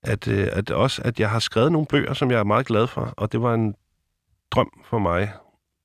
at, 0.02 0.28
øh, 0.28 0.48
at 0.52 0.70
også, 0.70 1.02
at 1.04 1.20
jeg 1.20 1.30
har 1.30 1.38
skrevet 1.38 1.72
nogle 1.72 1.86
bøger, 1.86 2.14
som 2.14 2.30
jeg 2.30 2.38
er 2.38 2.44
meget 2.44 2.66
glad 2.66 2.86
for, 2.86 3.14
og 3.16 3.32
det 3.32 3.42
var 3.42 3.54
en 3.54 3.74
drøm 4.50 4.84
for 4.84 4.98
mig. 4.98 5.32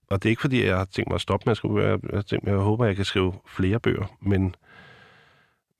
Og 0.10 0.24
det 0.24 0.30
er 0.30 0.32
ikke, 0.32 0.42
fordi 0.42 0.66
jeg 0.66 0.78
har 0.78 0.86
tænkt 0.86 1.10
mig 1.10 1.16
at 1.16 1.22
stoppe 1.22 1.44
med 1.46 1.52
at 1.52 1.58
skrive 1.58 1.74
bøger. 1.74 1.98
Jeg, 2.14 2.26
tænkt, 2.26 2.48
jeg 2.48 2.56
håber, 2.56 2.86
jeg 2.86 2.96
kan 2.96 3.06
skrive 3.06 3.34
flere 3.48 3.80
bøger. 3.80 4.18
Men, 4.22 4.56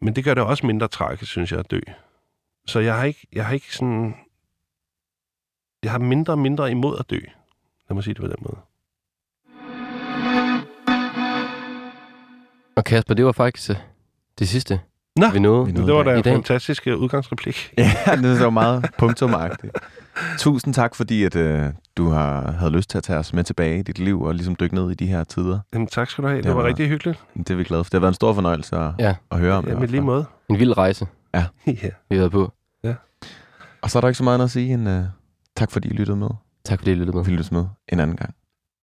men 0.02 0.16
det 0.16 0.24
gør 0.24 0.34
det 0.34 0.44
også 0.44 0.66
mindre 0.66 0.88
tragisk, 0.88 1.32
synes 1.32 1.52
jeg, 1.52 1.60
at 1.60 1.72
dø. 1.72 1.80
Så 2.68 2.80
jeg 2.80 2.96
har 2.96 3.04
ikke, 3.04 3.28
jeg 3.34 3.46
har 3.46 3.54
ikke 3.54 3.76
sådan... 3.76 4.16
Jeg 5.84 5.92
har 5.92 6.00
mindre 6.00 6.34
og 6.34 6.40
mindre 6.40 6.72
imod 6.72 7.00
at 7.00 7.10
dø. 7.10 7.20
Lad 7.90 7.96
mig 7.96 8.04
sige 8.04 8.14
det 8.14 8.22
på 8.22 8.28
den 8.28 8.36
måde. 8.40 8.58
Og 12.80 12.86
Kasper, 12.86 13.14
det 13.14 13.26
var 13.26 13.32
faktisk 13.32 13.70
øh, 13.70 13.76
det 14.40 14.50
sidste, 14.50 14.80
Nå, 15.16 15.30
vi 15.30 15.40
nåede. 15.40 15.66
vi 15.66 15.72
nåede 15.72 15.88
det 15.88 15.96
var 15.96 16.04
da 16.04 16.18
en 16.18 16.24
dag. 16.24 16.34
fantastisk 16.34 16.88
øh, 16.88 16.98
udgangsreplik. 16.98 17.74
Ja, 17.78 17.92
det 18.16 18.26
er 18.32 18.36
så 18.38 18.50
meget 18.50 18.86
punktumagtigt. 18.98 19.78
Tusind 20.38 20.74
tak, 20.74 20.96
fordi 20.96 21.24
at, 21.24 21.36
øh, 21.36 21.66
du 21.98 22.10
har 22.10 22.52
havde 22.52 22.72
lyst 22.72 22.90
til 22.90 22.98
at 22.98 23.04
tage 23.04 23.20
os 23.20 23.34
med 23.34 23.44
tilbage 23.44 23.80
i 23.80 23.82
dit 23.82 24.00
liv 24.00 24.22
og 24.22 24.36
ligesom 24.36 24.56
dykke 24.60 24.76
ned 24.76 24.92
i 24.92 24.94
de 24.94 25.06
her 25.08 25.24
tider. 25.24 25.60
Jamen, 25.74 25.88
tak 25.88 26.10
skal 26.10 26.22
du 26.24 26.28
have. 26.28 26.38
Det, 26.38 26.44
Det 26.46 26.56
var, 26.56 26.62
var- 26.62 26.68
rigtig 26.68 26.88
hyggeligt. 26.90 27.20
Det 27.38 27.50
er 27.50 27.56
vi 27.56 27.64
glade 27.64 27.84
for. 27.84 27.90
Det 27.90 27.94
har 27.94 28.00
været 28.00 28.12
en 28.12 28.16
stor 28.16 28.34
fornøjelse 28.34 28.76
at, 28.76 28.92
Ja. 29.00 29.16
at 29.32 29.40
høre 29.40 29.54
om. 29.54 29.68
Ja, 29.68 29.76
med 29.80 29.88
lige 29.88 30.02
måde. 30.02 30.26
En 30.50 30.60
vild 30.60 30.78
rejse, 30.78 31.08
ja. 31.34 31.46
vi 31.66 31.76
har 32.12 32.16
været 32.18 32.32
på. 32.32 32.52
Og 33.82 33.90
så 33.92 34.00
er 34.00 34.02
der 34.02 34.08
ikke 34.08 34.18
så 34.18 34.24
meget 34.24 34.34
andet 34.36 34.46
at 34.46 34.52
sige 34.52 34.74
end 34.74 34.90
uh, 34.90 35.04
tak, 35.56 35.72
fordi 35.72 35.88
I 35.90 35.94
lyttede 35.94 36.18
med. 36.18 36.30
Tak 36.66 36.80
fordi 36.80 36.92
I 36.92 36.96
lyttede 36.96 37.18
med. 37.18 37.26
Vi 37.26 37.32
lyttes 37.32 37.52
med 37.52 37.66
en 37.88 38.00
anden 38.00 38.16
gang. 38.18 38.34